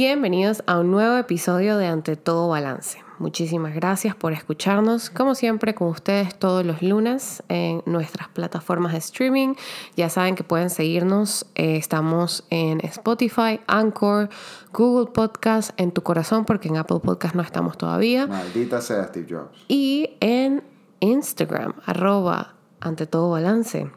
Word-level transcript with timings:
Bienvenidos 0.00 0.62
a 0.68 0.78
un 0.78 0.92
nuevo 0.92 1.16
episodio 1.16 1.76
de 1.76 1.88
Ante 1.88 2.14
Todo 2.14 2.46
Balance. 2.46 3.00
Muchísimas 3.18 3.74
gracias 3.74 4.14
por 4.14 4.32
escucharnos, 4.32 5.10
como 5.10 5.34
siempre, 5.34 5.74
con 5.74 5.88
ustedes 5.88 6.38
todos 6.38 6.64
los 6.64 6.82
lunes 6.82 7.42
en 7.48 7.82
nuestras 7.84 8.28
plataformas 8.28 8.92
de 8.92 8.98
streaming. 8.98 9.54
Ya 9.96 10.08
saben 10.08 10.36
que 10.36 10.44
pueden 10.44 10.70
seguirnos. 10.70 11.46
eh, 11.56 11.74
estamos 11.74 12.46
en 12.50 12.78
Spotify, 12.84 13.58
Anchor, 13.66 14.28
Google 14.72 15.10
Podcast, 15.10 15.72
en 15.80 15.90
tu 15.90 16.04
corazón, 16.04 16.44
porque 16.44 16.68
en 16.68 16.76
Apple 16.76 17.00
Podcast 17.00 17.34
no 17.34 17.42
estamos 17.42 17.76
todavía. 17.76 18.28
Maldita 18.28 18.80
sea 18.80 19.02
Steve 19.08 19.26
Jobs. 19.28 19.64
Y 19.66 20.10
en 20.20 20.62
Instagram, 21.00 21.74
arroba 21.86 22.54
ante 22.78 23.08
todo 23.08 23.30
balance. 23.30 23.90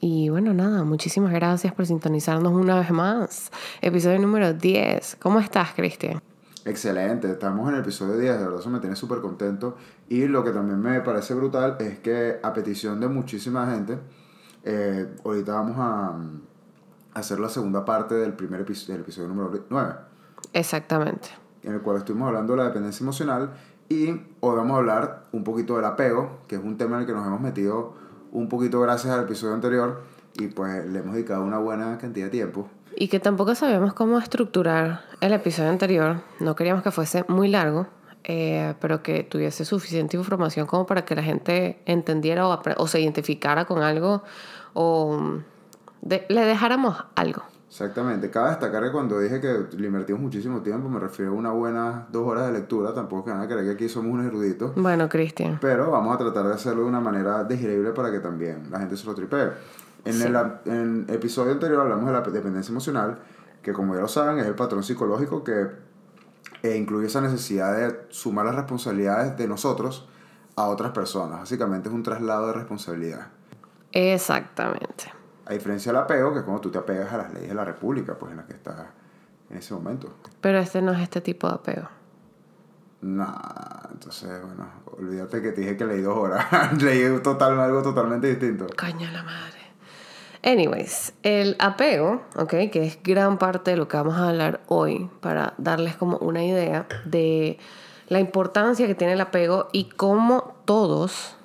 Y 0.00 0.28
bueno, 0.28 0.54
nada, 0.54 0.84
muchísimas 0.84 1.32
gracias 1.32 1.74
por 1.74 1.84
sintonizarnos 1.84 2.52
una 2.52 2.78
vez 2.78 2.90
más. 2.92 3.50
Episodio 3.80 4.20
número 4.20 4.52
10. 4.52 5.16
¿Cómo 5.20 5.40
estás, 5.40 5.72
Cristian? 5.74 6.22
Excelente, 6.64 7.30
estamos 7.30 7.68
en 7.68 7.74
el 7.74 7.80
episodio 7.80 8.16
10, 8.16 8.38
de 8.38 8.44
verdad 8.44 8.60
eso 8.60 8.70
me 8.70 8.78
tiene 8.78 8.94
súper 8.94 9.20
contento. 9.20 9.76
Y 10.08 10.26
lo 10.28 10.44
que 10.44 10.52
también 10.52 10.80
me 10.80 11.00
parece 11.00 11.34
brutal 11.34 11.76
es 11.80 11.98
que 11.98 12.38
a 12.40 12.52
petición 12.52 13.00
de 13.00 13.08
muchísima 13.08 13.68
gente, 13.72 13.98
eh, 14.62 15.16
ahorita 15.24 15.52
vamos 15.54 15.76
a, 15.78 16.12
mm, 16.12 16.40
hacer 17.14 17.40
la 17.40 17.48
segunda 17.48 17.84
parte 17.84 18.14
del 18.14 18.34
primer 18.34 18.60
episodio, 18.60 18.94
del 18.94 19.02
episodio 19.02 19.28
número 19.28 19.64
9, 19.68 19.94
Exactamente. 20.52 21.30
en 21.64 21.74
el 21.74 21.80
cual 21.80 21.96
estuvimos 21.96 22.28
hablando 22.28 22.52
de 22.52 22.58
la 22.58 22.64
dependencia 22.66 23.02
emocional. 23.02 23.50
Y 23.88 24.10
hoy 24.40 24.56
vamos 24.56 24.74
a 24.74 24.76
hablar 24.76 25.24
un 25.32 25.42
poquito 25.42 25.74
del 25.76 25.86
apego, 25.86 26.40
que 26.46 26.56
es 26.56 26.62
un 26.62 26.76
tema 26.76 26.96
en 26.96 27.00
el 27.00 27.06
que 27.06 27.14
nos 27.14 27.26
hemos 27.26 27.40
metido 27.40 27.94
un 28.32 28.48
poquito 28.48 28.80
gracias 28.80 29.12
al 29.12 29.24
episodio 29.24 29.54
anterior. 29.54 30.02
Y 30.38 30.48
pues 30.48 30.86
le 30.86 31.00
hemos 31.00 31.14
dedicado 31.14 31.42
una 31.44 31.58
buena 31.58 31.98
cantidad 31.98 32.26
de 32.26 32.30
tiempo. 32.30 32.68
Y 32.94 33.08
que 33.08 33.18
tampoco 33.20 33.54
sabíamos 33.54 33.92
cómo 33.94 34.18
estructurar 34.18 35.02
el 35.20 35.32
episodio 35.32 35.70
anterior. 35.70 36.20
No 36.40 36.54
queríamos 36.54 36.82
que 36.82 36.90
fuese 36.90 37.24
muy 37.28 37.48
largo, 37.48 37.86
eh, 38.24 38.74
pero 38.80 39.02
que 39.02 39.22
tuviese 39.24 39.64
suficiente 39.64 40.16
información 40.16 40.66
como 40.66 40.86
para 40.86 41.04
que 41.04 41.14
la 41.16 41.22
gente 41.22 41.80
entendiera 41.86 42.46
o, 42.46 42.60
o 42.76 42.86
se 42.86 43.00
identificara 43.00 43.64
con 43.64 43.82
algo 43.82 44.22
o 44.74 45.38
de- 46.02 46.24
le 46.28 46.44
dejáramos 46.44 46.96
algo. 47.16 47.42
Exactamente. 47.68 48.30
Cabe 48.30 48.50
destacar 48.50 48.82
que 48.82 48.90
cuando 48.90 49.20
dije 49.20 49.40
que 49.40 49.66
le 49.76 49.86
invertimos 49.88 50.22
muchísimo 50.22 50.62
tiempo, 50.62 50.88
me 50.88 50.98
refiero 50.98 51.32
a 51.32 51.34
unas 51.34 51.52
buenas 51.52 52.10
dos 52.10 52.26
horas 52.26 52.46
de 52.46 52.52
lectura. 52.52 52.94
Tampoco 52.94 53.20
es 53.20 53.24
que 53.26 53.30
van 53.38 53.42
a 53.42 53.46
creer 53.46 53.64
que 53.66 53.70
aquí 53.72 53.88
somos 53.90 54.10
unos 54.12 54.26
eruditos. 54.26 54.72
Bueno, 54.74 55.08
Cristian. 55.08 55.58
Pero 55.60 55.90
vamos 55.90 56.14
a 56.14 56.18
tratar 56.18 56.46
de 56.46 56.54
hacerlo 56.54 56.82
de 56.82 56.88
una 56.88 57.00
manera 57.00 57.44
digerible 57.44 57.90
para 57.92 58.10
que 58.10 58.20
también 58.20 58.70
la 58.70 58.78
gente 58.80 58.96
se 58.96 59.06
lo 59.06 59.14
tripee. 59.14 59.50
En, 60.04 60.12
Sí. 60.14 60.22
el, 60.24 60.36
en 60.64 61.04
el 61.08 61.14
episodio 61.14 61.52
anterior 61.52 61.80
hablamos 61.82 62.06
de 62.06 62.12
la 62.12 62.20
dependencia 62.22 62.72
emocional, 62.72 63.18
que 63.62 63.72
como 63.74 63.94
ya 63.94 64.00
lo 64.00 64.08
saben 64.08 64.38
es 64.38 64.46
el 64.46 64.54
patrón 64.54 64.82
psicológico 64.82 65.44
que 65.44 65.66
eh, 66.62 66.76
incluye 66.76 67.06
esa 67.08 67.20
necesidad 67.20 67.76
de 67.76 68.06
sumar 68.08 68.46
las 68.46 68.54
responsabilidades 68.54 69.36
de 69.36 69.46
nosotros 69.46 70.08
a 70.56 70.68
otras 70.68 70.92
personas. 70.92 71.40
Básicamente 71.40 71.88
es 71.90 71.94
un 71.94 72.02
traslado 72.02 72.46
de 72.46 72.54
responsabilidad. 72.54 73.26
Exactamente. 73.92 75.12
A 75.48 75.52
diferencia 75.52 75.92
del 75.92 76.02
apego, 76.02 76.32
que 76.32 76.40
es 76.40 76.44
cuando 76.44 76.60
tú 76.60 76.70
te 76.70 76.78
apegas 76.78 77.10
a 77.12 77.16
las 77.16 77.32
leyes 77.32 77.48
de 77.48 77.54
la 77.54 77.64
república, 77.64 78.18
pues 78.18 78.32
en 78.32 78.36
la 78.36 78.46
que 78.46 78.52
estás 78.52 78.86
en 79.48 79.56
ese 79.56 79.72
momento. 79.72 80.14
Pero 80.42 80.58
este 80.58 80.82
no 80.82 80.92
es 80.92 81.00
este 81.00 81.22
tipo 81.22 81.48
de 81.48 81.54
apego. 81.54 81.88
Nah, 83.00 83.88
entonces, 83.92 84.28
bueno, 84.44 84.68
olvídate 84.98 85.40
que 85.40 85.52
te 85.52 85.62
dije 85.62 85.76
que 85.76 85.86
leí 85.86 86.02
dos 86.02 86.18
horas. 86.18 86.44
leí 86.82 87.18
total, 87.22 87.58
algo 87.58 87.82
totalmente 87.82 88.28
distinto. 88.28 88.66
Coño 88.78 89.10
la 89.10 89.22
madre. 89.22 89.58
Anyways, 90.42 91.14
el 91.22 91.56
apego, 91.58 92.22
¿ok? 92.36 92.70
Que 92.70 92.86
es 92.86 93.02
gran 93.02 93.38
parte 93.38 93.70
de 93.70 93.76
lo 93.76 93.88
que 93.88 93.96
vamos 93.96 94.16
a 94.16 94.28
hablar 94.28 94.60
hoy 94.68 95.10
para 95.20 95.54
darles 95.58 95.96
como 95.96 96.18
una 96.18 96.44
idea 96.44 96.86
de 97.04 97.58
la 98.08 98.20
importancia 98.20 98.86
que 98.86 98.94
tiene 98.94 99.14
el 99.14 99.20
apego 99.20 99.68
y 99.72 99.84
cómo 99.90 100.56
todos, 100.64 101.36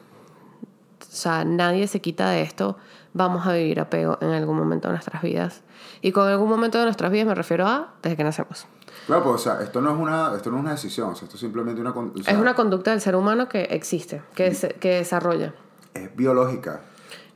o 1.01 1.05
sea, 1.15 1.43
nadie 1.43 1.87
se 1.87 2.01
quita 2.01 2.29
de 2.29 2.41
esto, 2.41 2.77
vamos 3.13 3.45
a 3.47 3.53
vivir 3.53 3.79
apego 3.79 4.17
en 4.21 4.29
algún 4.31 4.57
momento 4.57 4.87
de 4.87 4.93
nuestras 4.93 5.21
vidas. 5.21 5.61
Y 6.01 6.11
con 6.11 6.27
algún 6.27 6.49
momento 6.49 6.77
de 6.79 6.85
nuestras 6.85 7.11
vidas 7.11 7.27
me 7.27 7.35
refiero 7.35 7.67
a 7.67 7.93
desde 8.01 8.17
que 8.17 8.23
nacemos. 8.23 8.65
Claro, 9.07 9.23
pues, 9.23 9.35
o 9.35 9.37
sea, 9.37 9.61
esto 9.61 9.81
no 9.81 9.91
es 9.93 9.99
una, 9.99 10.33
esto 10.35 10.49
no 10.49 10.57
es 10.57 10.61
una 10.63 10.71
decisión, 10.71 11.09
o 11.11 11.15
sea, 11.15 11.25
esto 11.25 11.35
es 11.35 11.41
simplemente 11.41 11.81
una, 11.81 11.91
o 11.91 12.11
sea, 12.23 12.33
es 12.33 12.39
una 12.39 12.55
conducta 12.55 12.91
del 12.91 13.01
ser 13.01 13.15
humano 13.15 13.49
que 13.49 13.63
existe, 13.63 14.21
que, 14.35 14.53
se- 14.53 14.69
que 14.75 14.95
desarrolla. 14.95 15.53
es 15.93 16.15
biológica. 16.15 16.81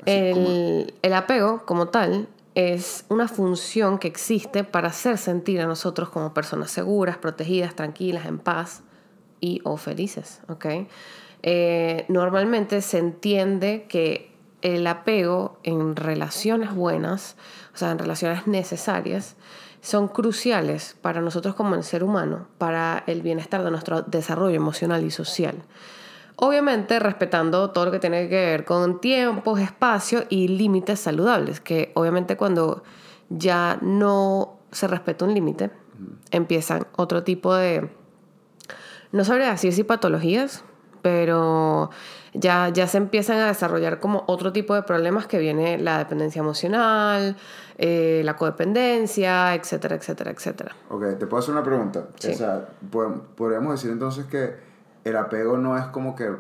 Así 0.05 0.31
como- 0.33 0.47
El, 0.49 0.93
el 1.01 1.13
apego, 1.13 1.63
como 1.65 1.87
tal, 1.89 2.27
es 2.55 3.05
una 3.09 3.27
función 3.27 3.99
que 3.99 4.07
existe 4.07 4.63
para 4.63 4.87
hacer 4.87 5.17
sentir 5.17 5.59
a 5.61 5.65
nosotros 5.67 6.09
como 6.09 6.33
personas 6.33 6.71
seguras, 6.71 7.17
protegidas, 7.17 7.75
tranquilas, 7.75 8.25
en 8.25 8.39
paz 8.39 8.81
y 9.39 9.61
o 9.63 9.77
felices, 9.77 10.41
¿ok? 10.47 10.65
Eh, 11.43 12.05
normalmente 12.07 12.81
se 12.81 12.97
entiende 12.97 13.85
que 13.89 14.31
el 14.61 14.87
apego 14.87 15.59
en 15.63 15.95
relaciones 15.95 16.73
buenas, 16.73 17.35
o 17.73 17.77
sea, 17.77 17.91
en 17.91 17.99
relaciones 17.99 18.47
necesarias, 18.47 19.35
son 19.81 20.07
cruciales 20.07 20.97
para 21.01 21.21
nosotros 21.21 21.55
como 21.55 21.75
el 21.75 21.83
ser 21.83 22.03
humano, 22.03 22.47
para 22.57 23.03
el 23.07 23.21
bienestar 23.21 23.63
de 23.63 23.71
nuestro 23.71 24.01
desarrollo 24.01 24.55
emocional 24.55 25.03
y 25.03 25.11
social. 25.11 25.63
Obviamente 26.35 26.99
respetando 26.99 27.71
todo 27.71 27.85
lo 27.85 27.91
que 27.91 27.99
tiene 27.99 28.29
que 28.29 28.35
ver 28.35 28.65
con 28.65 28.99
tiempos, 29.01 29.59
espacio 29.59 30.25
y 30.29 30.47
límites 30.49 30.99
saludables, 30.99 31.61
que 31.61 31.91
obviamente 31.95 32.37
cuando 32.37 32.83
ya 33.29 33.77
no 33.81 34.57
se 34.71 34.87
respeta 34.87 35.25
un 35.25 35.33
límite, 35.33 35.71
empiezan 36.31 36.87
otro 36.95 37.23
tipo 37.23 37.55
de, 37.55 37.89
no 39.11 39.25
sabría 39.25 39.51
decir 39.51 39.73
si 39.73 39.83
patologías, 39.83 40.63
pero 41.01 41.89
ya, 42.33 42.69
ya 42.69 42.87
se 42.87 42.97
empiezan 42.97 43.37
a 43.39 43.47
desarrollar 43.47 43.99
como 43.99 44.23
otro 44.27 44.51
tipo 44.53 44.75
de 44.75 44.83
problemas 44.83 45.27
que 45.27 45.39
viene 45.39 45.77
la 45.77 45.97
dependencia 45.97 46.39
emocional, 46.39 47.35
eh, 47.77 48.21
la 48.25 48.35
codependencia, 48.35 49.53
etcétera, 49.55 49.95
etcétera, 49.95 50.31
etcétera. 50.31 50.75
Ok, 50.89 51.17
te 51.19 51.27
puedo 51.27 51.39
hacer 51.41 51.53
una 51.53 51.63
pregunta. 51.63 52.05
Sí. 52.19 52.31
O 52.31 52.35
sea, 52.35 52.67
po- 52.91 53.21
podríamos 53.35 53.71
decir 53.73 53.91
entonces 53.91 54.25
que 54.25 54.55
el 55.03 55.15
apego 55.15 55.57
no 55.57 55.77
es 55.77 55.85
como 55.85 56.15
que 56.15 56.31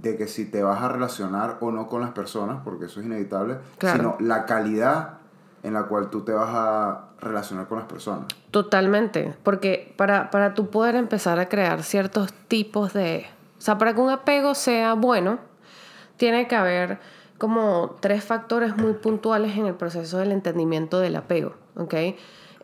de 0.00 0.16
que 0.16 0.26
si 0.28 0.44
te 0.44 0.62
vas 0.62 0.82
a 0.82 0.88
relacionar 0.88 1.56
o 1.60 1.70
no 1.70 1.88
con 1.88 2.00
las 2.02 2.10
personas, 2.10 2.58
porque 2.64 2.86
eso 2.86 3.00
es 3.00 3.06
inevitable, 3.06 3.56
Claro. 3.78 4.16
sino 4.18 4.28
la 4.28 4.44
calidad 4.44 5.18
en 5.62 5.72
la 5.74 5.84
cual 5.84 6.10
tú 6.10 6.20
te 6.22 6.32
vas 6.32 6.50
a 6.52 7.02
relacionar 7.20 7.66
con 7.66 7.78
las 7.78 7.86
personas. 7.86 8.26
Totalmente, 8.50 9.34
porque 9.42 9.94
para, 9.96 10.30
para 10.30 10.54
tú 10.54 10.68
poder 10.70 10.96
empezar 10.96 11.38
a 11.38 11.48
crear 11.48 11.82
ciertos 11.82 12.32
tipos 12.48 12.92
de... 12.92 13.26
O 13.58 13.60
sea, 13.60 13.78
para 13.78 13.94
que 13.94 14.00
un 14.00 14.10
apego 14.10 14.54
sea 14.54 14.94
bueno, 14.94 15.38
tiene 16.16 16.46
que 16.48 16.56
haber 16.56 16.98
como 17.38 17.96
tres 18.00 18.24
factores 18.24 18.76
muy 18.76 18.94
puntuales 18.94 19.56
en 19.56 19.66
el 19.66 19.74
proceso 19.74 20.18
del 20.18 20.32
entendimiento 20.32 21.00
del 21.00 21.16
apego, 21.16 21.54
¿ok? 21.76 21.94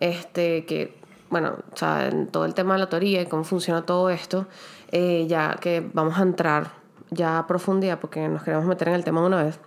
Este, 0.00 0.64
que, 0.64 0.96
bueno, 1.30 1.56
o 1.72 1.76
sea, 1.76 2.08
en 2.08 2.28
todo 2.28 2.44
el 2.44 2.54
tema 2.54 2.74
de 2.74 2.80
la 2.80 2.88
teoría 2.88 3.22
y 3.22 3.26
cómo 3.26 3.44
funciona 3.44 3.82
todo 3.82 4.10
esto, 4.10 4.46
eh, 4.90 5.26
ya 5.28 5.56
que 5.60 5.88
vamos 5.92 6.18
a 6.18 6.22
entrar 6.22 6.72
ya 7.10 7.38
a 7.38 7.46
profundidad 7.46 8.00
porque 8.00 8.26
nos 8.28 8.42
queremos 8.42 8.66
meter 8.66 8.88
en 8.88 8.94
el 8.94 9.04
tema 9.04 9.24
una 9.24 9.42
vez. 9.42 9.58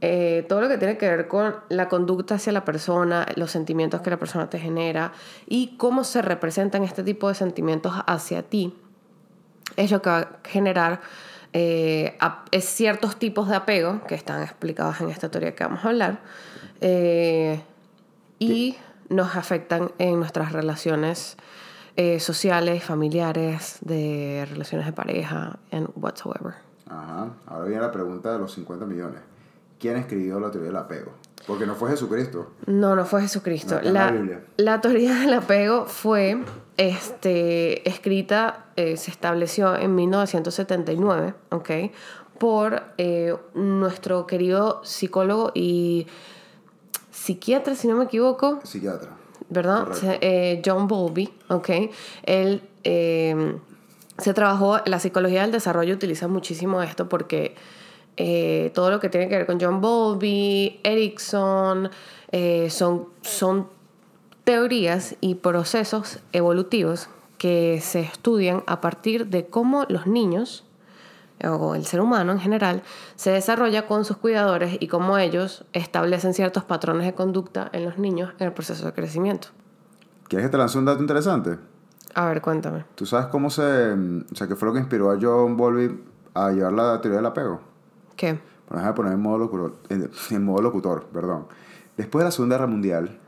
Eh, 0.00 0.46
todo 0.48 0.60
lo 0.60 0.68
que 0.68 0.78
tiene 0.78 0.96
que 0.96 1.08
ver 1.08 1.26
con 1.26 1.56
la 1.68 1.88
conducta 1.88 2.36
hacia 2.36 2.52
la 2.52 2.64
persona, 2.64 3.26
los 3.34 3.50
sentimientos 3.50 4.00
que 4.00 4.10
la 4.10 4.16
persona 4.16 4.48
te 4.48 4.58
genera 4.58 5.12
y 5.46 5.76
cómo 5.76 6.04
se 6.04 6.22
representan 6.22 6.84
este 6.84 7.02
tipo 7.02 7.28
de 7.28 7.34
sentimientos 7.34 7.92
hacia 8.06 8.42
ti, 8.42 8.74
es 9.78 9.90
lo 9.90 10.02
que 10.02 10.10
va 10.10 10.18
a 10.18 10.28
generar 10.44 11.00
eh, 11.52 12.18
es 12.50 12.64
ciertos 12.66 13.16
tipos 13.16 13.48
de 13.48 13.56
apego 13.56 14.02
que 14.06 14.14
están 14.14 14.42
explicados 14.42 15.00
en 15.00 15.08
esta 15.08 15.30
teoría 15.30 15.54
que 15.54 15.64
vamos 15.64 15.84
a 15.84 15.88
hablar 15.88 16.20
eh, 16.80 17.62
y 18.38 18.76
nos 19.08 19.34
afectan 19.34 19.92
en 19.98 20.18
nuestras 20.18 20.52
relaciones 20.52 21.36
eh, 21.96 22.20
sociales, 22.20 22.84
familiares, 22.84 23.78
de 23.80 24.46
relaciones 24.50 24.86
de 24.86 24.92
pareja, 24.92 25.58
and 25.72 25.88
whatsoever. 25.96 26.54
Ajá. 26.88 27.30
Ahora 27.46 27.64
viene 27.64 27.82
la 27.82 27.90
pregunta 27.90 28.32
de 28.32 28.38
los 28.38 28.52
50 28.52 28.84
millones. 28.84 29.20
¿Quién 29.78 29.96
escribió 29.96 30.40
la 30.40 30.50
teoría 30.50 30.68
del 30.68 30.76
apego? 30.76 31.12
Porque 31.46 31.66
no 31.66 31.74
fue 31.74 31.90
Jesucristo. 31.90 32.50
No, 32.66 32.94
no 32.94 33.04
fue 33.04 33.22
Jesucristo. 33.22 33.80
No, 33.82 33.90
la 33.90 34.12
la, 34.56 34.80
teoría 34.80 35.14
del 35.14 35.32
apego 35.32 35.86
fue 35.86 36.44
este, 36.76 37.88
escrita, 37.88 38.66
eh, 38.76 38.96
se 38.96 39.10
estableció 39.10 39.76
en 39.76 39.94
1979, 39.94 41.34
¿ok? 41.50 41.70
Por 42.38 42.82
eh, 42.98 43.34
nuestro 43.54 44.26
querido 44.26 44.82
psicólogo 44.84 45.52
y 45.54 46.06
psiquiatra, 47.10 47.74
si 47.74 47.88
no 47.88 47.96
me 47.96 48.04
equivoco, 48.04 48.60
Psiquiatra. 48.64 49.10
¿verdad? 49.48 49.88
Eh, 50.20 50.60
John 50.64 50.86
Bowlby, 50.86 51.32
¿ok? 51.48 51.70
Él 52.24 52.62
se 54.18 54.34
trabajó, 54.34 54.80
la 54.84 54.98
psicología 54.98 55.42
del 55.42 55.52
desarrollo 55.52 55.94
utiliza 55.94 56.28
muchísimo 56.28 56.82
esto 56.82 57.08
porque 57.08 57.54
eh, 58.20 58.72
todo 58.74 58.90
lo 58.90 58.98
que 58.98 59.08
tiene 59.08 59.28
que 59.28 59.36
ver 59.36 59.46
con 59.46 59.60
John 59.60 59.80
Bowlby, 59.80 60.80
Erickson, 60.82 61.88
eh, 62.32 62.68
son, 62.68 63.06
son 63.22 63.68
teorías 64.42 65.14
y 65.20 65.36
procesos 65.36 66.18
evolutivos 66.32 67.08
que 67.38 67.80
se 67.80 68.00
estudian 68.00 68.64
a 68.66 68.80
partir 68.80 69.28
de 69.28 69.46
cómo 69.46 69.84
los 69.88 70.08
niños 70.08 70.64
o 71.44 71.76
el 71.76 71.86
ser 71.86 72.00
humano 72.00 72.32
en 72.32 72.40
general 72.40 72.82
se 73.14 73.30
desarrolla 73.30 73.86
con 73.86 74.04
sus 74.04 74.16
cuidadores 74.16 74.76
y 74.80 74.88
cómo 74.88 75.18
ellos 75.18 75.64
establecen 75.72 76.34
ciertos 76.34 76.64
patrones 76.64 77.06
de 77.06 77.14
conducta 77.14 77.70
en 77.72 77.84
los 77.84 77.98
niños 77.98 78.32
en 78.40 78.48
el 78.48 78.52
proceso 78.52 78.84
de 78.86 78.92
crecimiento. 78.92 79.48
¿Quieres 80.26 80.48
que 80.48 80.50
te 80.50 80.58
lance 80.58 80.76
un 80.76 80.84
dato 80.84 81.00
interesante? 81.00 81.56
A 82.14 82.26
ver, 82.26 82.42
cuéntame. 82.42 82.84
¿Tú 82.96 83.06
sabes 83.06 83.26
cómo 83.26 83.50
se... 83.50 83.62
O 83.62 84.34
sea, 84.34 84.48
qué 84.48 84.56
fue 84.56 84.66
lo 84.66 84.74
que 84.74 84.80
inspiró 84.80 85.12
a 85.12 85.18
John 85.20 85.56
Bowlby 85.56 86.02
a 86.34 86.50
llevar 86.50 86.72
la 86.72 87.00
teoría 87.00 87.18
del 87.18 87.26
apego? 87.26 87.67
¿Qué? 88.18 88.32
Bueno, 88.68 88.80
déjame 88.82 88.92
poner 88.94 89.12
en 89.14 89.20
modo 89.22 89.38
locutor, 89.38 89.76
en, 89.88 90.10
en 90.30 90.44
modo 90.44 90.60
locutor, 90.60 91.04
perdón. 91.10 91.46
Después 91.96 92.20
de 92.20 92.24
la 92.26 92.30
Segunda 92.32 92.56
Guerra 92.56 92.66
Mundial, 92.66 93.18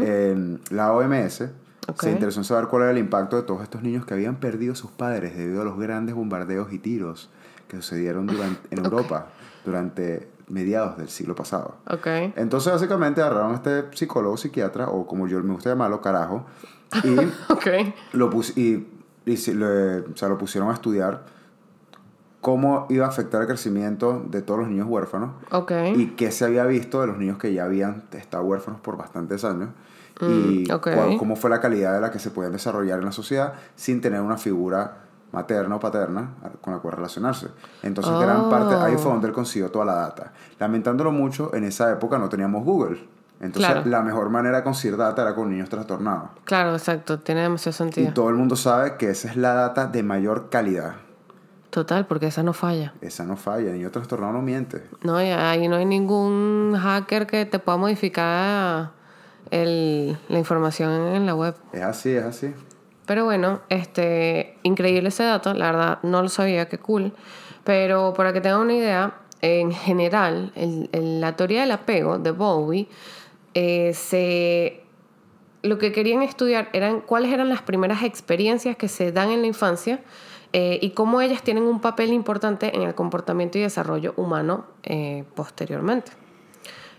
en 0.00 0.60
la 0.70 0.92
OMS 0.92 1.42
Ok. 1.86 2.00
se 2.00 2.10
interesó 2.10 2.40
en 2.40 2.44
saber 2.44 2.66
cuál 2.68 2.82
era 2.82 2.90
el 2.92 2.98
impacto 2.98 3.36
de 3.36 3.42
todos 3.42 3.62
estos 3.62 3.82
niños 3.82 4.04
que 4.06 4.14
habían 4.14 4.36
perdido 4.36 4.72
a 4.72 4.76
sus 4.76 4.90
padres 4.90 5.36
debido 5.36 5.60
a 5.62 5.64
los 5.64 5.78
grandes 5.78 6.14
bombardeos 6.14 6.72
y 6.72 6.78
tiros 6.78 7.30
que 7.68 7.76
sucedieron 7.76 8.26
durante, 8.26 8.74
en. 8.74 8.78
Europa 8.84 9.28
durante 9.64 10.28
mediados 10.48 10.96
del 10.98 11.08
siglo 11.08 11.34
pasado. 11.34 11.76
Ok. 11.90 12.06
Entonces, 12.36 12.72
básicamente, 12.72 13.20
agarraron 13.22 13.52
a 13.52 13.54
este 13.56 13.84
psicólogo, 13.96 14.36
psiquiatra, 14.36 14.88
o 14.88 15.06
como 15.06 15.26
yo 15.28 15.42
me 15.42 15.52
gusta 15.54 15.70
llamarlo, 15.70 16.00
carajo, 16.00 16.46
y 17.04 17.16
Ok. 17.52 17.66
lo, 18.12 18.30
pus- 18.30 18.56
y, 18.56 18.86
y 19.26 19.36
si- 19.36 19.54
le- 19.54 20.00
o 20.00 20.16
sea, 20.16 20.28
lo 20.28 20.36
pusieron 20.38 20.70
a 20.70 20.74
estudiar 20.74 21.24
cómo 22.44 22.84
iba 22.90 23.06
a 23.06 23.08
afectar 23.08 23.40
el 23.40 23.46
crecimiento 23.46 24.22
de 24.28 24.42
todos 24.42 24.60
los 24.60 24.68
niños 24.68 24.86
huérfanos 24.86 25.30
Ok. 25.50 25.72
y 25.96 26.08
qué 26.08 26.30
se 26.30 26.44
había 26.44 26.64
visto 26.66 27.00
de 27.00 27.06
los 27.06 27.16
niños 27.16 27.38
que 27.38 27.54
ya 27.54 27.64
habían 27.64 28.04
estado 28.12 28.44
huérfanos 28.44 28.80
por 28.82 28.98
bastantes 28.98 29.44
años 29.44 29.70
y 30.20 30.66
Mm, 30.70 30.78
cuál- 30.78 31.16
cómo 31.18 31.36
fue 31.36 31.48
la 31.48 31.60
calidad 31.62 31.94
de 31.94 32.02
la 32.02 32.10
que 32.10 32.18
se 32.18 32.30
podían 32.30 32.52
desarrollar 32.52 32.98
en 32.98 33.06
la 33.06 33.12
sociedad 33.12 33.54
sin 33.76 34.02
tener 34.02 34.20
una 34.20 34.36
figura 34.36 34.98
materna 35.32 35.76
o 35.76 35.80
paterna 35.80 36.34
con 36.60 36.74
la 36.74 36.80
cual 36.80 36.94
relacionarse. 36.96 37.48
Entonces, 37.82 38.12
gran 38.20 38.50
parte, 38.50 38.74
ahí 38.74 38.94
fue 38.98 39.06
Oh. 39.10 39.14
donde 39.14 39.28
él 39.28 39.32
consiguió 39.32 39.70
toda 39.70 39.86
la 39.86 39.94
data. 39.94 40.32
Lamentándolo 40.60 41.10
mucho, 41.12 41.52
en 41.54 41.64
esa 41.64 41.90
época 41.90 42.18
no 42.18 42.28
teníamos 42.28 42.62
Google. 42.62 43.08
Entonces, 43.40 43.72
Claro. 43.72 43.88
la 43.90 44.02
mejor 44.02 44.28
manera 44.30 44.58
de 44.58 44.62
conseguir 44.64 44.96
data 44.96 45.22
era 45.22 45.34
con 45.34 45.50
niños 45.50 45.68
trastornados. 45.70 46.28
Claro, 46.44 46.72
exacto. 46.74 47.18
Tiene 47.18 47.40
demasiado 47.40 47.74
Y 47.74 47.78
sentido. 47.78 48.12
todo 48.12 48.28
el 48.28 48.36
mundo 48.36 48.54
sabe 48.54 48.96
que 48.96 49.10
esa 49.10 49.28
es 49.28 49.36
la 49.36 49.54
data 49.54 49.86
de 49.86 50.02
mayor 50.02 50.50
calidad. 50.50 50.94
Total, 51.74 52.06
porque 52.06 52.28
esa 52.28 52.44
no 52.44 52.52
falla. 52.52 52.94
Esa 53.00 53.24
no 53.24 53.36
falla. 53.36 53.70
El 53.70 53.78
niño 53.78 53.90
trastornado 53.90 54.32
no 54.32 54.42
miente. 54.42 54.80
No, 55.02 55.20
y 55.20 55.26
ahí 55.26 55.66
no 55.66 55.74
hay 55.74 55.84
ningún 55.84 56.78
hacker 56.80 57.26
que 57.26 57.46
te 57.46 57.58
pueda 57.58 57.76
modificar 57.78 58.90
el- 59.50 60.16
la 60.28 60.38
información 60.38 60.92
en 61.16 61.26
la 61.26 61.34
web. 61.34 61.56
Es 61.72 61.82
así, 61.82 62.10
es 62.10 62.22
así. 62.22 62.54
Pero 63.06 63.24
bueno, 63.24 63.60
este, 63.70 64.56
increíble 64.62 65.08
ese 65.08 65.24
dato, 65.24 65.52
la 65.52 65.72
verdad 65.72 65.98
no 66.04 66.22
lo 66.22 66.28
sabía, 66.28 66.68
qué 66.68 66.78
cool. 66.78 67.12
Pero 67.64 68.14
para 68.16 68.32
que 68.32 68.40
tengan 68.40 68.60
una 68.60 68.74
idea, 68.74 69.14
en 69.40 69.72
general, 69.72 70.52
el- 70.54 70.88
el- 70.92 71.20
la 71.20 71.34
teoría 71.34 71.62
del 71.62 71.72
apego 71.72 72.20
de 72.20 72.30
Bowie, 72.30 72.88
eh, 73.54 73.92
se, 73.94 74.80
lo 75.64 75.78
que 75.78 75.90
querían 75.90 76.22
estudiar 76.22 76.68
eran 76.72 77.00
cuáles 77.00 77.32
eran 77.32 77.48
las 77.48 77.62
primeras 77.62 78.04
experiencias 78.04 78.76
que 78.76 78.86
se 78.86 79.10
dan 79.10 79.30
en 79.30 79.40
la 79.40 79.48
infancia 79.48 79.98
eh, 80.56 80.78
y 80.80 80.90
cómo 80.90 81.20
ellas 81.20 81.42
tienen 81.42 81.64
un 81.64 81.80
papel 81.80 82.12
importante 82.12 82.76
en 82.76 82.82
el 82.82 82.94
comportamiento 82.94 83.58
y 83.58 83.62
desarrollo 83.62 84.14
humano 84.16 84.66
eh, 84.84 85.24
posteriormente. 85.34 86.12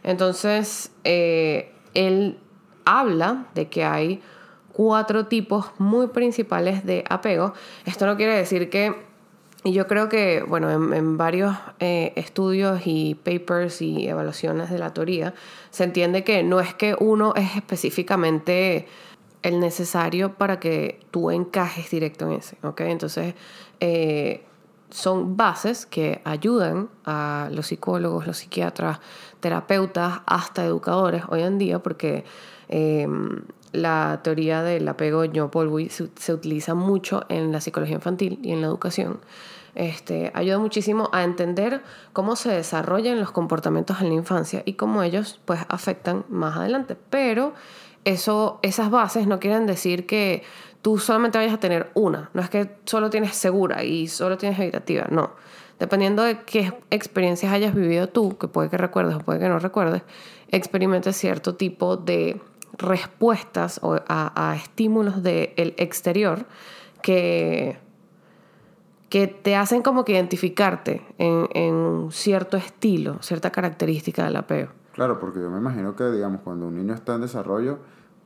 Entonces, 0.03 0.91
eh, 1.05 1.71
él 1.93 2.37
habla 2.83 3.45
de 3.55 3.69
que 3.69 3.85
hay 3.85 4.21
cuatro 4.73 5.27
tipos 5.27 5.67
muy 5.77 6.07
principales 6.07 6.85
de 6.85 7.05
apego. 7.09 7.53
Esto 7.85 8.05
no 8.05 8.17
quiere 8.17 8.35
decir 8.35 8.69
que, 8.69 8.93
y 9.63 9.71
yo 9.71 9.87
creo 9.87 10.09
que, 10.09 10.43
bueno, 10.45 10.69
en, 10.69 11.17
varios 11.17 11.55
estudios 11.79 12.81
y 12.83 13.15
papers 13.15 13.81
y 13.81 14.05
evaluaciones 14.05 14.69
de 14.69 14.79
la 14.79 14.93
teoría, 14.93 15.33
se 15.69 15.85
entiende 15.85 16.25
que 16.25 16.43
no 16.43 16.59
es 16.59 16.73
que 16.73 16.97
uno 16.99 17.33
es 17.37 17.55
específicamente 17.55 18.85
el 19.45 19.59
necesario 19.59 20.33
para 20.33 20.59
que 20.59 20.99
tú 21.11 21.29
encajes 21.29 21.91
directo 21.91 22.25
en 22.25 22.31
ese, 22.31 22.57
¿ok? 22.63 22.81
Entonces, 22.81 23.35
eh, 23.79 24.43
son 24.89 25.37
bases 25.37 25.85
que 25.85 26.19
ayudan 26.25 26.89
a 27.05 27.49
los 27.51 27.67
psicólogos, 27.67 28.25
los 28.25 28.37
psiquiatras, 28.37 28.99
terapeutas, 29.41 30.21
hasta 30.25 30.65
educadores 30.65 31.25
hoy 31.29 31.43
en 31.43 31.59
día, 31.59 31.77
porque 31.77 32.25
eh, 32.69 33.07
la 33.71 34.21
teoría 34.23 34.63
del 34.63 34.87
apego 34.87 35.23
John 35.31 35.51
Bowlby 35.53 35.89
se, 35.89 36.09
se 36.15 36.33
utiliza 36.33 36.73
mucho 36.73 37.23
en 37.29 37.51
la 37.51 37.61
psicología 37.61 37.95
infantil 37.95 38.39
y 38.41 38.51
en 38.51 38.61
la 38.61 38.67
educación. 38.67 39.19
Este, 39.75 40.31
ayuda 40.33 40.57
muchísimo 40.57 41.09
a 41.11 41.23
entender 41.23 41.83
cómo 42.13 42.35
se 42.35 42.49
desarrollan 42.49 43.19
los 43.19 43.31
comportamientos 43.31 44.01
en 44.01 44.07
la 44.07 44.15
infancia 44.15 44.63
y 44.65 44.73
cómo 44.73 45.03
ellos 45.03 45.39
pues 45.45 45.59
afectan 45.69 46.25
más 46.29 46.57
adelante. 46.57 46.97
Pero 47.11 47.53
esas 48.05 48.91
bases 48.91 49.27
no 49.27 49.39
quieren 49.39 49.65
decir 49.65 50.05
que 50.05 50.43
tú 50.81 50.99
solamente 50.99 51.37
vayas 51.37 51.55
a 51.55 51.59
tener 51.59 51.91
una. 51.95 52.29
No 52.33 52.41
es 52.41 52.49
que 52.49 52.77
solo 52.85 53.09
tienes 53.09 53.35
segura 53.35 53.83
y 53.83 54.07
solo 54.07 54.37
tienes 54.37 54.59
evitativa. 54.59 55.07
No. 55.09 55.31
Dependiendo 55.79 56.23
de 56.23 56.41
qué 56.43 56.71
experiencias 56.89 57.51
hayas 57.51 57.75
vivido 57.75 58.07
tú, 58.07 58.37
que 58.37 58.47
puede 58.47 58.69
que 58.69 58.77
recuerdes 58.77 59.15
o 59.15 59.19
puede 59.19 59.39
que 59.39 59.49
no 59.49 59.59
recuerdes, 59.59 60.03
experimentes 60.49 61.17
cierto 61.17 61.55
tipo 61.55 61.97
de 61.97 62.39
respuestas 62.77 63.79
o 63.81 63.95
a, 64.07 64.51
a 64.51 64.55
estímulos 64.55 65.23
del 65.23 65.73
exterior 65.77 66.45
que, 67.01 67.77
que 69.09 69.27
te 69.27 69.55
hacen 69.55 69.81
como 69.81 70.03
que 70.03 70.13
identificarte 70.13 71.01
en, 71.17 72.09
cierto 72.11 72.57
estilo, 72.57 73.21
cierta 73.21 73.51
característica 73.51 74.25
del 74.25 74.35
apego. 74.35 74.71
Claro, 74.95 75.19
porque 75.19 75.39
yo 75.41 75.49
me 75.51 75.57
imagino 75.57 75.95
que, 75.95 76.05
digamos, 76.09 76.41
cuando 76.41 76.67
un 76.67 76.75
niño 76.75 76.93
está 76.93 77.15
en 77.15 77.21
desarrollo, 77.21 77.79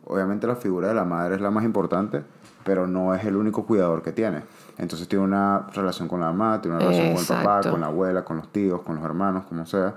obviamente 0.06 0.46
la 0.48 0.56
figura 0.56 0.88
de 0.88 0.94
la 0.94 1.04
madre 1.04 1.36
es 1.36 1.42
la 1.42 1.50
más 1.50 1.64
importante, 1.64 2.24
pero 2.64 2.86
no 2.86 3.14
es 3.16 3.26
el 3.26 3.36
único 3.36 3.66
cuidador 3.66 4.04
que 4.04 4.12
tiene. 4.12 4.44
Entonces 4.78 5.08
tiene 5.08 5.26
una 5.26 5.68
relación 5.74 6.08
con 6.08 6.20
la 6.20 6.28
mamá, 6.28 6.62
tiene 6.62 6.78
una 6.78 6.86
relación 6.86 7.08
con 7.14 7.22
el 7.22 7.28
papá, 7.28 7.70
con 7.72 7.82
la 7.82 7.88
abuela, 7.88 8.24
con 8.24 8.38
los 8.38 8.52
tíos, 8.52 8.84
con 8.84 8.96
los 8.96 9.04
hermanos, 9.04 9.46
como 9.46 9.66
sea. 9.66 9.96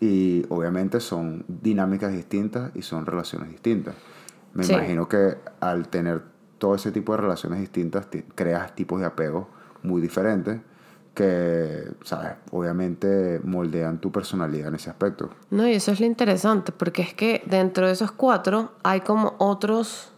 Y 0.00 0.46
obviamente 0.50 1.00
son 1.00 1.44
dinámicas 1.48 2.12
distintas 2.12 2.70
y 2.74 2.82
son 2.82 3.06
relaciones 3.06 3.48
distintas. 3.50 3.94
Me 4.52 4.64
Sí. 4.64 4.72
imagino 4.72 5.08
que 5.08 5.36
al 5.60 5.88
tener 5.88 6.22
todo 6.58 6.76
ese 6.76 6.92
tipo 6.92 7.12
de 7.12 7.18
relaciones 7.22 7.58
distintas, 7.58 8.08
ti- 8.08 8.22
creas 8.34 8.74
tipos 8.76 9.00
de 9.00 9.06
apego 9.06 9.48
muy 9.82 10.00
diferentes 10.00 10.60
que, 11.14 11.84
¿sabes? 12.02 12.32
Obviamente 12.50 13.40
moldean 13.44 13.98
tu 13.98 14.10
personalidad 14.12 14.68
en 14.68 14.74
ese 14.74 14.90
aspecto. 14.90 15.30
No, 15.50 15.66
y 15.66 15.72
eso 15.72 15.92
es 15.92 16.00
lo 16.00 16.06
interesante, 16.06 16.72
porque 16.72 17.02
es 17.02 17.14
que 17.14 17.42
dentro 17.46 17.86
de 17.86 17.92
esos 17.92 18.12
cuatro 18.12 18.72
hay 18.82 19.00
como 19.00 19.34
otros, 19.38 20.12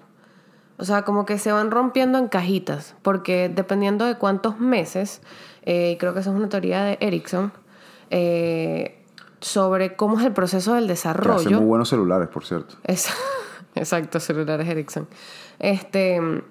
o 0.79 0.85
sea, 0.85 1.03
como 1.03 1.27
que 1.27 1.39
se 1.39 1.53
van 1.53 1.71
rompiendo 1.71 2.19
en 2.19 2.29
cajitas, 2.29 2.97
porque 3.03 3.51
dependiendo 3.55 4.05
de 4.07 4.17
cuántos 4.17 4.59
meses, 4.59 5.21
eh, 5.63 5.93
y 5.93 5.97
creo 5.99 6.15
que 6.15 6.21
esa 6.21 6.31
es 6.31 6.37
una 6.37 6.49
teoría 6.49 6.83
de 6.83 6.99
Erickson, 7.01 7.53
eh, 8.11 9.05
sobre 9.41 9.97
cómo 9.97 10.19
es 10.19 10.25
el 10.25 10.33
proceso 10.33 10.75
del 10.75 10.87
Que 10.87 10.93
hacen 10.93 11.13
desarrollo. 11.13 11.59
muy 11.59 11.67
buenos 11.67 11.89
celulares, 11.89 12.29
por 12.29 12.45
cierto. 12.45 12.77
Exacto, 13.75 14.19
celulares 14.19 14.67
Ericsson. 14.67 15.07
Este 15.59 16.43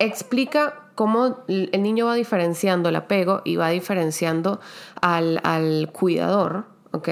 explica 0.00 0.89
cómo 1.00 1.38
el 1.48 1.82
niño 1.82 2.04
va 2.04 2.14
diferenciando 2.14 2.90
el 2.90 2.96
apego 2.96 3.40
y 3.46 3.56
va 3.56 3.70
diferenciando 3.70 4.60
al, 5.00 5.40
al 5.44 5.88
cuidador, 5.94 6.66
¿ok? 6.90 7.08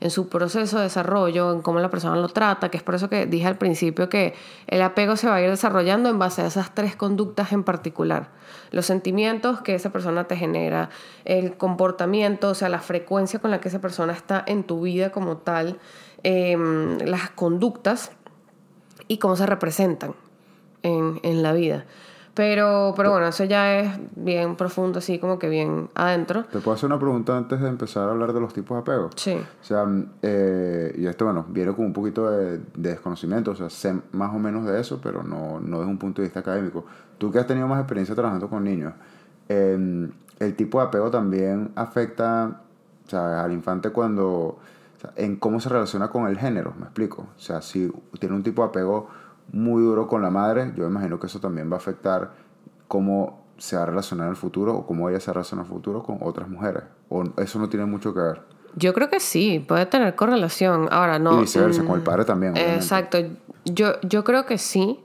En 0.00 0.10
su 0.10 0.28
proceso 0.28 0.76
de 0.76 0.82
desarrollo, 0.82 1.50
en 1.50 1.62
cómo 1.62 1.80
la 1.80 1.88
persona 1.88 2.14
lo 2.16 2.28
trata, 2.28 2.68
que 2.70 2.76
es 2.76 2.82
por 2.82 2.94
eso 2.94 3.08
que 3.08 3.24
dije 3.24 3.46
al 3.46 3.56
principio 3.56 4.10
que 4.10 4.34
el 4.66 4.82
apego 4.82 5.16
se 5.16 5.28
va 5.28 5.36
a 5.36 5.40
ir 5.40 5.48
desarrollando 5.48 6.10
en 6.10 6.18
base 6.18 6.42
a 6.42 6.46
esas 6.46 6.74
tres 6.74 6.94
conductas 6.94 7.54
en 7.54 7.64
particular. 7.64 8.28
Los 8.70 8.84
sentimientos 8.84 9.62
que 9.62 9.76
esa 9.76 9.88
persona 9.88 10.24
te 10.24 10.36
genera, 10.36 10.90
el 11.24 11.56
comportamiento, 11.56 12.50
o 12.50 12.54
sea, 12.54 12.68
la 12.68 12.80
frecuencia 12.80 13.38
con 13.38 13.50
la 13.50 13.62
que 13.62 13.68
esa 13.68 13.80
persona 13.80 14.12
está 14.12 14.44
en 14.46 14.62
tu 14.62 14.82
vida 14.82 15.10
como 15.10 15.38
tal, 15.38 15.78
em, 16.22 16.98
las 16.98 17.30
conductas 17.30 18.12
y 19.08 19.16
cómo 19.16 19.36
se 19.36 19.46
representan 19.46 20.16
en, 20.82 21.18
en 21.22 21.42
la 21.42 21.54
vida. 21.54 21.86
Pero, 22.34 22.94
pero 22.96 23.10
bueno, 23.10 23.26
eso 23.26 23.44
ya 23.44 23.78
es 23.78 23.98
bien 24.16 24.56
profundo, 24.56 25.00
así 25.00 25.18
como 25.18 25.38
que 25.38 25.50
bien 25.50 25.90
adentro. 25.94 26.44
¿Te 26.44 26.60
puedo 26.60 26.74
hacer 26.74 26.86
una 26.86 26.98
pregunta 26.98 27.36
antes 27.36 27.60
de 27.60 27.68
empezar 27.68 28.08
a 28.08 28.12
hablar 28.12 28.32
de 28.32 28.40
los 28.40 28.54
tipos 28.54 28.74
de 28.76 28.80
apego? 28.80 29.10
Sí. 29.16 29.34
O 29.34 29.64
sea, 29.64 29.84
eh, 30.22 30.94
y 30.96 31.06
esto, 31.06 31.26
bueno, 31.26 31.44
viene 31.48 31.74
con 31.74 31.84
un 31.84 31.92
poquito 31.92 32.30
de, 32.30 32.58
de 32.58 32.90
desconocimiento, 32.90 33.50
o 33.50 33.54
sea, 33.54 33.68
sé 33.68 33.94
más 34.12 34.34
o 34.34 34.38
menos 34.38 34.64
de 34.64 34.80
eso, 34.80 34.98
pero 35.02 35.22
no, 35.22 35.60
no 35.60 35.80
desde 35.80 35.90
un 35.90 35.98
punto 35.98 36.22
de 36.22 36.28
vista 36.28 36.40
académico. 36.40 36.86
Tú 37.18 37.30
que 37.30 37.38
has 37.38 37.46
tenido 37.46 37.68
más 37.68 37.80
experiencia 37.80 38.14
trabajando 38.14 38.48
con 38.48 38.64
niños, 38.64 38.94
eh, 39.50 40.08
el 40.38 40.56
tipo 40.56 40.80
de 40.80 40.86
apego 40.86 41.10
también 41.10 41.70
afecta, 41.76 42.62
o 43.06 43.10
sea, 43.10 43.44
al 43.44 43.52
infante 43.52 43.90
cuando, 43.90 44.28
o 44.28 44.58
en 45.16 45.36
cómo 45.36 45.60
se 45.60 45.68
relaciona 45.68 46.08
con 46.08 46.26
el 46.28 46.38
género, 46.38 46.74
me 46.78 46.84
explico. 46.84 47.26
O 47.36 47.40
sea, 47.40 47.60
si 47.62 47.92
tiene 48.18 48.34
un 48.34 48.42
tipo 48.42 48.62
de 48.62 48.68
apego 48.68 49.08
muy 49.52 49.82
duro 49.82 50.08
con 50.08 50.22
la 50.22 50.30
madre, 50.30 50.72
yo 50.76 50.86
imagino 50.86 51.20
que 51.20 51.26
eso 51.26 51.38
también 51.38 51.70
va 51.70 51.74
a 51.74 51.78
afectar 51.78 52.32
cómo 52.88 53.42
se 53.58 53.76
va 53.76 53.82
a 53.82 53.86
relacionar 53.86 54.26
en 54.26 54.30
el 54.30 54.36
futuro 54.36 54.74
o 54.74 54.86
cómo 54.86 55.08
ella 55.08 55.20
se 55.20 55.32
relaciona 55.32 55.62
en 55.62 55.68
el 55.68 55.72
futuro 55.72 56.02
con 56.02 56.18
otras 56.22 56.48
mujeres. 56.48 56.82
O 57.08 57.22
eso 57.36 57.58
no 57.58 57.68
tiene 57.68 57.86
mucho 57.86 58.12
que 58.12 58.20
ver. 58.20 58.40
Yo 58.74 58.94
creo 58.94 59.10
que 59.10 59.20
sí, 59.20 59.64
puede 59.66 59.86
tener 59.86 60.14
correlación. 60.14 60.88
Ahora 60.90 61.18
no. 61.18 61.38
Y 61.38 61.40
viceversa, 61.42 61.82
mm, 61.82 61.86
con 61.86 61.96
el 61.96 62.02
padre 62.02 62.24
también. 62.24 62.52
obviamente. 62.52 62.76
Exacto. 62.76 63.18
Yo, 63.64 64.00
yo 64.00 64.24
creo 64.24 64.46
que 64.46 64.58
sí. 64.58 64.98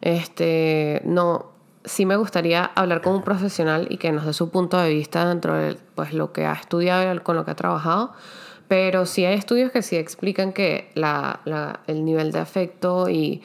Este, 0.00 1.02
no, 1.04 1.52
sí 1.84 2.06
me 2.06 2.16
gustaría 2.16 2.64
hablar 2.64 3.02
con 3.02 3.14
un 3.14 3.22
profesional 3.22 3.86
y 3.90 3.98
que 3.98 4.10
nos 4.10 4.24
dé 4.24 4.32
su 4.32 4.50
punto 4.50 4.78
de 4.78 4.92
vista 4.92 5.28
dentro 5.28 5.54
de 5.54 5.76
pues, 5.94 6.12
lo 6.12 6.32
que 6.32 6.46
ha 6.46 6.54
estudiado 6.54 7.14
y 7.14 7.18
con 7.20 7.36
lo 7.36 7.44
que 7.44 7.50
ha 7.50 7.56
trabajado. 7.56 8.12
Pero 8.66 9.04
sí 9.04 9.26
hay 9.26 9.34
estudios 9.34 9.70
que 9.70 9.82
sí 9.82 9.96
explican 9.96 10.52
que 10.52 10.90
la, 10.94 11.40
la, 11.44 11.80
el 11.86 12.04
nivel 12.04 12.32
de 12.32 12.38
afecto 12.38 13.08
y, 13.10 13.42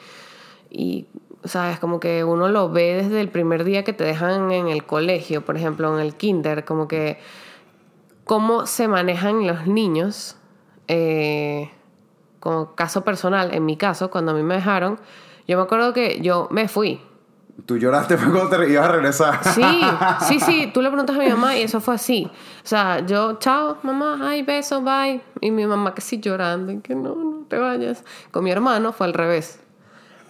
y, 0.70 1.06
¿sabes? 1.44 1.78
Como 1.78 2.00
que 2.00 2.24
uno 2.24 2.48
lo 2.48 2.70
ve 2.70 3.02
desde 3.02 3.20
el 3.20 3.28
primer 3.28 3.64
día 3.64 3.84
que 3.84 3.92
te 3.92 4.04
dejan 4.04 4.52
en 4.52 4.68
el 4.68 4.84
colegio, 4.84 5.44
por 5.44 5.56
ejemplo, 5.56 5.98
en 5.98 6.04
el 6.04 6.14
kinder, 6.14 6.64
como 6.64 6.88
que 6.88 7.18
cómo 8.24 8.66
se 8.66 8.88
manejan 8.88 9.46
los 9.46 9.66
niños. 9.66 10.36
Eh, 10.86 11.70
como 12.40 12.74
caso 12.74 13.02
personal, 13.02 13.52
en 13.52 13.64
mi 13.64 13.76
caso, 13.76 14.10
cuando 14.10 14.32
a 14.32 14.34
mí 14.34 14.42
me 14.42 14.54
dejaron, 14.54 14.98
yo 15.46 15.56
me 15.56 15.64
acuerdo 15.64 15.92
que 15.92 16.20
yo 16.20 16.48
me 16.50 16.68
fui. 16.68 17.00
Tú 17.66 17.76
lloraste 17.76 18.16
cuando 18.16 18.48
te 18.48 18.70
ibas 18.70 18.86
a 18.86 18.92
regresar. 18.92 19.40
Sí, 19.42 19.80
sí, 20.28 20.40
sí. 20.40 20.70
Tú 20.72 20.80
le 20.80 20.90
preguntas 20.90 21.16
a 21.16 21.18
mi 21.18 21.28
mamá 21.28 21.56
y 21.56 21.62
eso 21.62 21.80
fue 21.80 21.96
así. 21.96 22.30
O 22.64 22.66
sea, 22.66 23.00
yo, 23.04 23.38
chao, 23.38 23.78
mamá, 23.82 24.18
ay, 24.22 24.42
beso, 24.42 24.80
bye. 24.82 25.20
Y 25.40 25.50
mi 25.50 25.66
mamá 25.66 25.94
que 25.94 26.00
sí 26.00 26.20
llorando 26.20 26.70
y 26.70 26.78
que 26.78 26.94
no, 26.94 27.16
no 27.16 27.44
te 27.48 27.58
vayas. 27.58 28.04
Con 28.30 28.44
mi 28.44 28.50
hermano 28.52 28.92
fue 28.92 29.06
al 29.08 29.14
revés. 29.14 29.60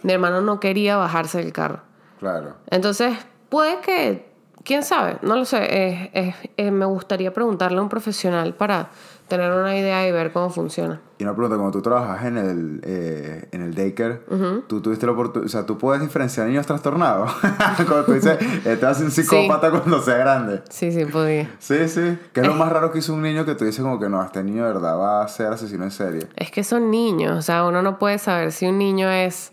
Mi 0.02 0.12
hermano 0.12 0.40
no 0.40 0.60
quería 0.60 0.96
bajarse 0.96 1.38
del 1.38 1.52
carro. 1.52 1.80
Claro. 2.18 2.56
Entonces, 2.70 3.16
puede 3.48 3.80
que, 3.80 4.28
quién 4.64 4.82
sabe, 4.82 5.18
no 5.22 5.36
lo 5.36 5.44
sé. 5.44 5.64
Eh, 5.64 6.10
eh, 6.14 6.34
eh, 6.56 6.70
me 6.70 6.84
gustaría 6.84 7.32
preguntarle 7.32 7.78
a 7.78 7.82
un 7.82 7.88
profesional 7.88 8.54
para 8.54 8.90
tener 9.28 9.52
una 9.52 9.76
idea 9.76 10.08
y 10.08 10.12
ver 10.12 10.32
cómo 10.32 10.50
funciona. 10.50 11.00
Y 11.18 11.24
una 11.24 11.34
pregunta, 11.34 11.56
cuando 11.56 11.72
tú 11.72 11.82
trabajas 11.82 12.24
en 12.24 12.38
el, 12.38 12.80
eh, 12.82 13.48
en 13.52 13.62
el 13.62 13.74
daycare, 13.74 14.22
tú 14.66 14.80
tuviste 14.80 15.04
la 15.04 15.12
oportunidad, 15.12 15.46
o 15.46 15.48
sea, 15.48 15.66
tú 15.66 15.76
puedes 15.76 16.00
diferenciar 16.00 16.46
niños 16.46 16.66
trastornados. 16.66 17.30
cuando 17.76 18.04
tú 18.04 18.12
dices, 18.12 18.38
este 18.64 18.86
hace 18.86 19.04
un 19.04 19.10
psicópata 19.10 19.70
cuando 19.70 20.00
sea 20.00 20.16
grande. 20.16 20.62
Sí, 20.70 20.90
sí, 20.90 21.04
podía. 21.04 21.50
Sí, 21.58 21.88
sí. 21.88 22.18
¿Qué 22.32 22.40
es 22.40 22.46
lo 22.46 22.54
más 22.54 22.72
raro 22.72 22.90
que 22.90 23.00
hizo 23.00 23.12
un 23.12 23.22
niño 23.22 23.44
que 23.44 23.54
tú 23.54 23.64
dices 23.64 23.82
como 23.82 24.00
que 24.00 24.08
no, 24.08 24.22
este 24.22 24.42
niño 24.42 24.64
de 24.64 24.72
verdad 24.72 24.98
va 24.98 25.22
a 25.22 25.28
ser 25.28 25.52
asesino 25.52 25.84
en 25.84 25.90
serie? 25.90 26.28
Es 26.36 26.50
que 26.50 26.64
son 26.64 26.90
niños, 26.90 27.36
o 27.36 27.42
sea, 27.42 27.64
uno 27.64 27.82
no 27.82 27.98
puede 27.98 28.18
saber 28.18 28.52
si 28.52 28.66
un 28.66 28.78
niño 28.78 29.10
es 29.10 29.52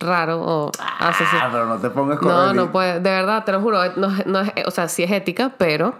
raro 0.00 0.40
o 0.42 0.70
asesino. 0.98 1.40
Ah, 1.42 1.48
pero 1.52 1.66
no 1.66 1.76
te 1.78 1.90
pongas 1.90 2.18
con 2.18 2.28
No, 2.28 2.50
el- 2.50 2.56
no 2.56 2.72
puede, 2.72 2.94
de 2.94 3.10
verdad, 3.10 3.44
te 3.44 3.52
lo 3.52 3.60
juro, 3.60 3.78
no, 3.96 4.08
es- 4.10 4.26
no 4.26 4.40
es, 4.40 4.52
o 4.66 4.70
sea, 4.70 4.88
sí 4.88 5.02
es 5.02 5.10
ética, 5.10 5.52
pero 5.58 5.94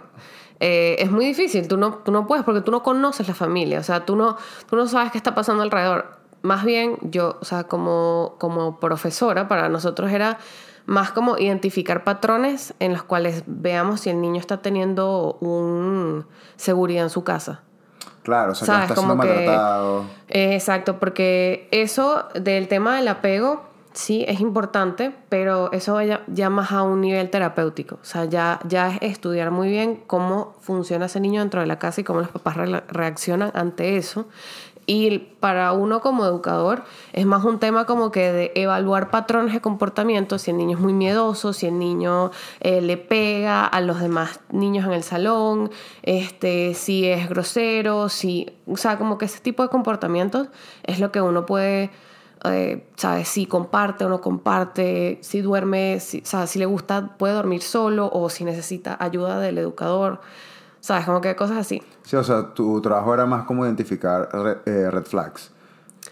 eh, 0.59 0.95
es 0.99 1.11
muy 1.11 1.25
difícil, 1.25 1.67
tú 1.67 1.77
no, 1.77 1.95
tú 1.95 2.11
no 2.11 2.27
puedes 2.27 2.45
porque 2.45 2.61
tú 2.61 2.71
no 2.71 2.81
conoces 2.83 3.27
la 3.27 3.33
familia, 3.33 3.79
o 3.79 3.83
sea, 3.83 4.05
tú 4.05 4.15
no, 4.15 4.37
tú 4.69 4.75
no 4.75 4.87
sabes 4.87 5.11
qué 5.11 5.17
está 5.17 5.35
pasando 5.35 5.63
alrededor. 5.63 6.15
Más 6.43 6.63
bien, 6.63 6.97
yo, 7.01 7.37
o 7.41 7.45
sea, 7.45 7.63
como, 7.65 8.35
como 8.39 8.79
profesora, 8.79 9.47
para 9.47 9.67
nosotros 9.67 10.11
era 10.11 10.37
más 10.85 11.11
como 11.11 11.37
identificar 11.39 12.03
patrones 12.03 12.75
en 12.79 12.93
los 12.93 13.01
cuales 13.01 13.43
veamos 13.47 14.01
si 14.01 14.11
el 14.11 14.21
niño 14.21 14.39
está 14.39 14.61
teniendo 14.61 15.37
un 15.41 16.27
seguridad 16.57 17.03
en 17.03 17.09
su 17.09 17.23
casa. 17.23 17.61
Claro, 18.21 18.51
o 18.51 18.55
sea, 18.55 18.65
¿Sabes? 18.67 18.81
que 18.81 18.87
no 18.87 18.93
está 18.93 18.95
siendo 19.01 19.13
Como 19.13 19.23
que- 19.23 19.35
maltratado. 19.35 20.03
Eh, 20.29 20.53
Exacto, 20.55 20.99
porque 20.99 21.67
eso 21.71 22.25
del 22.35 22.67
tema 22.67 22.95
del 22.97 23.07
apego, 23.07 23.63
sí, 23.95 24.23
es 24.27 24.39
importante, 24.39 25.11
pero 25.29 25.71
eso 25.71 25.99
ya, 26.01 26.23
ya 26.27 26.49
más 26.49 26.71
a 26.71 26.83
un 26.83 27.01
nivel 27.01 27.29
terapéutico. 27.31 27.95
O 27.95 28.05
sea, 28.05 28.25
ya, 28.25 28.59
ya 28.67 28.89
es 28.89 29.01
estudiar 29.01 29.49
muy 29.51 29.69
bien 29.69 30.03
cómo 30.05 30.55
funciona 30.61 31.07
ese 31.07 31.19
niño 31.19 31.41
dentro 31.41 31.61
de 31.61 31.67
la 31.67 31.79
casa 31.79 32.01
y 32.01 32.03
cómo 32.03 32.19
los 32.19 32.29
papás 32.29 32.55
re- 32.57 32.83
reaccionan 32.87 33.51
ante 33.55 33.97
eso. 33.97 34.27
Y 34.87 35.17
para 35.39 35.71
uno 35.71 35.99
como 35.99 36.25
educador 36.25 36.83
es 37.11 37.25
más 37.25 37.43
un 37.43 37.57
tema 37.57 37.85
como 37.85 38.11
que 38.11 38.31
de 38.31 38.51
evaluar 38.53 39.09
patrones 39.09 39.51
de 39.51 39.59
comportamiento, 39.59 40.37
si 40.37 40.51
el 40.51 40.57
niño 40.57 40.77
es 40.77 40.83
muy 40.83 40.93
miedoso, 40.93 41.53
si 41.53 41.65
el 41.65 41.79
niño 41.79 42.29
eh, 42.59 42.81
le 42.81 42.97
pega 42.97 43.65
a 43.65 43.81
los 43.81 43.99
demás 43.99 44.41
niños 44.51 44.85
en 44.85 44.91
el 44.91 45.01
salón, 45.01 45.71
este, 46.03 46.75
si 46.75 47.07
es 47.07 47.27
grosero, 47.29 48.09
si, 48.09 48.55
o 48.67 48.77
sea, 48.77 48.99
como 48.99 49.17
que 49.17 49.25
ese 49.25 49.39
tipo 49.39 49.63
de 49.63 49.69
comportamientos 49.69 50.49
es 50.83 50.99
lo 50.99 51.11
que 51.11 51.19
uno 51.19 51.47
puede, 51.47 51.89
eh, 52.47 52.85
¿sabes? 52.95 53.27
Si 53.27 53.45
comparte 53.45 54.05
o 54.05 54.09
no 54.09 54.21
comparte, 54.21 55.17
si 55.21 55.41
duerme, 55.41 55.99
si, 55.99 56.21
sea, 56.21 56.47
si 56.47 56.59
le 56.59 56.65
gusta, 56.65 57.15
puede 57.17 57.33
dormir 57.33 57.61
solo 57.61 58.09
o 58.11 58.29
si 58.29 58.43
necesita 58.43 58.97
ayuda 58.99 59.39
del 59.39 59.57
educador, 59.57 60.21
¿sabes? 60.79 61.05
Como 61.05 61.21
que 61.21 61.35
cosas 61.35 61.57
así. 61.57 61.81
Sí, 62.03 62.15
o 62.15 62.23
sea, 62.23 62.53
tu 62.53 62.81
trabajo 62.81 63.13
era 63.13 63.25
más 63.25 63.45
como 63.45 63.65
identificar 63.65 64.29
re- 64.31 64.57
eh, 64.65 64.89
red 64.91 65.05
flags, 65.05 65.51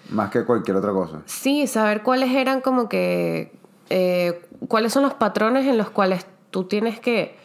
más 0.10 0.30
que 0.32 0.44
cualquier 0.44 0.78
otra 0.78 0.92
cosa. 0.92 1.22
Sí, 1.25 1.68
saber 1.68 2.04
cuáles 2.04 2.32
eran 2.32 2.62
como 2.62 2.90
que, 2.90 3.52
eh, 3.90 4.42
cuáles 4.68 4.94
son 4.94 5.04
los 5.04 5.13
patrones 5.13 5.66
en 5.68 5.78
los 5.78 5.90
cuales 5.90 6.25
tú 6.52 6.66
tienes 6.66 7.00
que 7.00 7.38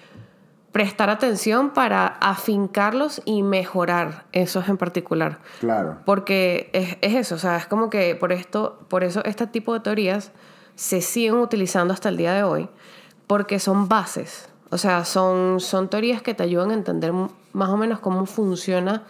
prestar 0.73 1.09
atención 1.11 1.71
para 1.71 2.07
afincarlos 2.07 3.23
y 3.25 3.43
mejorar 3.43 4.27
esos 4.33 4.69
en 4.69 4.77
particular. 4.77 5.39
Claro. 5.61 5.99
Porque 6.05 6.71
es, 6.73 6.97
es 7.01 7.15
eso, 7.15 7.35
o 7.37 7.39
sea, 7.39 7.57
es 7.57 7.67
como 7.67 7.91
que 7.91 8.15
por 8.15 8.33
esto, 8.33 8.79
por 8.89 9.03
eso 9.05 9.25
este 9.25 9.47
tipo 9.47 9.73
de 9.75 9.81
teorías 9.81 10.31
se 10.75 11.01
siguen 11.01 11.35
utilizando 11.37 11.93
hasta 11.95 12.09
el 12.11 12.17
día 12.17 12.33
de 12.35 12.43
hoy, 12.43 12.69
porque 13.27 13.59
son 13.59 13.89
bases. 13.89 14.49
O 14.71 14.77
sea, 14.79 15.05
son, 15.07 15.61
son 15.61 15.89
teorías 15.89 16.21
que 16.23 16.35
te 16.35 16.43
ayudan 16.43 16.71
a 16.71 16.75
entender 16.75 17.13
más 17.53 17.69
o 17.71 17.77
menos 17.77 17.99
cómo 18.01 18.27
funciona 18.27 19.05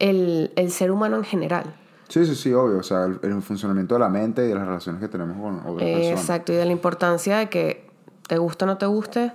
el, 0.00 0.50
el 0.56 0.70
ser 0.72 0.90
humano 0.90 1.16
en 1.16 1.24
general. 1.24 1.74
Sí, 2.08 2.24
sí, 2.26 2.34
sí, 2.34 2.52
obvio. 2.52 2.78
O 2.78 2.82
sea, 2.82 3.04
el, 3.04 3.18
el 3.22 3.40
funcionamiento 3.42 3.94
de 3.94 4.00
la 4.00 4.08
mente 4.08 4.44
y 4.44 4.48
de 4.48 4.54
las 4.56 4.66
relaciones 4.66 5.00
que 5.00 5.08
tenemos 5.08 5.36
con 5.40 5.60
otras 5.72 5.88
Eh, 5.88 5.94
personas. 5.94 6.20
exacto, 6.20 6.52
y 6.52 6.56
de 6.56 6.64
la 6.64 6.72
importancia 6.72 7.38
de 7.38 7.48
que 7.48 7.88
te 8.28 8.36
guste 8.38 8.64
o 8.64 8.66
no 8.66 8.76
te 8.78 8.86
guste, 8.86 9.32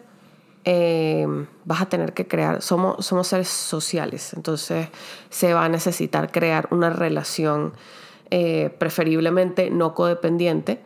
eh, 0.66 1.26
vas 1.66 1.82
a 1.82 1.86
tener 1.88 2.14
que 2.14 2.28
crear, 2.28 2.62
somos, 2.62 3.06
somos 3.06 3.28
seres 3.28 3.48
sociales, 3.48 4.34
entonces 4.34 4.90
se 5.30 5.54
va 5.54 5.66
a 5.66 5.70
necesitar 5.70 6.32
crear 6.32 6.68
una 6.72 6.90
relación 6.90 7.74
eh, 8.30 8.74
preferiblemente 8.78 9.70
no 9.70 9.94
codependiente, 9.94 10.82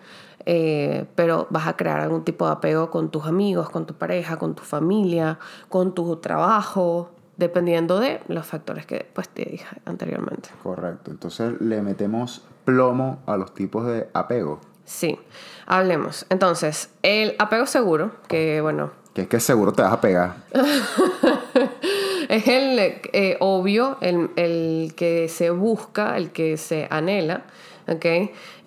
eh, 0.45 1.05
pero 1.15 1.47
vas 1.49 1.67
a 1.67 1.75
crear 1.75 1.99
algún 1.99 2.23
tipo 2.23 2.45
de 2.45 2.53
apego 2.53 2.89
con 2.89 3.09
tus 3.09 3.25
amigos, 3.25 3.69
con 3.69 3.85
tu 3.85 3.95
pareja, 3.95 4.37
con 4.37 4.55
tu 4.55 4.63
familia, 4.63 5.39
con 5.69 5.93
tu 5.93 6.15
trabajo, 6.17 7.11
dependiendo 7.37 7.99
de 7.99 8.21
los 8.27 8.45
factores 8.45 8.85
que 8.85 9.07
pues, 9.13 9.29
te 9.29 9.45
dije 9.45 9.65
anteriormente. 9.85 10.49
Correcto. 10.63 11.11
Entonces 11.11 11.59
le 11.59 11.81
metemos 11.81 12.43
plomo 12.63 13.19
a 13.25 13.37
los 13.37 13.53
tipos 13.53 13.85
de 13.85 14.07
apego. 14.13 14.59
Sí, 14.85 15.19
hablemos. 15.65 16.25
Entonces, 16.29 16.89
el 17.01 17.35
apego 17.39 17.65
seguro, 17.65 18.11
que 18.27 18.61
bueno, 18.61 18.91
Que 19.15 19.21
es 19.21 19.27
que 19.27 19.39
seguro 19.39 19.71
te 19.71 19.81
vas 19.81 19.93
a 19.93 20.01
pegar. 20.01 20.35
es 22.29 22.47
el 22.47 22.77
eh, 22.79 23.37
obvio, 23.39 23.97
el, 24.01 24.29
el 24.35 24.93
que 24.95 25.29
se 25.29 25.49
busca, 25.49 26.17
el 26.17 26.31
que 26.31 26.57
se 26.57 26.87
anhela, 26.91 27.45
¿ok? 27.87 28.05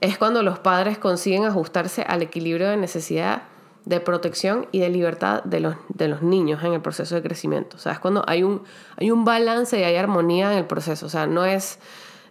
Es 0.00 0.19
cuando 0.19 0.43
los 0.43 0.59
padres 0.59 0.99
consiguen 0.99 1.45
ajustarse 1.45 2.02
al 2.02 2.23
equilibrio 2.23 2.69
de 2.71 2.78
necesidad 2.78 3.43
de 3.85 4.00
protección 4.00 4.67
y 4.71 4.81
de 4.81 4.90
libertad 4.90 5.43
de 5.45 5.61
los, 5.61 5.76
de 5.88 6.09
los 6.09 6.23
niños 6.23 6.62
en 6.62 6.75
el 6.75 6.81
proceso 6.81 7.14
de 7.14 7.23
crecimiento. 7.23 7.76
O 7.76 7.81
sea, 7.81 7.93
es 7.93 7.99
cuando 7.99 8.23
hay 8.26 8.43
un, 8.43 8.62
hay 8.97 9.11
un 9.11 9.25
balance 9.25 9.78
y 9.78 9.83
hay 9.83 9.97
armonía 9.97 10.52
en 10.52 10.59
el 10.59 10.67
proceso. 10.67 11.07
O 11.07 11.09
sea, 11.09 11.26
no 11.26 11.47
es, 11.47 11.78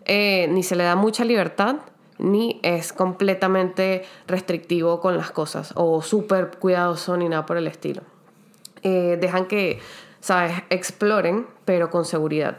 eh, 0.06 0.48
ni 0.52 0.62
se 0.62 0.76
le 0.76 0.84
da 0.84 0.96
mucha 0.96 1.26
libertad, 1.26 1.78
ni 2.20 2.60
es 2.64 2.94
completamente 2.94 4.06
restrictivo 4.28 5.00
con 5.02 5.18
las 5.18 5.32
cosas 5.32 5.72
o 5.76 6.02
súper 6.02 6.52
cuidadoso 6.60 7.16
ni 7.18 7.30
nada 7.30 7.46
por 7.46 7.58
el 7.58 7.68
estilo. 7.68 8.02
Eh, 8.84 9.18
dejan 9.20 9.46
que, 9.46 9.80
¿sabes?, 10.20 10.54
exploren, 10.70 11.48
pero 11.66 11.90
con 11.90 12.06
seguridad. 12.06 12.58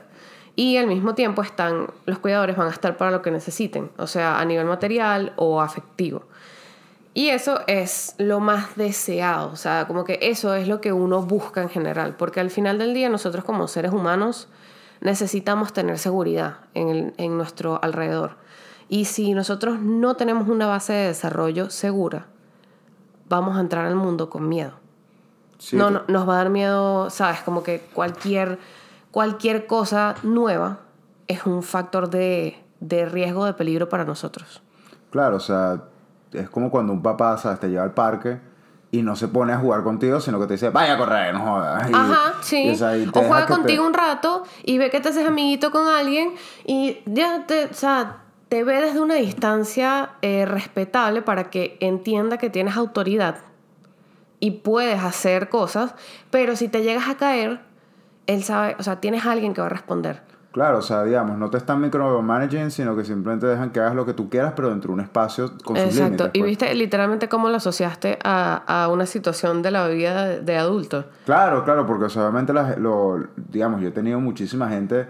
Y 0.57 0.77
al 0.77 0.87
mismo 0.89 1.15
tiempo 1.15 1.43
están, 1.43 1.87
los 2.07 2.19
cuidadores 2.19 2.57
van 2.57 2.67
a 2.67 2.73
estar 2.73 2.97
para 2.97 3.11
lo 3.13 3.23
que 3.23 3.31
necesiten, 3.31 3.91
o 3.97 4.07
sea, 4.09 4.41
a 4.41 4.45
nivel 4.45 4.67
material 4.67 5.33
o 5.37 5.61
afectivo. 5.61 6.23
Y 7.15 7.29
eso 7.31 7.61
es 7.67 8.15
lo 8.19 8.39
más 8.41 8.77
deseado, 8.77 9.51
o 9.53 9.57
sea, 9.57 9.87
como 9.89 10.05
que 10.05 10.19
eso 10.23 10.55
es 10.55 10.69
lo 10.69 10.81
que 10.81 10.93
uno 10.93 11.23
busca 11.23 11.63
en 11.63 11.69
general, 11.69 12.15
porque 12.17 12.41
al 12.41 12.51
final 12.51 12.79
del 12.79 12.95
día 12.95 13.09
nosotros 13.09 13.45
como 13.45 13.67
seres 13.69 13.93
humanos 13.93 14.49
necesitamos 15.01 15.73
tener 15.73 15.99
seguridad 15.99 16.59
en, 16.75 16.89
el- 16.89 17.15
en 17.19 17.37
nuestro 17.37 17.79
alrededor. 17.83 18.33
Y 18.89 19.05
si 19.05 19.35
nosotros 19.35 19.81
no 19.81 20.15
tenemos 20.17 20.49
una 20.49 20.67
base 20.67 20.93
de 20.95 21.07
desarrollo 21.09 21.71
segura, 21.71 22.27
vamos 23.29 23.57
a 23.57 23.61
entrar 23.61 23.85
al 23.87 23.95
mundo 23.97 24.31
con 24.31 24.49
miedo. 24.49 24.73
Sí, 25.59 25.77
no, 25.77 25.91
nos 26.07 26.29
va 26.29 26.35
a 26.35 26.37
dar 26.39 26.51
miedo, 26.51 27.11
¿sabes? 27.11 27.41
Como 27.41 27.63
que 27.63 27.81
cualquier, 27.93 28.59
cualquier 29.11 29.67
cosa 29.67 30.15
nueva 30.23 30.79
es 31.27 31.45
un 31.45 31.63
factor 31.63 32.09
de, 32.11 32.63
de 32.81 33.05
riesgo, 33.07 33.45
de 33.45 33.53
peligro 33.55 33.89
para 33.89 34.05
nosotros. 34.05 34.63
Claro, 35.11 35.37
o 35.37 35.41
sea, 35.41 35.83
es 36.33 36.49
como 36.49 36.71
cuando 36.71 36.93
un 36.93 37.03
papá, 37.03 37.37
¿sabes? 37.39 37.61
Te 37.61 37.69
lleva 37.69 37.83
al 37.83 37.93
parque 37.93 38.39
y 38.91 39.03
no 39.03 39.17
se 39.17 39.29
pone 39.29 39.53
a 39.53 39.59
jugar 39.59 39.83
contigo, 39.83 40.21
sino 40.21 40.39
que 40.41 40.47
te 40.47 40.55
dice, 40.55 40.71
vaya 40.71 40.95
a 40.95 40.99
correr, 40.99 41.35
no 41.35 41.41
jodas. 41.41 41.91
Y- 41.91 41.95
Ajá, 41.95 42.35
sí. 42.41 42.63
y, 42.69 42.71
o 42.71 42.75
sea, 42.77 42.93
o 42.93 43.13
juega 43.13 43.47
te- 43.47 43.53
contigo 43.53 43.85
un 43.87 43.93
rato 43.95 44.45
y 44.65 44.79
ve 44.79 44.89
que 44.91 45.01
te 45.01 45.09
haces 45.11 45.27
amiguito 45.27 45.71
con 45.73 45.89
alguien 45.89 46.35
y 46.65 46.99
ya 47.05 47.45
te, 47.47 47.67
o 47.67 47.75
sea, 47.75 48.19
te 48.49 48.65
ve 48.65 48.81
desde 48.81 49.01
una 49.01 49.15
distancia 49.15 50.11
eh, 50.23 50.47
respetable 50.47 51.23
para 51.23 51.51
que 51.51 51.77
entienda 51.81 52.39
que 52.39 52.51
tienes 52.51 52.77
autoridad 52.77 53.37
y 54.41 54.53
puedes 54.53 55.03
hacer 55.03 55.49
cosas, 55.49 55.95
pero 56.31 56.57
si 56.57 56.69
te 56.69 56.83
llegas 56.83 57.09
a 57.09 57.17
caer, 57.17 57.61
él 58.27 58.43
sabe, 58.45 58.77
o 58.79 58.83
sea, 58.83 59.01
tienes 59.01 59.27
alguien 59.27 59.55
que 59.55 59.61
va 59.61 59.67
a 59.67 59.71
responder. 59.71 60.23
Claro, 60.53 60.79
o 60.79 60.83
sea, 60.83 61.05
digamos, 61.05 61.37
no 61.37 61.51
te 61.51 61.59
están 61.59 61.81
micromanaging, 61.81 62.71
sino 62.71 62.97
que 62.97 63.05
simplemente 63.05 63.47
dejan 63.47 63.71
que 63.71 63.81
hagas 63.81 63.95
lo 63.95 64.07
que 64.07 64.15
tú 64.15 64.31
quieras, 64.31 64.55
pero 64.57 64.71
dentro 64.71 64.89
de 64.89 64.95
un 64.95 65.01
espacio 65.01 65.53
con 65.63 65.77
sus 65.77 65.85
Exacto. 65.85 66.25
límites. 66.25 66.31
y 66.33 66.39
pues. 66.39 66.49
viste 66.49 66.75
literalmente 66.75 67.29
cómo 67.29 67.49
lo 67.51 67.57
asociaste 67.57 68.19
a, 68.25 68.63
a 68.67 68.89
una 68.89 69.05
situación 69.05 69.61
de 69.61 69.71
la 69.71 69.87
vida 69.89 70.41
de, 70.41 70.57
adulto. 70.57 71.05
Claro, 71.27 71.65
claro, 71.65 71.87
porque 71.87 72.07
o 72.07 72.09
sea, 72.09 72.23
obviamente, 72.23 72.55
lo, 72.79 73.25
digamos, 73.37 73.83
yo 73.83 73.89
he 73.89 73.93
tenido 73.93 74.21
muchísima 74.21 74.69
gente 74.69 75.07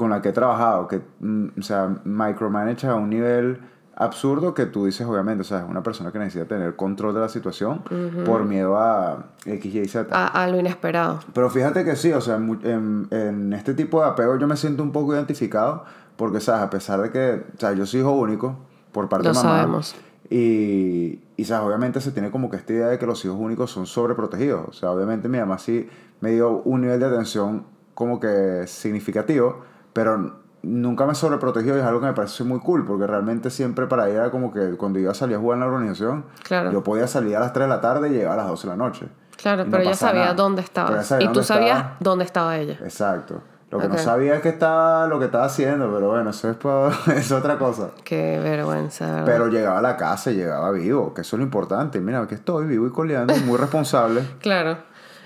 con 0.00 0.08
la 0.08 0.22
que 0.22 0.30
he 0.30 0.32
trabajado 0.32 0.88
que, 0.88 1.02
mm, 1.20 1.48
o 1.58 1.62
sea, 1.62 1.94
micromanage 2.04 2.86
a 2.86 2.94
un 2.94 3.10
nivel 3.10 3.60
absurdo 3.94 4.54
que 4.54 4.64
tú 4.64 4.86
dices, 4.86 5.06
obviamente, 5.06 5.42
o 5.42 5.44
sea, 5.44 5.58
es 5.58 5.68
una 5.68 5.82
persona 5.82 6.10
que 6.10 6.18
necesita 6.18 6.46
tener 6.46 6.74
control 6.74 7.12
de 7.12 7.20
la 7.20 7.28
situación 7.28 7.82
por 8.24 8.46
miedo 8.46 8.78
a 8.78 9.26
X, 9.44 9.74
Y, 9.74 9.84
Z. 9.86 10.08
A, 10.10 10.26
a 10.42 10.48
lo 10.48 10.58
inesperado. 10.58 11.20
Pero 11.34 11.50
fíjate 11.50 11.84
que 11.84 11.96
sí, 11.96 12.10
o 12.14 12.20
sea, 12.22 12.36
en, 12.36 13.08
en 13.10 13.52
este 13.52 13.74
tipo 13.74 14.00
de 14.00 14.08
apego 14.08 14.38
yo 14.38 14.46
me 14.46 14.56
siento 14.56 14.82
un 14.82 14.90
poco 14.90 15.14
identificado 15.14 15.84
porque, 16.16 16.40
¿sabes? 16.40 16.62
A 16.62 16.70
pesar 16.70 17.02
de 17.02 17.10
que, 17.10 17.44
o 17.54 17.60
sea, 17.60 17.74
yo 17.74 17.84
soy 17.84 18.00
hijo 18.00 18.12
único 18.12 18.56
por 18.92 19.10
parte 19.10 19.28
Lo 19.28 19.34
de 19.34 19.38
mamá. 19.38 19.58
sabemos. 19.58 19.94
Y, 20.30 21.20
y, 21.36 21.44
¿sabes? 21.44 21.66
Obviamente 21.66 22.00
se 22.00 22.10
tiene 22.10 22.30
como 22.30 22.48
que 22.48 22.56
esta 22.56 22.72
idea 22.72 22.86
de 22.86 22.98
que 22.98 23.04
los 23.04 23.22
hijos 23.26 23.36
únicos 23.38 23.70
son 23.70 23.84
sobreprotegidos. 23.84 24.66
O 24.66 24.72
sea, 24.72 24.92
obviamente 24.92 25.28
mi 25.28 25.36
mamá 25.38 25.58
sí 25.58 25.86
me 26.22 26.30
dio 26.30 26.62
un 26.64 26.80
nivel 26.80 27.00
de 27.00 27.04
atención 27.06 27.64
como 27.92 28.18
que 28.18 28.62
significativo, 28.66 29.68
pero 29.92 30.38
nunca 30.62 31.06
me 31.06 31.14
sobreprotegió 31.14 31.74
y 31.76 31.80
es 31.80 31.84
algo 31.84 32.00
que 32.00 32.06
me 32.06 32.12
parece 32.12 32.44
muy 32.44 32.60
cool 32.60 32.84
porque 32.84 33.06
realmente 33.06 33.48
siempre 33.50 33.86
para 33.86 34.08
ella 34.08 34.18
era 34.20 34.30
como 34.30 34.52
que 34.52 34.76
cuando 34.76 34.98
iba 34.98 35.10
a 35.10 35.14
salir 35.14 35.36
a 35.36 35.38
jugar 35.40 35.56
en 35.56 35.60
la 35.60 35.66
organización, 35.66 36.24
Claro. 36.42 36.70
yo 36.70 36.82
podía 36.84 37.06
salir 37.06 37.36
a 37.36 37.40
las 37.40 37.52
3 37.52 37.64
de 37.64 37.68
la 37.68 37.80
tarde 37.80 38.08
y 38.08 38.12
llegar 38.12 38.32
a 38.34 38.36
las 38.36 38.48
12 38.48 38.66
de 38.66 38.72
la 38.72 38.76
noche. 38.76 39.08
Claro, 39.36 39.62
Y 39.62 39.64
no 39.66 39.70
pero 39.70 39.82
ella 39.84 39.94
sabía 39.94 40.34
dónde 40.34 40.62
Pero 40.74 41.02
sabía 41.02 41.30
Y 41.30 41.32
tú 41.32 41.42
sabías 41.42 41.76
estaba. 41.78 41.96
dónde 42.00 42.24
estaba 42.24 42.56
ella. 42.58 42.74
Exacto. 42.82 43.40
Lo 43.70 43.78
que 43.78 43.88
no 43.88 43.96
sabía 43.98 44.34
es 44.34 44.42
que 44.42 44.48
estaba 44.48 45.06
lo 45.06 45.18
que 45.20 45.26
estaba 45.26 45.44
haciendo, 45.44 45.90
pero 45.94 46.08
bueno, 46.10 46.30
eso 46.30 46.50
es, 46.50 46.56
pa- 46.56 46.90
es 47.14 47.30
otra 47.32 47.56
cosa. 47.56 47.90
Qué 48.04 48.38
vergüenza, 48.42 49.06
¿verdad? 49.06 49.24
Pero 49.26 49.46
llegaba 49.46 49.78
a 49.78 49.82
la 49.82 49.96
casa 49.96 50.30
y 50.32 50.34
llegaba 50.34 50.72
vivo, 50.72 51.14
que 51.14 51.20
eso 51.22 51.36
es 51.36 51.38
lo 51.38 51.44
importante. 51.44 52.00
Mira, 52.00 52.26
que 52.26 52.34
estoy 52.34 52.66
vivo 52.66 52.86
y 52.86 52.90
coleando, 52.90 53.34
muy 53.46 53.56
responsable. 53.56 54.22
Claro. 54.40 54.76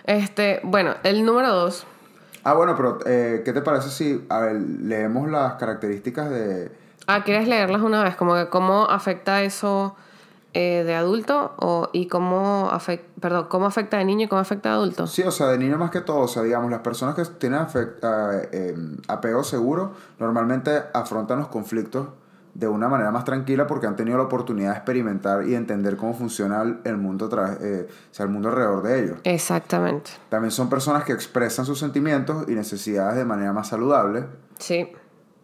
Este, 0.04 0.60
bueno, 0.62 0.92
el 1.02 1.24
número 1.24 1.50
dos. 1.52 1.86
Ah, 2.44 2.52
bueno, 2.54 2.74
pero 2.76 2.98
eh, 3.06 3.42
¿qué 3.44 3.52
te 3.52 3.62
parece 3.62 3.88
si, 3.90 4.24
a 4.28 4.40
ver, 4.40 4.54
leemos 4.60 5.28
las 5.30 5.54
características 5.54 6.28
de... 6.30 6.70
Ah, 7.06 7.24
¿quieres 7.24 7.48
leerlas 7.48 7.82
una 7.82 8.02
vez? 8.04 8.16
Como 8.16 8.34
que 8.34 8.48
cómo 8.48 8.84
afecta 8.84 9.42
eso 9.42 9.96
eh, 10.52 10.84
de 10.84 10.94
adulto 10.94 11.52
o, 11.58 11.88
y 11.92 12.06
cómo 12.06 12.68
afecta, 12.70 13.06
perdón, 13.20 13.46
cómo 13.48 13.66
afecta 13.66 13.96
de 13.98 14.04
niño 14.04 14.26
y 14.26 14.28
cómo 14.28 14.40
afecta 14.40 14.68
de 14.70 14.74
adulto. 14.76 15.06
Sí, 15.06 15.22
o 15.22 15.30
sea, 15.30 15.48
de 15.48 15.58
niño 15.58 15.78
más 15.78 15.90
que 15.90 16.00
todo, 16.02 16.18
o 16.20 16.28
sea, 16.28 16.42
digamos, 16.42 16.70
las 16.70 16.80
personas 16.80 17.14
que 17.14 17.24
tienen 17.24 17.60
afec- 17.60 17.94
ah, 18.02 18.30
eh, 18.52 18.76
apego 19.08 19.42
seguro 19.42 19.92
normalmente 20.18 20.82
afrontan 20.92 21.38
los 21.38 21.48
conflictos 21.48 22.08
de 22.54 22.68
una 22.68 22.88
manera 22.88 23.10
más 23.10 23.24
tranquila 23.24 23.66
porque 23.66 23.86
han 23.88 23.96
tenido 23.96 24.16
la 24.16 24.24
oportunidad 24.24 24.70
de 24.70 24.76
experimentar 24.76 25.44
y 25.46 25.56
entender 25.56 25.96
cómo 25.96 26.14
funciona 26.14 26.62
el, 26.84 26.96
mundo, 26.96 27.28
tra- 27.28 27.58
eh, 27.60 27.88
o 27.88 28.14
sea, 28.14 28.24
el 28.26 28.30
mundo 28.30 28.48
alrededor 28.48 28.82
de 28.84 29.02
ellos. 29.04 29.18
Exactamente. 29.24 30.12
También 30.28 30.52
son 30.52 30.70
personas 30.70 31.02
que 31.04 31.12
expresan 31.12 31.64
sus 31.66 31.80
sentimientos 31.80 32.44
y 32.48 32.52
necesidades 32.52 33.16
de 33.16 33.24
manera 33.24 33.52
más 33.52 33.68
saludable. 33.68 34.26
Sí. 34.58 34.88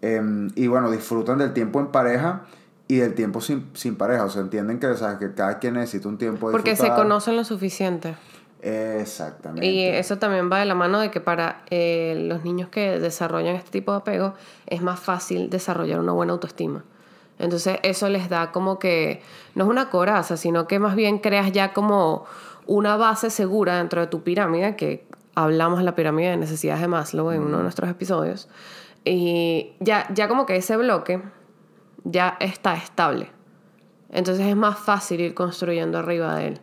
Em, 0.02 0.50
y 0.54 0.68
bueno, 0.68 0.90
disfrutan 0.90 1.38
del 1.38 1.52
tiempo 1.52 1.80
en 1.80 1.88
pareja 1.88 2.42
y 2.86 2.96
del 2.98 3.14
tiempo 3.14 3.40
sin, 3.40 3.70
sin 3.74 3.96
pareja. 3.96 4.24
O 4.24 4.30
sea, 4.30 4.42
entienden 4.42 4.78
que, 4.78 4.86
o 4.86 4.96
sea, 4.96 5.18
que 5.18 5.34
cada 5.34 5.58
quien 5.58 5.74
necesita 5.74 6.08
un 6.08 6.16
tiempo 6.16 6.48
de 6.48 6.52
Porque 6.52 6.76
se 6.76 6.88
conocen 6.90 7.36
lo 7.36 7.42
suficiente. 7.44 8.14
Exactamente. 8.62 9.66
Y 9.66 9.84
eso 9.84 10.18
también 10.18 10.50
va 10.50 10.58
de 10.58 10.66
la 10.66 10.74
mano 10.74 11.00
de 11.00 11.10
que 11.10 11.20
para 11.20 11.62
eh, 11.70 12.26
los 12.28 12.44
niños 12.44 12.68
que 12.68 12.98
desarrollan 12.98 13.56
este 13.56 13.70
tipo 13.70 13.92
de 13.92 13.98
apego 13.98 14.34
es 14.66 14.82
más 14.82 15.00
fácil 15.00 15.50
desarrollar 15.50 16.00
una 16.00 16.12
buena 16.12 16.32
autoestima. 16.34 16.84
Entonces 17.40 17.78
eso 17.82 18.08
les 18.08 18.28
da 18.28 18.52
como 18.52 18.78
que, 18.78 19.22
no 19.54 19.64
es 19.64 19.70
una 19.70 19.90
coraza, 19.90 20.36
sino 20.36 20.68
que 20.68 20.78
más 20.78 20.94
bien 20.94 21.18
creas 21.18 21.52
ya 21.52 21.72
como 21.72 22.26
una 22.66 22.96
base 22.96 23.30
segura 23.30 23.78
dentro 23.78 24.00
de 24.00 24.06
tu 24.06 24.22
pirámide, 24.22 24.76
que 24.76 25.06
hablamos 25.34 25.78
de 25.78 25.84
la 25.84 25.94
pirámide 25.94 26.30
de 26.30 26.36
necesidades 26.36 26.82
de 26.82 26.88
Maslow 26.88 27.32
en 27.32 27.42
uno 27.42 27.56
de 27.56 27.62
nuestros 27.62 27.88
episodios. 27.88 28.48
Y 29.04 29.72
ya, 29.80 30.06
ya 30.12 30.28
como 30.28 30.44
que 30.44 30.56
ese 30.56 30.76
bloque 30.76 31.22
ya 32.04 32.36
está 32.40 32.74
estable. 32.74 33.30
Entonces 34.10 34.46
es 34.46 34.56
más 34.56 34.78
fácil 34.78 35.20
ir 35.20 35.34
construyendo 35.34 35.98
arriba 35.98 36.34
de 36.36 36.48
él. 36.48 36.60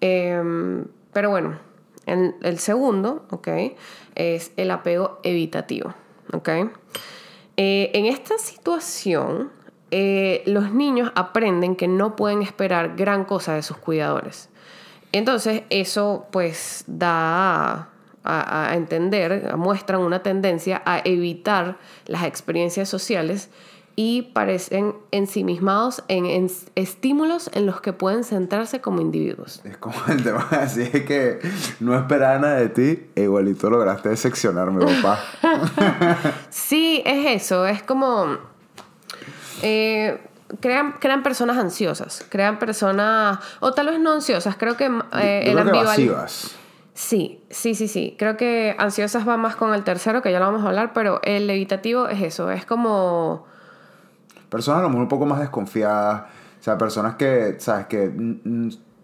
Em, 0.00 0.86
pero 1.12 1.30
bueno, 1.30 1.58
en 2.06 2.34
el 2.42 2.58
segundo, 2.58 3.26
¿ok? 3.30 3.48
Es 4.14 4.52
el 4.56 4.70
apego 4.70 5.20
evitativo, 5.22 5.94
¿ok? 6.32 6.48
Eh, 7.56 7.90
en 7.94 8.06
esta 8.06 8.38
situación, 8.38 9.50
eh, 9.98 10.42
los 10.44 10.72
niños 10.72 11.10
aprenden 11.14 11.74
que 11.74 11.88
no 11.88 12.16
pueden 12.16 12.42
esperar 12.42 12.96
gran 12.96 13.24
cosa 13.24 13.54
de 13.54 13.62
sus 13.62 13.78
cuidadores. 13.78 14.50
Entonces, 15.12 15.62
eso 15.70 16.26
pues 16.30 16.84
da 16.86 17.88
a, 18.22 18.68
a 18.68 18.76
entender, 18.76 19.56
muestran 19.56 20.02
una 20.02 20.22
tendencia 20.22 20.82
a 20.84 21.00
evitar 21.02 21.78
las 22.04 22.24
experiencias 22.24 22.90
sociales 22.90 23.48
y 23.98 24.32
parecen 24.34 24.94
ensimismados 25.12 26.04
en, 26.08 26.26
en 26.26 26.50
estímulos 26.74 27.48
en 27.54 27.64
los 27.64 27.80
que 27.80 27.94
pueden 27.94 28.22
centrarse 28.22 28.82
como 28.82 29.00
individuos. 29.00 29.62
Es 29.64 29.78
como 29.78 29.96
el 30.08 30.22
tema 30.22 30.46
así 30.50 30.82
es 30.82 31.04
que 31.06 31.38
no 31.80 31.96
esperaba 31.96 32.38
nada 32.38 32.56
de 32.56 32.68
ti 32.68 33.06
e 33.14 33.22
igualito 33.22 33.70
lograste 33.70 34.10
decepcionarme, 34.10 34.84
papá. 34.84 35.24
Sí, 36.50 37.02
es 37.06 37.42
eso, 37.44 37.64
es 37.64 37.82
como... 37.82 38.54
eh, 39.62 40.20
crean, 40.60 40.94
crean 41.00 41.22
personas 41.22 41.56
ansiosas, 41.56 42.24
crean 42.28 42.58
personas, 42.58 43.38
o 43.60 43.72
tal 43.72 43.88
vez 43.88 44.00
no 44.00 44.12
ansiosas, 44.12 44.56
creo 44.56 44.76
que 44.76 44.90
eh, 45.14 45.52
Yo 45.52 45.58
el. 45.58 46.26
Sí, 46.96 47.44
sí, 47.50 47.74
sí, 47.74 47.88
sí. 47.88 48.16
Creo 48.18 48.38
que 48.38 48.74
ansiosas 48.78 49.28
va 49.28 49.36
más 49.36 49.54
con 49.54 49.74
el 49.74 49.84
tercero, 49.84 50.22
que 50.22 50.32
ya 50.32 50.40
lo 50.40 50.46
vamos 50.46 50.64
a 50.64 50.68
hablar, 50.68 50.94
pero 50.94 51.20
el 51.24 51.48
evitativo 51.50 52.08
es 52.08 52.22
eso, 52.22 52.50
es 52.50 52.64
como... 52.64 53.44
Personas 54.48 54.80
a 54.80 54.82
lo 54.84 54.88
mejor 54.88 55.02
un 55.02 55.08
poco 55.08 55.26
más 55.26 55.38
desconfiadas. 55.40 56.22
O 56.58 56.62
sea, 56.62 56.78
personas 56.78 57.16
que, 57.16 57.56
¿sabes? 57.58 57.86
Que 57.86 58.10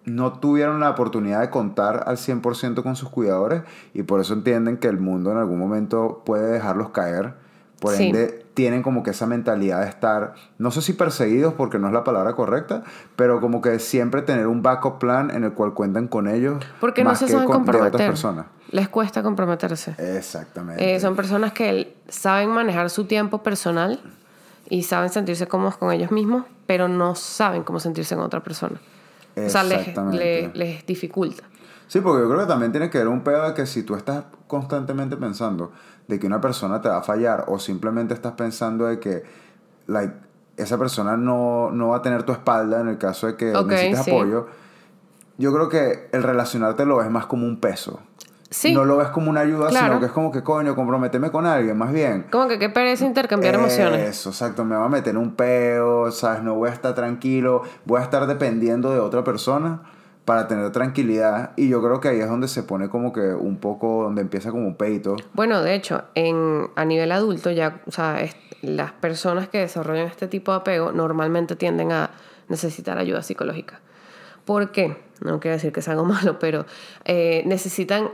no 0.05 0.33
tuvieron 0.33 0.81
la 0.81 0.89
oportunidad 0.89 1.41
de 1.41 1.51
contar 1.51 2.05
al 2.07 2.17
100% 2.17 2.83
con 2.83 2.97
sus 2.97 3.11
cuidadores 3.11 3.63
y 3.93 4.05
por 4.05 4.21
eso 4.21 4.33
entienden 4.33 4.79
que 4.79 4.89
el 4.89 4.99
mundo 4.99 5.31
en 5.31 5.37
algún 5.37 5.59
momento 5.59 6.23
puede 6.25 6.51
dejarlos 6.51 6.91
caer. 6.91 7.35
Por 7.83 7.95
Sí. 7.97 8.07
ende, 8.07 8.47
tienen 8.55 8.83
como 8.83 9.03
que 9.03 9.11
esa 9.11 9.27
mentalidad 9.27 9.81
de 9.83 9.89
estar, 9.89 10.35
no 10.59 10.71
sé 10.71 10.81
si 10.83 10.93
perseguidos 10.93 11.55
porque 11.55 11.79
no 11.79 11.89
es 11.89 11.93
la 11.93 12.05
palabra 12.05 12.35
correcta, 12.35 12.85
pero 13.17 13.41
como 13.41 13.61
que 13.61 13.79
siempre 13.81 14.23
tener 14.23 14.47
un 14.47 14.63
backup 14.63 14.99
plan 14.99 15.31
en 15.31 15.43
el 15.45 15.53
cual 15.53 15.75
cuentan 15.75 16.07
con 16.07 16.29
ellos. 16.29 16.65
Porque 16.81 17.03
no 17.03 17.11
más 17.11 17.19
se 17.19 17.27
que 17.27 17.33
saben 17.33 17.47
con- 17.47 17.57
de 17.57 17.71
otras 17.71 17.77
comprometer. 17.83 18.07
personas. 18.09 18.47
Les 18.71 18.89
cuesta 18.89 19.23
comprometerse. 19.23 19.97
Exactamente. 19.99 20.95
Eh, 20.95 21.01
son 21.01 21.17
personas 21.17 21.53
que 21.53 21.95
saben 22.09 22.49
manejar 22.51 22.89
su 22.89 23.05
tiempo 23.05 23.43
personal 23.43 24.01
y 24.71 24.85
saben 24.85 25.11
sentirse 25.11 25.47
cómodos 25.49 25.77
con 25.77 25.93
ellos 25.93 26.11
mismos, 26.13 26.45
pero 26.67 26.87
no 26.89 27.15
saben 27.17 27.65
cómo 27.65 27.81
sentirse 27.81 28.15
con 28.15 28.25
otra 28.25 28.41
persona. 28.45 28.81
O 29.37 29.49
sea, 29.51 29.65
les, 29.65 29.79
Exactamente. 29.81 30.17
le- 30.19 30.55
les 30.55 30.87
dificulta. 30.87 31.43
Sí, 31.89 32.01
porque 32.01 32.23
yo 32.23 32.29
creo 32.29 32.41
que 32.41 32.47
también 32.47 32.71
tiene 32.73 32.89
que 32.89 32.97
ver 32.99 33.09
un 33.09 33.23
pedo 33.23 33.47
de 33.49 33.53
que 33.55 33.67
si 33.67 33.83
tú 33.83 33.95
estás 33.97 34.25
constantemente 34.47 35.17
pensando 35.19 35.73
de 36.09 36.19
que 36.19 36.27
una 36.27 36.41
persona 36.41 36.81
te 36.81 36.89
va 36.89 36.99
a 36.99 37.03
fallar 37.03 37.45
o 37.49 37.59
simplemente 37.59 38.15
estás 38.15 38.33
pensando 38.33 38.87
de 38.87 38.99
que 38.99 39.23
like, 39.87 40.15
esa 40.57 40.79
persona 40.79 41.17
no, 41.17 41.71
no 41.71 41.89
va 41.89 41.99
a 41.99 42.03
tener 42.03 42.23
tu 42.25 42.33
espalda 42.33 42.81
en 42.81 42.89
el 42.89 42.99
caso 42.99 43.27
de 43.27 43.37
que 43.37 43.53
necesites 43.53 44.05
sí. 44.05 44.11
apoyo, 44.11 44.47
yo 45.39 45.53
creo 45.53 45.69
que 45.69 46.09
el 46.13 46.23
relacionarte 46.23 46.85
lo 46.85 46.99
ves 46.99 47.11
más 47.11 47.27
como 47.27 47.47
un 47.47 47.59
peso. 47.59 48.01
Sí. 48.51 48.75
No 48.75 48.85
lo 48.85 48.99
ves 48.99 49.09
como 49.09 49.31
una 49.31 49.41
ayuda, 49.41 49.69
Claro. 49.71 49.87
sino 49.87 50.01
que 50.01 50.07
es 50.07 50.13
como 50.13 50.31
que, 50.31 50.43
coño, 50.43 50.75
comprometeme 50.75 51.31
con 51.31 51.47
alguien, 51.47 51.79
más 51.79 51.91
bien. 51.91 52.27
Como 52.31 52.49
que 52.49 52.59
qué 52.59 52.69
pereza 52.69 53.07
intercambiar 53.07 53.55
emociones. 53.55 54.01
Eso, 54.11 54.29
exacto. 54.29 54.63
Me 54.67 54.77
va 54.77 54.85
a 54.85 54.89
meter 54.91 55.17
un 55.17 55.35
peo, 55.35 56.11
¿sabes? 56.11 56.43
No 56.43 56.55
voy 56.57 56.69
a 56.69 56.73
estar 56.75 56.95
tranquilo, 56.95 57.63
voy 57.87 58.01
a 58.01 58.05
estar 58.05 58.27
dependiendo 58.27 58.91
de 58.91 59.01
otra 59.01 59.25
persona 59.25 59.81
para 60.25 60.47
tener 60.47 60.71
tranquilidad 60.71 61.53
y 61.57 61.69
yo 61.69 61.83
creo 61.83 62.01
que 62.01 62.09
ahí 62.09 62.21
es 62.21 62.29
donde 62.29 62.49
se 62.49 62.63
pone 62.63 62.89
como 62.89 63.13
que 63.13 63.21
un 63.21 63.59
poco, 63.59 64.05
donde 64.05 64.23
empieza 64.23 64.51
como 64.51 64.67
un 64.67 64.77
peito. 64.77 65.17
Bueno, 65.35 65.63
de 65.63 65.75
hecho, 65.75 66.05
en, 66.15 66.71
a 66.77 66.85
nivel 66.85 67.11
adulto 67.13 67.51
ya, 67.51 67.81
o 67.87 67.91
sea, 67.91 68.25
las 68.63 68.93
personas 68.93 69.49
que 69.49 69.59
desarrollan 69.59 70.07
este 70.07 70.29
tipo 70.29 70.53
de 70.53 70.59
apego 70.59 70.93
normalmente 70.93 71.57
tienden 71.57 71.93
a 71.93 72.11
necesitar 72.49 72.99
ayuda 72.99 73.23
psicológica. 73.23 73.81
¿Por 74.45 74.71
qué? 74.71 74.97
No 75.21 75.41
quiero 75.41 75.57
decir 75.57 75.73
que 75.73 75.81
es 75.81 75.89
algo 75.89 76.05
malo, 76.07 76.39
pero 76.39 76.67
eh, 77.05 77.43
necesitan 77.47 78.09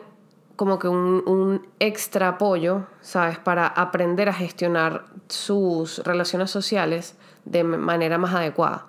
como 0.56 0.78
que 0.78 0.88
un, 0.88 1.22
un 1.26 1.68
extra 1.78 2.28
apoyo, 2.28 2.86
¿sabes? 3.00 3.38
Para 3.38 3.66
aprender 3.66 4.28
a 4.28 4.32
gestionar 4.32 5.04
sus 5.28 5.98
relaciones 5.98 6.50
sociales 6.50 7.16
de 7.44 7.62
manera 7.64 8.18
más 8.18 8.34
adecuada. 8.34 8.86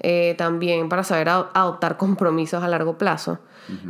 Eh, 0.00 0.34
también 0.36 0.88
para 0.88 1.04
saber 1.04 1.28
ad- 1.28 1.46
adoptar 1.54 1.96
compromisos 1.96 2.62
a 2.62 2.68
largo 2.68 2.98
plazo. 2.98 3.38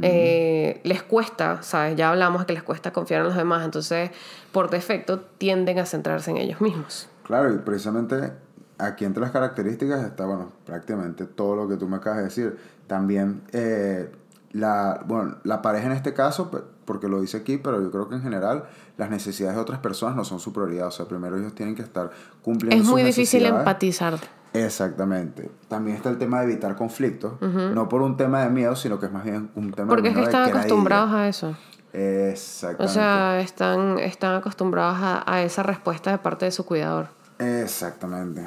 Eh, 0.02 0.80
les 0.84 1.02
cuesta, 1.02 1.62
¿sabes? 1.62 1.96
Ya 1.96 2.08
hablamos 2.10 2.44
que 2.46 2.54
les 2.54 2.62
cuesta 2.62 2.92
confiar 2.92 3.20
en 3.20 3.26
los 3.26 3.36
demás, 3.36 3.64
entonces 3.64 4.10
por 4.52 4.70
defecto 4.70 5.20
tienden 5.20 5.78
a 5.78 5.84
centrarse 5.84 6.30
en 6.30 6.38
ellos 6.38 6.60
mismos. 6.62 7.08
Claro, 7.24 7.52
y 7.52 7.58
precisamente 7.58 8.32
aquí 8.78 9.04
entre 9.04 9.20
las 9.20 9.32
características 9.32 10.04
está, 10.04 10.24
bueno, 10.24 10.52
prácticamente 10.64 11.26
todo 11.26 11.56
lo 11.56 11.68
que 11.68 11.76
tú 11.76 11.88
me 11.88 11.96
acabas 11.96 12.18
de 12.18 12.24
decir. 12.24 12.56
También 12.86 13.42
eh, 13.52 14.10
la, 14.56 15.02
bueno, 15.06 15.36
la 15.44 15.62
pareja 15.62 15.86
en 15.86 15.92
este 15.92 16.12
caso, 16.14 16.50
porque 16.84 17.08
lo 17.08 17.20
dice 17.20 17.36
aquí, 17.38 17.58
pero 17.58 17.82
yo 17.82 17.90
creo 17.90 18.08
que 18.08 18.14
en 18.16 18.22
general 18.22 18.64
las 18.96 19.10
necesidades 19.10 19.56
de 19.56 19.62
otras 19.62 19.78
personas 19.80 20.16
no 20.16 20.24
son 20.24 20.40
su 20.40 20.52
prioridad. 20.52 20.86
O 20.88 20.90
sea, 20.90 21.06
primero 21.06 21.36
ellos 21.36 21.54
tienen 21.54 21.74
que 21.74 21.82
estar 21.82 22.10
cumpliendo 22.42 22.76
Es 22.76 22.82
sus 22.82 22.90
muy 22.92 23.02
difícil 23.02 23.44
empatizar. 23.46 24.14
Exactamente. 24.52 25.50
También 25.68 25.96
está 25.96 26.08
el 26.08 26.18
tema 26.18 26.40
de 26.40 26.44
evitar 26.52 26.76
conflictos, 26.76 27.34
no 27.42 27.88
por 27.88 28.02
un 28.02 28.16
tema 28.16 28.42
de 28.42 28.50
miedo, 28.50 28.74
sino 28.76 28.98
que 28.98 29.06
es 29.06 29.12
más 29.12 29.24
bien 29.24 29.50
un 29.54 29.72
tema 29.72 29.88
Porque 29.88 30.08
es 30.08 30.14
que 30.14 30.20
de 30.20 30.26
están 30.26 30.48
acostumbrados 30.48 31.12
a 31.12 31.28
eso. 31.28 31.54
Exactamente. 31.92 32.84
O 32.84 32.88
sea, 32.88 33.40
están, 33.40 33.98
están 33.98 34.34
acostumbrados 34.36 34.98
a, 35.00 35.30
a 35.30 35.42
esa 35.42 35.62
respuesta 35.62 36.10
de 36.10 36.18
parte 36.18 36.44
de 36.46 36.50
su 36.52 36.64
cuidador. 36.64 37.08
Exactamente. 37.38 38.42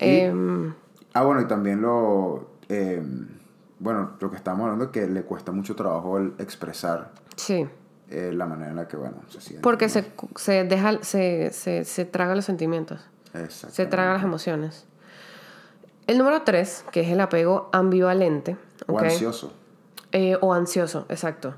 Y- 0.00 0.20
Em, 0.20 0.74
ah, 1.14 1.22
bueno, 1.22 1.40
y 1.42 1.46
también 1.46 1.80
lo... 1.80 2.50
eh, 2.68 3.02
bueno, 3.82 4.12
lo 4.20 4.30
que 4.30 4.36
estamos 4.36 4.62
hablando 4.62 4.86
es 4.86 4.90
que 4.92 5.08
le 5.08 5.24
cuesta 5.24 5.50
mucho 5.50 5.74
trabajo 5.74 6.16
el 6.16 6.34
expresar 6.38 7.10
sí. 7.34 7.66
eh, 8.08 8.30
la 8.32 8.46
manera 8.46 8.70
en 8.70 8.76
la 8.76 8.86
que, 8.86 8.96
bueno, 8.96 9.16
se 9.28 9.40
siente. 9.40 9.60
Porque 9.60 9.88
se, 9.88 10.12
se 10.36 10.64
deja, 10.64 11.02
se, 11.02 11.50
se, 11.52 11.84
se 11.84 12.04
traga 12.04 12.36
los 12.36 12.44
sentimientos. 12.44 13.00
Se 13.32 13.42
Exactamente. 13.42 13.86
traga 13.86 14.12
las 14.14 14.22
emociones. 14.22 14.86
El 16.06 16.18
número 16.18 16.42
tres, 16.42 16.84
que 16.92 17.00
es 17.00 17.08
el 17.08 17.20
apego 17.20 17.70
ambivalente. 17.72 18.56
O 18.86 18.98
ansioso. 18.98 19.52
Eh, 20.12 20.36
o 20.40 20.52
ansioso, 20.52 21.06
exacto. 21.08 21.54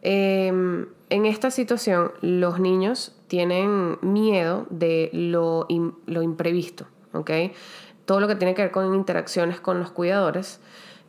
Eh, 0.00 0.48
en 0.48 1.26
esta 1.26 1.50
situación, 1.50 2.12
los 2.22 2.58
niños 2.58 3.14
tienen 3.26 3.98
miedo 4.00 4.66
de 4.70 5.10
lo, 5.12 5.66
lo 6.06 6.22
imprevisto, 6.22 6.86
¿ok? 7.12 7.30
Todo 8.06 8.20
lo 8.20 8.28
que 8.28 8.36
tiene 8.36 8.54
que 8.54 8.62
ver 8.62 8.70
con 8.70 8.94
interacciones 8.94 9.60
con 9.60 9.78
los 9.80 9.90
cuidadores, 9.90 10.60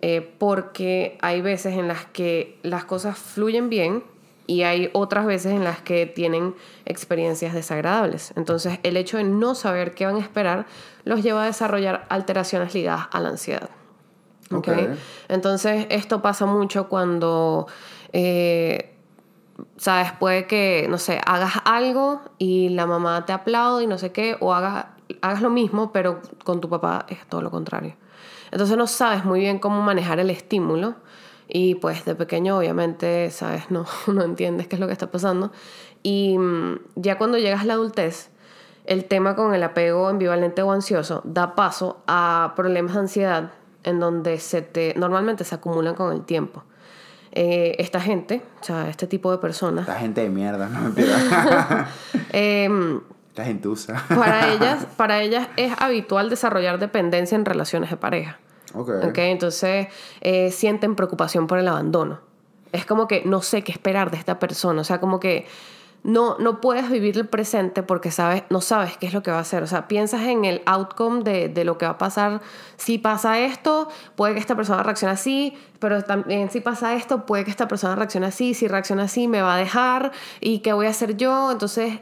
eh, 0.02 0.36
porque 0.38 1.18
hay 1.22 1.42
veces 1.42 1.76
en 1.76 1.88
las 1.88 2.06
que 2.06 2.60
las 2.64 2.86
cosas 2.86 3.18
fluyen 3.18 3.70
bien 3.70 4.04
y 4.46 4.64
hay 4.64 4.90
otras 4.94 5.26
veces 5.26 5.52
en 5.52 5.64
las 5.64 5.82
que 5.82 6.06
tienen 6.06 6.56
experiencias 6.86 7.54
desagradables. 7.54 8.32
Entonces, 8.36 8.80
el 8.84 8.96
hecho 8.96 9.18
de 9.18 9.26
no 9.26 9.56
saber 9.56 9.94
qué 9.94 10.06
van 10.06 10.16
a 10.16 10.20
esperar 10.20 10.66
los 11.04 11.22
lleva 11.22 11.44
a 11.44 11.46
desarrollar 11.46 12.06
alteraciones 12.10 12.74
ligadas 12.74 13.08
a 13.12 13.20
la 13.20 13.30
ansiedad. 13.30 13.70
¿ok? 14.52 14.68
Ok. 14.68 14.78
Entonces, 15.28 15.88
esto 15.90 16.22
pasa 16.22 16.46
mucho 16.46 16.88
cuando, 16.88 17.68
eh, 18.14 18.96
sabes, 19.78 20.14
puede 20.14 20.48
que, 20.48 20.88
no 20.90 20.98
sé, 20.98 21.20
hagas 21.26 21.54
algo 21.66 22.22
y 22.38 22.70
la 22.70 22.86
mamá 22.86 23.26
te 23.26 23.34
aplaude 23.34 23.84
y 23.84 23.88
no 23.88 23.98
sé 23.98 24.12
qué, 24.12 24.38
o 24.40 24.54
hagas, 24.54 24.86
hagas 25.22 25.42
lo 25.42 25.50
mismo, 25.50 25.92
pero 25.92 26.22
con 26.44 26.62
tu 26.62 26.70
papá 26.70 27.06
es 27.10 27.26
todo 27.28 27.42
lo 27.42 27.52
contrario. 27.52 27.96
Entonces 28.52 28.78
no 28.78 28.88
sabes 28.88 29.26
muy 29.26 29.40
bien 29.42 29.60
cómo 29.60 29.82
manejar 29.82 30.20
el 30.20 30.30
estímulo 30.30 30.96
y 31.48 31.76
pues 31.76 32.06
de 32.06 32.16
pequeño 32.16 32.58
obviamente, 32.58 33.32
sabes, 33.32 33.70
no, 33.72 33.86
no 34.08 34.24
entiendes 34.24 34.68
qué 34.68 34.76
es 34.76 34.80
lo 34.80 34.88
que 34.88 34.94
está 34.94 35.12
pasando. 35.12 35.52
Y 36.04 36.38
mm, 36.38 36.80
ya 36.96 37.18
cuando 37.18 37.38
llegas 37.38 37.62
a 37.62 37.66
la 37.66 37.74
adultez, 37.74 38.30
el 38.86 39.06
tema 39.06 39.36
con 39.36 39.54
el 39.54 39.64
apego 39.64 40.08
ambivalente 40.08 40.62
o 40.62 40.72
ansioso 40.72 41.22
da 41.26 41.56
paso 41.56 42.04
a 42.08 42.54
problemas 42.56 42.94
de 42.94 43.00
ansiedad 43.00 43.52
en 43.84 44.00
donde 44.00 44.40
se 44.40 44.62
te, 44.62 44.94
normalmente 44.98 45.44
se 45.44 45.56
acumulan 45.56 45.96
con 45.96 46.14
el 46.14 46.24
tiempo. 46.24 46.64
Eh, 47.34 47.76
esta 47.80 48.00
gente, 48.00 48.42
o 48.62 48.64
sea, 48.64 48.90
este 48.90 49.06
tipo 49.06 49.32
de 49.32 49.38
personas, 49.38 49.88
Esta 49.88 50.00
gente 50.00 50.22
de 50.22 50.30
mierda, 50.30 50.70
no 50.70 50.82
mentira. 50.82 51.88
em, 52.32 53.02
Esta 53.38 54.04
para, 54.08 54.54
ellas, 54.54 54.88
para 54.98 55.22
ellas 55.22 55.48
es 55.58 55.74
habitual 55.80 56.30
desarrollar 56.30 56.80
dependencia 56.80 57.36
en 57.36 57.46
relaciones 57.46 57.90
de 57.90 57.98
pareja. 57.98 58.40
ok. 58.74 58.90
¿ok? 59.04 59.18
Entonces 59.20 59.88
eh, 60.22 60.52
sienten 60.52 60.96
preocupación 60.96 61.48
por 61.48 61.60
el 61.60 61.68
abandono. 61.68 62.20
Es 62.72 62.86
como 62.86 63.08
que 63.08 63.24
no 63.26 63.42
sé 63.42 63.64
qué 63.64 63.72
esperar 63.72 64.12
de 64.12 64.18
esta 64.18 64.40
persona. 64.40 64.82
O 64.82 64.84
sea, 64.84 65.00
como 65.00 65.20
que 65.20 65.46
no, 66.04 66.38
no 66.38 66.62
puedes 66.62 66.90
vivir 66.90 67.18
el 67.18 67.28
presente 67.28 67.84
porque 67.84 68.12
sabes, 68.12 68.44
no 68.50 68.62
sabes 68.62 68.98
qué 68.98 69.08
es 69.08 69.14
lo 69.14 69.24
que 69.24 69.32
va 69.32 69.38
a 69.38 69.42
hacer. 69.42 69.64
O 69.64 69.68
sea, 69.68 69.88
piensas 69.88 70.22
en 70.22 70.46
el 70.46 70.62
outcome 70.66 71.24
de, 71.24 71.50
de 71.50 71.66
lo 71.66 71.78
que 71.78 71.86
va 71.86 71.94
a 71.94 71.98
pasar. 71.98 72.42
Si 72.78 72.98
pasa 72.98 73.40
esto, 73.40 73.90
puede 74.16 74.34
que 74.34 74.40
esta 74.40 74.56
persona 74.56 74.84
reaccione 74.84 75.14
así, 75.14 75.58
pero 75.80 76.04
también 76.04 76.50
si 76.50 76.62
pasa 76.62 76.94
esto, 76.96 77.26
puede 77.26 77.44
que 77.44 77.52
esta 77.52 77.68
persona 77.68 77.96
reaccione 77.96 78.28
así. 78.28 78.54
Si 78.54 78.68
reacciona 78.68 79.04
así, 79.04 79.28
me 79.28 79.42
va 79.42 79.56
a 79.56 79.58
dejar. 79.58 80.12
¿Y 80.40 80.60
qué 80.60 80.74
voy 80.74 80.88
a 80.88 80.92
hacer 80.92 81.18
yo? 81.18 81.52
Entonces 81.52 82.00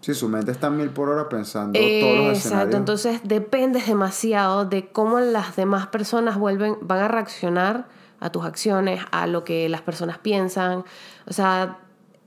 Sí, 0.00 0.14
su 0.14 0.28
mente 0.28 0.50
está 0.50 0.70
mil 0.70 0.90
por 0.90 1.08
hora 1.08 1.28
pensando 1.28 1.78
todos 1.78 2.16
los 2.16 2.26
Exacto, 2.28 2.38
escenarios. 2.38 2.74
entonces 2.74 3.20
dependes 3.24 3.86
demasiado 3.86 4.64
de 4.64 4.90
cómo 4.90 5.20
las 5.20 5.56
demás 5.56 5.86
personas 5.88 6.38
vuelven, 6.38 6.76
van 6.82 7.00
a 7.00 7.08
reaccionar 7.08 7.88
a 8.20 8.30
tus 8.30 8.44
acciones, 8.44 9.00
a 9.10 9.26
lo 9.26 9.44
que 9.44 9.68
las 9.68 9.82
personas 9.82 10.18
piensan. 10.18 10.84
O 11.26 11.32
sea, 11.32 11.78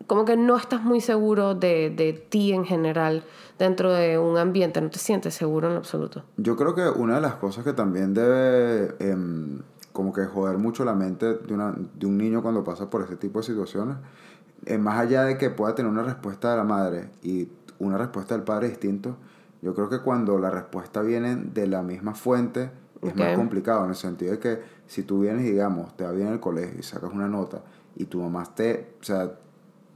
como 0.08 0.26
que 0.26 0.38
no 0.38 0.58
estás 0.58 0.84
muy 0.84 1.02
seguro 1.02 1.56
de, 1.56 1.90
de 1.90 2.14
ti 2.14 2.54
en 2.54 2.66
general 2.66 3.24
dentro 3.58 3.94
de 3.94 4.18
un 4.18 4.38
ambiente, 4.38 4.82
no 4.82 4.90
te 4.90 5.00
sientes 5.00 5.34
seguro 5.34 5.72
en 5.72 5.78
absoluto. 5.78 6.24
Yo 6.38 6.56
creo 6.58 6.76
que 6.76 6.88
una 6.90 7.16
de 7.16 7.22
las 7.22 7.36
cosas 7.36 7.64
que 7.64 7.74
también 7.74 8.14
debe 8.14 8.96
em, 9.00 9.62
como 9.94 10.12
que 10.12 10.26
joder 10.26 10.58
mucho 10.58 10.84
la 10.84 10.94
mente 10.94 11.36
de, 11.36 11.54
una, 11.54 11.74
de 11.94 12.06
un 12.06 12.18
niño 12.18 12.42
cuando 12.42 12.64
pasa 12.64 12.90
por 12.90 13.02
ese 13.04 13.16
tipo 13.16 13.40
de 13.40 13.46
situaciones, 13.46 13.96
eh, 14.66 14.78
más 14.78 15.00
allá 15.00 15.24
de 15.24 15.38
que 15.38 15.50
pueda 15.50 15.76
tener 15.76 15.92
una 15.92 16.04
respuesta 16.04 16.52
de 16.52 16.58
la 16.58 16.64
madre 16.64 17.10
y 17.22 17.50
una 17.80 17.98
respuesta 17.98 18.36
del 18.36 18.44
padre 18.44 18.70
distinto, 18.70 19.18
yo 19.62 19.74
creo 19.74 19.90
que 19.90 20.00
cuando 20.00 20.38
la 20.40 20.50
respuesta 20.50 21.02
viene 21.02 21.36
de 21.36 21.68
la 21.68 21.82
misma 21.82 22.14
fuente 22.16 22.70
es 23.02 23.16
más 23.16 23.36
complicado 23.36 23.84
en 23.84 23.92
el 23.92 23.96
sentido 23.96 24.32
de 24.32 24.40
que 24.40 24.62
si 24.88 25.04
tú 25.04 25.22
vienes, 25.22 25.44
digamos, 25.44 25.96
te 25.96 26.04
va 26.04 26.12
bien 26.12 26.28
en 26.28 26.34
el 26.34 26.40
colegio 26.40 26.80
y 26.80 26.84
sacas 26.84 27.12
una 27.12 27.28
nota 27.28 27.62
y 27.96 28.06
tu 28.06 28.22
mamá 28.22 28.44
te, 28.56 28.96
o 29.00 29.04
sea, 29.04 29.32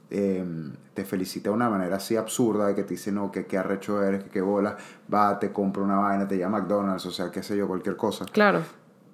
em, 0.10 0.73
te 0.93 1.05
felicita 1.05 1.49
de 1.49 1.55
una 1.55 1.69
manera 1.69 1.97
así 1.97 2.15
absurda 2.15 2.67
de 2.67 2.75
que 2.75 2.84
te 2.84 2.95
dice, 2.95 3.12
no, 3.12 3.32
que 3.32 3.45
qué 3.45 3.58
arrecho 3.58 4.03
eres, 4.03 4.23
que 4.23 4.29
qué 4.29 4.41
bola, 4.41 4.77
va, 5.12 5.39
te 5.39 5.51
compra 5.51 5.84
una 5.84 5.97
vaina, 5.97 6.27
te 6.27 6.38
llama 6.38 6.60
McDonald's, 6.60 7.05
o 7.05 7.12
sea, 7.12 7.32
qué 7.32 7.43
sé 7.43 7.58
yo, 7.58 7.67
cualquier 7.67 7.95
cosa. 7.95 8.25
Claro. 8.25 8.62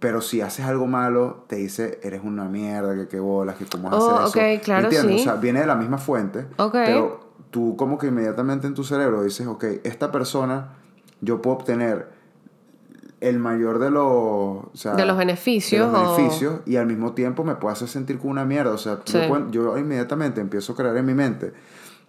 Pero 0.06 0.22
si 0.22 0.40
haces 0.40 0.64
algo 0.68 0.86
malo, 0.86 1.46
te 1.48 1.56
dice, 1.56 2.00
eres 2.04 2.22
una 2.24 2.44
mierda, 2.46 2.94
que 2.96 3.08
qué 3.08 3.20
bolas, 3.20 3.56
que 3.56 3.66
cómo 3.66 3.90
vas 3.90 4.00
Oh, 4.04 4.12
a 4.12 4.24
hacer 4.26 4.44
eso. 4.44 4.58
ok, 4.60 4.64
claro, 4.64 4.84
¿Entiendes? 4.84 5.16
sí. 5.16 5.28
O 5.28 5.32
sea, 5.32 5.42
viene 5.42 5.62
de 5.62 5.66
la 5.66 5.74
misma 5.74 5.98
fuente, 5.98 6.46
Ok. 6.58 6.74
pero 6.74 7.20
tú 7.50 7.76
como 7.76 7.98
que 7.98 8.06
inmediatamente 8.08 8.68
en 8.68 8.76
tu 8.76 8.84
cerebro 8.84 9.24
dices, 9.24 9.48
ok, 9.48 9.64
esta 9.84 10.12
persona, 10.12 10.74
yo 11.22 11.42
puedo 11.42 11.58
obtener 11.58 12.08
el 13.20 13.40
mayor 13.40 13.80
de 13.80 13.90
los, 13.90 14.04
o 14.04 14.70
sea, 14.76 14.94
De 14.94 15.08
los 15.08 15.18
beneficios 15.18 15.92
de 15.92 15.98
los 15.98 16.08
o- 16.08 16.16
beneficios 16.16 16.60
y 16.68 16.76
al 16.76 16.86
mismo 16.86 17.14
tiempo 17.14 17.44
me 17.44 17.56
puede 17.56 17.74
hacer 17.74 17.88
sentir 17.88 18.20
como 18.20 18.30
una 18.30 18.46
mierda. 18.46 18.72
O 18.74 18.78
sea, 18.78 19.00
Sí. 19.06 19.18
yo, 19.50 19.76
inmediatamente 19.80 20.40
empiezo 20.40 20.74
a 20.74 20.76
creer 20.76 20.98
en 20.98 21.06
mi 21.08 21.16
mente 21.16 21.52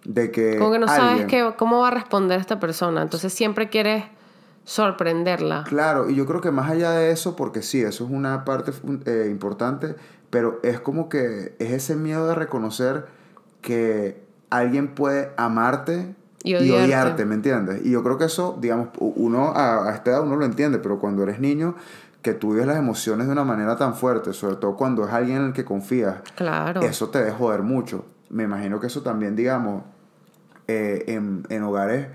de 0.03 0.29
que 0.29 0.57
Como 0.59 0.71
que 0.71 0.77
no 0.79 0.87
sabes 0.87 1.21
alguien- 1.21 1.27
qué, 1.27 1.53
cómo 1.57 1.79
va 1.79 1.87
a 1.87 1.91
responder 1.91 2.39
esta 2.39 2.59
persona. 2.59 3.01
Entonces 3.01 3.33
siempre 3.33 3.69
quieres 3.69 4.03
sorprenderla. 4.67 5.63
Claro, 5.63 6.09
y 6.09 6.15
yo 6.15 6.25
creo 6.25 6.41
que 6.41 6.51
más 6.51 6.69
allá 6.69 6.91
de 6.91 7.11
eso, 7.11 7.35
porque 7.37 7.61
sí, 7.61 7.81
eso 7.81 8.03
es 8.03 8.11
una 8.11 8.43
parte 8.43 8.71
eh, 9.05 9.27
importante, 9.31 9.95
pero 10.29 10.59
es 10.61 10.79
como 10.81 11.07
que 11.07 11.55
es 11.57 11.71
ese 11.71 11.95
miedo 11.95 12.27
de 12.27 12.35
reconocer 12.35 13.05
que 13.61 14.21
alguien 14.49 14.93
puede 14.93 15.31
amarte 15.37 16.15
Y 16.43 16.53
odiarte. 16.55 17.25
¿me 17.25 17.35
entiendes? 17.35 17.85
Y 17.85 17.91
yo 17.91 18.03
creo 18.03 18.17
que 18.17 18.25
eso, 18.25 18.57
digamos, 18.59 18.89
uno 18.99 19.53
a, 19.55 19.89
a 19.89 19.95
esta 19.95 20.11
edad 20.11 20.23
uno 20.23 20.35
lo 20.35 20.43
entiende, 20.45 20.79
pero 20.79 20.99
cuando 20.99 21.23
eres 21.23 21.39
niño, 21.39 21.75
que 22.21 22.33
tú 22.33 22.51
vives 22.51 22.67
las 22.67 22.77
emociones 22.77 23.27
de 23.27 23.31
una 23.31 23.45
manera 23.45 23.77
tan 23.77 23.95
fuerte, 23.95 24.33
sobre 24.33 24.57
todo 24.57 24.75
cuando 24.75 25.05
es 25.07 25.13
alguien 25.13 25.37
en 25.37 25.43
el 25.45 25.53
que 25.53 25.63
confías, 25.63 26.15
Claro. 26.35 26.81
eso 26.81 27.07
te 27.09 27.19
debe 27.19 27.31
joder 27.31 27.61
mucho. 27.63 28.03
Me 28.29 28.43
imagino 28.43 28.81
que 28.81 28.87
eso 28.87 29.01
también, 29.01 29.37
digamos, 29.37 29.83
eh, 30.67 31.05
en, 31.07 31.45
en 31.49 31.63
hogares 31.63 32.07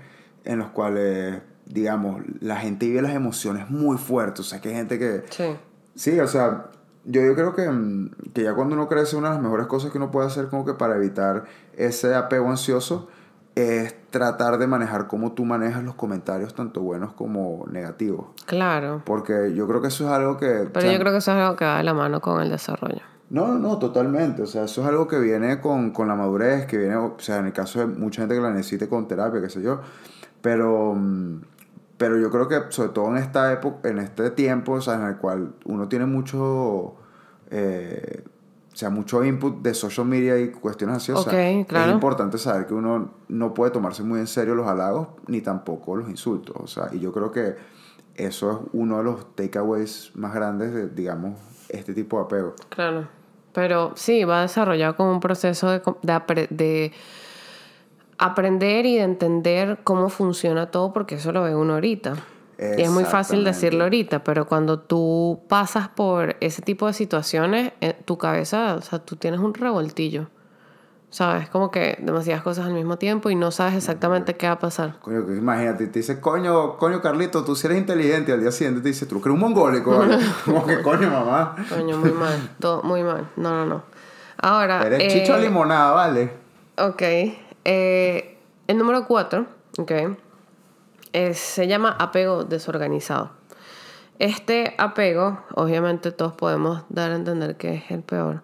en 0.45 0.59
los 0.59 0.67
cuales, 0.69 1.41
digamos, 1.65 2.21
la 2.39 2.57
gente 2.57 2.85
vive 2.87 3.01
las 3.01 3.13
emociones 3.13 3.69
muy 3.69 3.97
fuertes. 3.97 4.41
O 4.41 4.43
sea, 4.43 4.61
que 4.61 4.69
hay 4.69 4.75
gente 4.75 4.99
que... 4.99 5.23
Sí. 5.29 5.55
Sí, 5.95 6.19
o 6.19 6.27
sea, 6.27 6.67
yo, 7.05 7.21
yo 7.21 7.35
creo 7.35 7.53
que, 7.53 7.69
mm, 7.69 8.11
que 8.33 8.43
ya 8.43 8.53
cuando 8.55 8.75
uno 8.75 8.87
crece, 8.87 9.15
una 9.15 9.29
de 9.29 9.35
las 9.35 9.43
mejores 9.43 9.67
cosas 9.67 9.91
que 9.91 9.97
uno 9.97 10.11
puede 10.11 10.27
hacer 10.27 10.47
como 10.47 10.65
que 10.65 10.73
para 10.73 10.95
evitar 10.95 11.45
ese 11.75 12.15
apego 12.15 12.49
ansioso 12.49 13.07
es 13.55 13.95
tratar 14.09 14.57
de 14.57 14.65
manejar 14.65 15.07
cómo 15.07 15.33
tú 15.33 15.45
manejas 15.45 15.83
los 15.83 15.95
comentarios, 15.95 16.55
tanto 16.55 16.81
buenos 16.81 17.13
como 17.13 17.65
negativos. 17.69 18.25
Claro. 18.45 19.03
Porque 19.05 19.53
yo 19.53 19.67
creo 19.67 19.81
que 19.81 19.89
eso 19.89 20.05
es 20.05 20.11
algo 20.11 20.37
que... 20.37 20.61
o 20.61 20.69
Pero 20.69 20.81
sea, 20.81 20.91
yo 20.91 20.99
creo 20.99 21.11
que 21.11 21.19
eso 21.19 21.31
es 21.31 21.37
algo 21.37 21.55
que 21.55 21.65
va 21.65 21.77
de 21.77 21.83
la 21.83 21.93
mano 21.93 22.19
con 22.19 22.41
el 22.41 22.49
desarrollo. 22.49 23.01
No, 23.29 23.47
no, 23.47 23.59
no, 23.59 23.79
totalmente. 23.79 24.41
O 24.41 24.47
sea, 24.47 24.63
eso 24.63 24.81
es 24.81 24.87
algo 24.87 25.07
que 25.07 25.19
viene 25.19 25.59
con, 25.61 25.91
con 25.91 26.07
la 26.07 26.15
madurez, 26.15 26.65
que 26.65 26.77
viene, 26.77 26.95
o 26.95 27.15
sea, 27.19 27.37
en 27.37 27.47
el 27.47 27.53
caso 27.53 27.79
de 27.79 27.87
mucha 27.87 28.21
gente 28.21 28.35
que 28.35 28.41
la 28.41 28.51
necesite 28.51 28.87
con 28.87 29.07
terapia, 29.07 29.41
qué 29.41 29.49
sé 29.49 29.61
yo. 29.61 29.81
Pero, 30.41 30.93
mm, 30.95 31.41
pero 31.97 32.17
yo 32.19 32.29
creo 32.31 32.47
que 32.47 32.59
sobre 32.69 32.89
todo 32.89 33.09
en 33.09 33.17
esta 33.17 33.51
época, 33.53 33.89
en 33.89 33.99
este 33.99 34.29
tiempo, 34.31 34.73
o 34.73 34.81
sea, 34.81 34.95
en 34.95 35.03
el 35.03 35.17
cual 35.17 35.53
uno 35.65 35.87
tiene 35.87 36.05
mucho, 36.05 36.95
eh, 37.51 38.23
o 38.71 38.75
sea, 38.75 38.89
mucho 38.89 39.23
input 39.23 39.61
de 39.61 39.73
social 39.73 40.07
media 40.07 40.39
y 40.39 40.49
cuestiones 40.51 40.97
así, 40.97 41.11
o 41.11 41.17
sea, 41.17 41.31
Ok, 41.31 41.67
claro. 41.67 41.89
es 41.89 41.93
importante 41.93 42.37
saber 42.37 42.65
que 42.65 42.73
uno 42.73 43.13
no 43.27 43.53
puede 43.53 43.71
tomarse 43.71 44.03
muy 44.03 44.19
en 44.19 44.27
serio 44.27 44.55
los 44.55 44.67
halagos 44.67 45.09
ni 45.27 45.41
tampoco 45.41 45.95
los 45.95 46.09
insultos. 46.09 46.55
O 46.57 46.67
sea, 46.67 46.89
y 46.91 46.99
yo 46.99 47.11
creo 47.13 47.31
que 47.31 47.55
eso 48.15 48.51
es 48.51 48.57
uno 48.73 48.97
de 48.97 49.03
los 49.03 49.35
takeaways 49.35 50.11
más 50.15 50.33
grandes 50.33 50.73
de, 50.73 50.89
digamos, 50.89 51.39
este 51.69 51.93
tipo 51.93 52.17
de 52.17 52.23
apego. 52.23 52.55
Claro. 52.69 53.07
Pero 53.53 53.91
sí, 53.95 54.23
va 54.23 54.41
desarrollado 54.41 54.95
como 54.95 55.11
un 55.11 55.19
proceso 55.19 55.69
de, 55.69 55.81
de, 56.01 56.47
de 56.49 56.91
aprender 58.17 58.85
y 58.85 58.97
de 58.97 59.03
entender 59.03 59.79
cómo 59.83 60.09
funciona 60.09 60.71
todo, 60.71 60.93
porque 60.93 61.15
eso 61.15 61.31
lo 61.31 61.43
ve 61.43 61.55
uno 61.55 61.73
ahorita. 61.73 62.15
Y 62.77 62.81
es 62.81 62.89
muy 62.89 63.03
fácil 63.03 63.43
decirlo 63.43 63.83
ahorita, 63.83 64.23
pero 64.23 64.45
cuando 64.45 64.79
tú 64.79 65.41
pasas 65.49 65.89
por 65.89 66.35
ese 66.39 66.61
tipo 66.61 66.87
de 66.87 66.93
situaciones, 66.93 67.73
eh, 67.81 67.95
tu 68.05 68.17
cabeza, 68.17 68.75
o 68.75 68.81
sea, 68.81 68.99
tú 68.99 69.15
tienes 69.15 69.39
un 69.39 69.53
revoltillo. 69.53 70.27
¿Sabes? 71.09 71.47
Como 71.47 71.69
que 71.69 71.99
demasiadas 72.01 72.41
cosas 72.41 72.65
al 72.65 72.73
mismo 72.73 72.97
tiempo 72.97 73.29
y 73.29 73.35
no 73.35 73.51
sabes 73.51 73.75
exactamente 73.75 74.35
qué 74.35 74.47
va 74.47 74.53
a 74.53 74.59
pasar. 74.59 74.99
Coño, 74.99 75.19
imagínate, 75.35 75.85
te 75.85 75.99
dice, 75.99 76.19
coño, 76.19 76.77
coño, 76.77 77.03
Carlito, 77.03 77.43
tú 77.43 77.55
si 77.55 77.67
eres 77.67 77.77
inteligente, 77.77 78.31
al 78.31 78.41
día 78.41 78.51
siguiente 78.51 78.81
te 78.81 78.87
dice, 78.87 79.05
tú 79.05 79.17
eres 79.17 79.27
un 79.27 79.39
mongólico, 79.39 79.95
¿vale? 79.99 80.17
Como 80.43 80.65
que, 80.65 80.81
coño, 80.81 81.11
mamá, 81.11 81.55
Coño, 81.69 81.97
muy 81.99 82.11
mal. 82.13 82.55
Todo 82.59 82.81
muy 82.81 83.03
mal. 83.03 83.29
No, 83.35 83.51
no, 83.51 83.65
no. 83.65 83.83
Ahora. 84.41 84.81
eres 84.87 85.03
eh, 85.03 85.19
chicho 85.19 85.37
limonada, 85.37 85.91
¿vale? 85.91 86.31
Ok. 86.79 87.03
Eh, 87.65 88.37
el 88.67 88.77
número 88.77 89.05
cuatro, 89.07 89.45
ok, 89.77 89.91
es- 91.13 91.37
se 91.37 91.67
llama 91.67 91.95
apego 91.99 92.43
desorganizado. 92.43 93.31
Este 94.19 94.75
apego, 94.77 95.39
obviamente 95.55 96.11
todos 96.11 96.33
podemos 96.33 96.83
dar 96.89 97.11
a 97.11 97.15
entender 97.15 97.57
que 97.57 97.73
es 97.75 97.91
el 97.91 98.01
peor, 98.03 98.41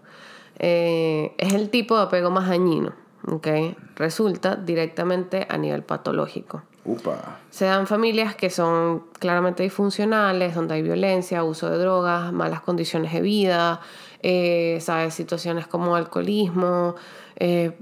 eh, 0.58 1.34
es 1.38 1.54
el 1.54 1.70
tipo 1.70 1.96
de 1.98 2.04
apego 2.04 2.32
más 2.32 2.50
dañino, 2.50 2.94
ok. 3.28 3.48
Resulta 3.96 4.56
directamente 4.56 5.46
a 5.50 5.58
nivel 5.58 5.84
patológico. 5.84 6.64
Upa. 6.86 7.38
Se 7.52 7.66
dan 7.66 7.86
familias 7.88 8.36
que 8.36 8.50
son 8.50 9.04
claramente 9.20 9.62
disfuncionales, 9.64 10.56
donde 10.56 10.74
hay 10.76 10.82
violencia, 10.82 11.44
uso 11.44 11.70
de 11.70 11.78
drogas, 11.78 12.34
malas 12.34 12.62
condiciones 12.62 13.14
de 13.14 13.22
vida, 13.22 13.80
eh, 14.24 14.80
¿sabes? 14.82 15.14
Situaciones 15.14 15.68
como 15.68 15.96
alcoholismo, 15.96 16.96
eh, 17.36 17.78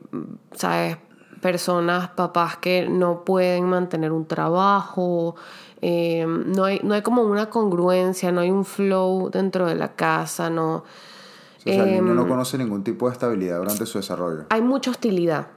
¿sabes? 0.54 0.98
Personas, 1.42 2.10
papás 2.10 2.58
que 2.58 2.88
no 2.90 3.24
pueden 3.24 3.66
mantener 3.66 4.12
un 4.12 4.26
trabajo, 4.26 5.36
eh, 5.82 6.26
no, 6.28 6.64
hay, 6.66 6.80
no 6.84 6.94
hay 6.94 7.02
como 7.02 7.22
una 7.24 7.50
congruencia, 7.50 8.32
no 8.32 8.42
hay 8.42 8.50
un 8.52 8.66
flow 8.66 9.30
dentro 9.30 9.66
de 9.68 9.76
la 9.76 9.96
casa, 9.96 10.50
no... 10.50 10.78
O 10.78 11.70
sea, 11.70 11.84
el 11.84 11.92
niño 11.92 12.12
Em, 12.12 12.16
no 12.16 12.28
conoce 12.28 12.58
ningún 12.58 12.84
tipo 12.84 13.08
de 13.08 13.14
estabilidad 13.14 13.58
durante 13.58 13.86
su 13.86 13.98
desarrollo. 13.98 14.46
hay 14.50 14.62
mucha 14.62 14.90
hostilidad. 14.92 15.48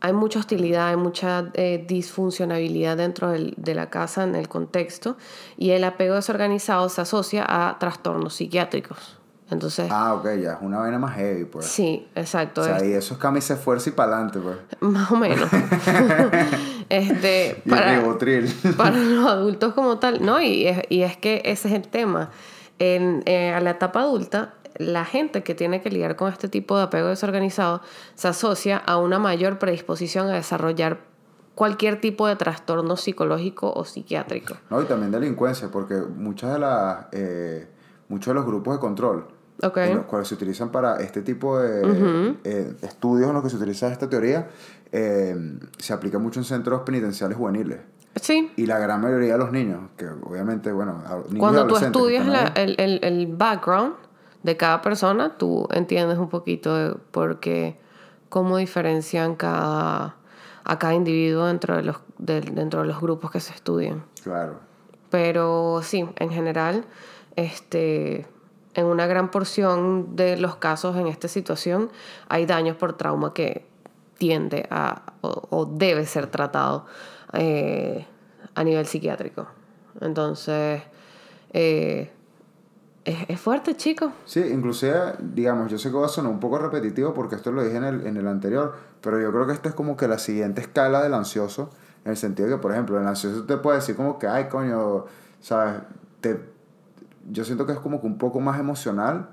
Hay 0.00 0.12
mucha 0.12 0.38
hostilidad, 0.38 0.88
hay 0.90 0.96
mucha 0.96 1.50
eh, 1.54 1.84
disfuncionabilidad 1.88 2.96
dentro 2.96 3.30
del- 3.30 3.54
de 3.56 3.74
la 3.74 3.90
casa, 3.90 4.22
en 4.22 4.36
el 4.36 4.48
contexto, 4.48 5.16
y 5.56 5.70
el 5.70 5.82
apego 5.82 6.14
desorganizado 6.14 6.88
se 6.88 7.00
asocia 7.00 7.44
a 7.48 7.78
trastornos 7.80 8.34
psiquiátricos. 8.34 9.17
Entonces, 9.50 9.88
Ah, 9.90 10.12
ok, 10.14 10.24
ya, 10.42 10.52
es 10.52 10.58
una 10.60 10.78
vaina 10.78 10.98
más 10.98 11.14
heavy, 11.16 11.44
pues. 11.46 11.64
sí, 11.66 12.06
exacto, 12.14 12.60
O 12.60 12.64
sea, 12.64 12.76
es- 12.76 12.82
y 12.84 12.92
eso 12.92 13.14
es 13.14 13.20
camisa 13.20 13.54
de 13.54 13.60
fuerza 13.60 13.88
y 13.88 13.92
para 13.92 14.12
adelante, 14.14 14.38
pues. 14.40 14.56
más 14.80 15.10
o 15.10 15.16
menos. 15.16 15.48
este, 16.88 17.62
Y 17.64 17.70
para, 17.70 18.02
para 18.76 18.96
los 18.98 19.26
adultos 19.26 19.74
como 19.74 19.98
tal, 19.98 20.24
no, 20.24 20.40
y 20.40 20.66
es, 20.66 20.82
y 20.88 21.02
es 21.02 21.16
que 21.16 21.42
ese 21.44 21.68
es 21.68 21.74
el 21.74 21.88
tema. 21.88 22.30
En, 22.78 23.22
eh, 23.26 23.52
a 23.52 23.60
la 23.60 23.70
etapa 23.70 24.00
adulta, 24.02 24.54
la 24.76 25.04
gente 25.04 25.42
que 25.42 25.54
tiene 25.54 25.80
que 25.82 25.90
lidiar 25.90 26.14
con 26.16 26.30
este 26.32 26.48
tipo 26.48 26.76
de 26.76 26.84
apego 26.84 27.08
desorganizado 27.08 27.80
se 28.14 28.28
asocia 28.28 28.76
a 28.76 28.98
una 28.98 29.18
mayor 29.18 29.58
predisposición 29.58 30.28
a 30.28 30.34
desarrollar 30.34 31.00
cualquier 31.56 32.00
tipo 32.00 32.28
de 32.28 32.36
trastorno 32.36 32.96
psicológico 32.96 33.72
o 33.72 33.84
psiquiátrico. 33.84 34.54
No, 34.70 34.80
y 34.80 34.84
también 34.84 35.10
delincuencia, 35.10 35.68
porque 35.72 35.94
muchas 35.94 36.52
de 36.52 36.58
las, 36.60 37.06
eh, 37.10 37.66
muchos 38.08 38.28
de 38.28 38.34
los 38.34 38.46
grupos 38.46 38.74
de 38.74 38.80
control 38.80 39.26
Ok. 39.62 39.76
en 39.78 39.96
los 39.96 40.04
cuales 40.06 40.28
se 40.28 40.34
utilizan 40.34 40.70
para 40.70 40.96
este 41.00 41.22
tipo 41.22 41.58
de 41.58 42.36
eh, 42.44 42.74
estudios 42.82 43.28
en 43.28 43.34
los 43.34 43.42
que 43.42 43.50
se 43.50 43.56
utiliza 43.56 43.88
esta 43.90 44.08
teoría, 44.08 44.48
eh, 44.92 45.36
se 45.78 45.92
aplica 45.92 46.18
mucho 46.18 46.38
en 46.40 46.44
centros 46.44 46.82
penitenciales 46.82 47.36
juveniles. 47.36 47.78
Sí. 48.16 48.50
Y 48.56 48.66
la 48.66 48.78
gran 48.78 49.00
mayoría 49.00 49.32
de 49.34 49.38
los 49.38 49.52
niños, 49.52 49.80
que 49.96 50.06
obviamente, 50.06 50.72
bueno, 50.72 51.02
niños 51.28 51.38
Cuando 51.38 51.66
tú 51.66 51.76
estudias 51.76 52.26
la- 52.26 52.52
el, 52.56 52.74
el, 52.78 53.00
el 53.02 53.26
background 53.26 53.94
de 54.42 54.56
cada 54.56 54.80
persona, 54.82 55.36
tú 55.36 55.68
entiendes 55.72 56.18
un 56.18 56.28
poquito 56.28 56.74
de 56.76 56.94
por 57.10 57.38
qué, 57.40 57.78
cómo 58.28 58.56
diferencian 58.56 59.34
cada, 59.36 60.16
a 60.64 60.78
cada 60.78 60.94
individuo 60.94 61.46
dentro 61.46 61.76
de, 61.76 61.82
los, 61.82 61.96
de- 62.18 62.40
dentro 62.40 62.80
de 62.82 62.86
los 62.86 63.00
grupos 63.00 63.30
que 63.30 63.40
se 63.40 63.52
estudian. 63.52 64.04
Claro. 64.22 64.54
Pero 65.10 65.80
sí, 65.82 66.08
en 66.16 66.30
general, 66.30 66.84
este, 67.36 68.26
en 68.78 68.86
una 68.86 69.06
gran 69.06 69.30
porción 69.30 70.14
de 70.14 70.36
los 70.36 70.56
casos 70.56 70.96
en 70.96 71.08
esta 71.08 71.26
situación 71.26 71.90
hay 72.28 72.46
daños 72.46 72.76
por 72.76 72.96
trauma 72.96 73.34
que 73.34 73.66
tiende 74.18 74.68
a 74.70 75.02
o, 75.20 75.66
debe 75.66 76.06
ser 76.06 76.28
tratado 76.28 76.86
eh, 77.32 78.06
a 78.54 78.64
nivel 78.64 78.86
psiquiátrico. 78.86 79.48
Entonces, 80.00 80.82
eh, 81.52 82.10
es, 83.04 83.16
es 83.28 83.40
fuerte, 83.40 83.76
chicos. 83.76 84.12
Sí, 84.24 84.40
inclusive, 84.40 85.14
digamos, 85.18 85.72
yo 85.72 85.78
sé 85.78 85.90
que 85.90 85.96
va 85.96 86.06
a 86.06 86.08
sonar 86.08 86.30
un 86.30 86.38
poco 86.38 86.58
repetitivo 86.58 87.12
porque 87.12 87.34
esto 87.34 87.50
lo 87.50 87.64
dije 87.64 87.76
en 87.76 87.84
el, 87.84 88.06
en 88.06 88.16
el 88.16 88.28
anterior, 88.28 88.76
pero 89.00 89.20
yo 89.20 89.32
creo 89.32 89.46
que 89.46 89.54
esto 89.54 89.68
es 89.68 89.74
como 89.74 89.96
que 89.96 90.06
la 90.06 90.18
siguiente 90.18 90.60
escala 90.60 91.02
del 91.02 91.14
ansioso, 91.14 91.70
en 92.04 92.12
el 92.12 92.16
sentido 92.16 92.48
de 92.48 92.54
que, 92.54 92.62
por 92.62 92.70
ejemplo, 92.70 93.00
el 93.00 93.06
ansioso 93.08 93.44
te 93.44 93.56
puede 93.56 93.78
decir 93.78 93.96
como 93.96 94.20
que, 94.20 94.28
ay, 94.28 94.48
coño, 94.48 95.06
¿sabes? 95.40 95.80
Te, 96.20 96.57
yo 97.30 97.44
siento 97.44 97.66
que 97.66 97.72
es 97.72 97.78
como 97.78 98.00
que 98.00 98.06
un 98.06 98.18
poco 98.18 98.40
más 98.40 98.58
emocional, 98.58 99.28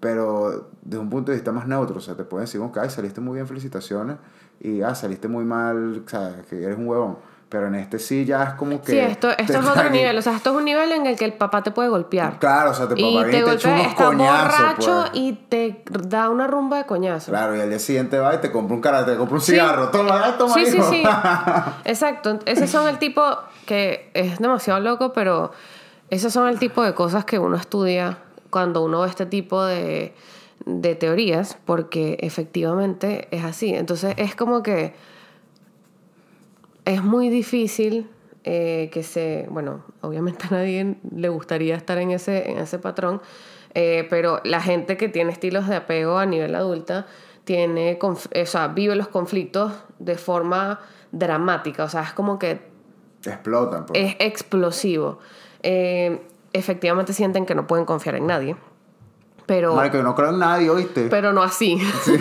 pero 0.00 0.70
desde 0.82 0.98
un 1.00 1.10
punto 1.10 1.30
de 1.30 1.36
vista 1.36 1.52
más 1.52 1.66
neutro, 1.66 1.98
o 1.98 2.00
sea, 2.00 2.16
te 2.16 2.24
pueden 2.24 2.46
decir 2.46 2.60
ay, 2.80 2.90
saliste 2.90 3.20
muy 3.20 3.34
bien, 3.34 3.46
felicitaciones, 3.46 4.16
y, 4.60 4.82
ah, 4.82 4.94
saliste 4.94 5.28
muy 5.28 5.44
mal, 5.44 6.02
¿sabes? 6.06 6.46
Que 6.46 6.62
eres 6.62 6.78
un 6.78 6.86
huevón. 6.88 7.18
Pero 7.48 7.66
en 7.66 7.74
este 7.74 7.98
sí 7.98 8.24
ya 8.24 8.44
es 8.44 8.54
como 8.54 8.80
que... 8.80 8.92
Sí, 8.92 8.98
esto, 8.98 9.28
esto 9.30 9.52
te 9.52 9.58
es 9.58 9.66
otro 9.68 9.90
nivel. 9.90 10.16
O 10.16 10.22
sea, 10.22 10.34
esto 10.34 10.50
es 10.52 10.56
un 10.56 10.64
nivel 10.64 10.90
en 10.92 11.06
el 11.06 11.18
que 11.18 11.26
el 11.26 11.34
papá 11.34 11.62
te 11.62 11.70
puede 11.70 11.90
golpear. 11.90 12.38
Claro, 12.38 12.70
o 12.70 12.74
sea, 12.74 12.88
te 12.88 12.94
papá 12.94 13.02
te 13.02 13.28
y 13.28 13.30
te 13.30 13.38
echa 13.38 13.44
golpea, 13.44 13.74
unos 13.74 13.86
está 13.88 14.04
coñazos, 14.06 14.58
borracho 14.58 15.00
pues. 15.10 15.10
y 15.22 15.32
te 15.50 15.84
da 16.08 16.30
una 16.30 16.46
rumba 16.46 16.78
de 16.78 16.86
coñazos. 16.86 17.28
Claro, 17.28 17.54
y 17.54 17.60
al 17.60 17.68
día 17.68 17.78
siguiente 17.78 18.18
va 18.18 18.34
y 18.34 18.38
te 18.38 18.50
compra 18.50 18.74
un 18.74 18.80
karate, 18.80 19.12
te 19.12 19.18
compra 19.18 19.34
un 19.34 19.40
Sí. 19.42 19.52
cigarro. 19.52 19.90
Toma, 19.90 20.38
toma, 20.38 20.54
Sí, 20.54 20.64
sí, 20.66 20.76
hijo. 20.78 20.90
sí. 20.90 21.02
Exacto. 21.84 22.38
Esos 22.46 22.70
son 22.70 22.88
el 22.88 22.98
tipo 22.98 23.22
que 23.66 24.10
es 24.14 24.38
demasiado 24.38 24.80
loco, 24.80 25.12
pero 25.12 25.52
esos 26.12 26.30
son 26.30 26.46
el 26.46 26.58
tipo 26.58 26.82
de 26.82 26.92
cosas 26.92 27.24
que 27.24 27.38
uno 27.38 27.56
estudia 27.56 28.18
cuando 28.50 28.84
uno 28.84 29.00
ve 29.00 29.08
este 29.08 29.24
tipo 29.24 29.64
de, 29.64 30.12
de 30.66 30.94
teorías, 30.94 31.56
porque 31.64 32.18
efectivamente 32.20 33.28
es 33.30 33.42
así. 33.44 33.74
Entonces 33.74 34.12
es 34.18 34.34
como 34.34 34.62
que 34.62 34.92
es 36.84 37.02
muy 37.02 37.30
difícil 37.30 38.10
eh, 38.44 38.90
que 38.92 39.02
se, 39.02 39.46
bueno, 39.48 39.86
obviamente 40.02 40.44
a 40.50 40.50
nadie 40.50 40.96
le 41.16 41.30
gustaría 41.30 41.76
estar 41.76 41.96
en 41.96 42.10
ese, 42.10 42.50
en 42.50 42.58
ese 42.58 42.78
patrón, 42.78 43.22
eh, 43.72 44.06
pero 44.10 44.42
la 44.44 44.60
gente 44.60 44.98
que 44.98 45.08
tiene 45.08 45.32
estilos 45.32 45.66
de 45.66 45.76
apego 45.76 46.18
a 46.18 46.26
nivel 46.26 46.54
adulta 46.54 47.06
tiene, 47.44 47.98
o 48.02 48.16
sea, 48.44 48.68
vive 48.68 48.96
los 48.96 49.08
conflictos 49.08 49.72
de 49.98 50.16
forma 50.16 50.78
dramática, 51.10 51.84
o 51.84 51.88
sea, 51.88 52.02
es 52.02 52.12
como 52.12 52.38
que 52.38 52.70
Explotan, 53.24 53.86
pues. 53.86 53.98
es 53.98 54.16
explosivo. 54.18 55.20
Eh, 55.62 56.20
efectivamente 56.52 57.12
sienten 57.12 57.46
que 57.46 57.54
no 57.54 57.66
pueden 57.66 57.84
confiar 57.84 58.16
en 58.16 58.26
nadie, 58.26 58.56
pero... 59.46 59.74
Marico, 59.74 59.96
yo 59.96 60.02
no 60.02 60.14
creo 60.14 60.30
en 60.30 60.38
nadie, 60.38 60.70
¿oíste? 60.70 61.08
Pero 61.08 61.32
no 61.32 61.42
así. 61.42 61.78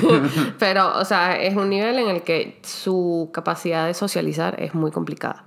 Pero, 0.60 0.98
o 0.98 1.06
sea, 1.06 1.40
es 1.40 1.56
un 1.56 1.70
nivel 1.70 2.00
en 2.00 2.10
el 2.10 2.24
que 2.24 2.60
su 2.64 3.30
capacidad 3.34 3.86
de 3.86 3.94
socializar 3.94 4.60
es 4.62 4.74
muy 4.74 4.92
complicada. 4.92 5.46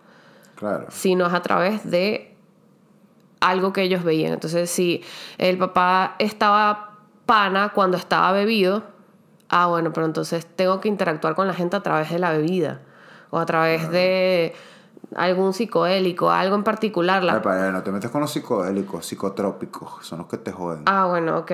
Claro. 0.55 0.87
Si 0.89 1.15
no 1.15 1.27
es 1.27 1.35
a 1.35 1.43
través 1.43 1.91
de 1.91 2.35
algo 3.41 3.73
que 3.73 3.83
ellos 3.83 4.05
veían. 4.05 4.33
Entonces, 4.33 4.71
si 4.71 5.03
el 5.39 5.59
papá 5.59 6.17
estaba 6.19 6.99
pana 7.27 7.73
cuando 7.75 7.97
estaba 7.97 8.33
bebido, 8.33 8.85
ah, 9.49 9.67
bueno, 9.67 9.93
pero 9.93 10.07
entonces 10.07 10.47
tengo 10.47 10.81
que 10.81 10.89
interactuar 10.89 11.35
con 11.35 11.47
la 11.47 11.55
gente 11.55 11.77
a 11.77 11.83
través 11.83 12.11
de 12.11 12.19
la 12.19 12.31
bebida 12.33 12.81
o 13.31 13.39
a 13.39 13.47
través 13.47 13.91
de 13.91 14.55
algún 15.15 15.53
psicodélico, 15.53 16.31
algo 16.31 16.57
en 16.57 16.65
particular. 16.65 17.23
La... 17.23 17.43
Para, 17.43 17.73
no 17.73 17.83
te 17.83 17.93
metes 17.93 18.11
con 18.11 18.21
los 18.21 18.33
psicodélicos, 18.33 19.07
psicotrópicos, 19.07 20.07
son 20.07 20.19
los 20.19 20.29
que 20.29 20.39
te 20.39 20.53
joden. 20.53 20.83
Ah, 20.87 21.07
bueno, 21.07 21.39
ok. 21.39 21.51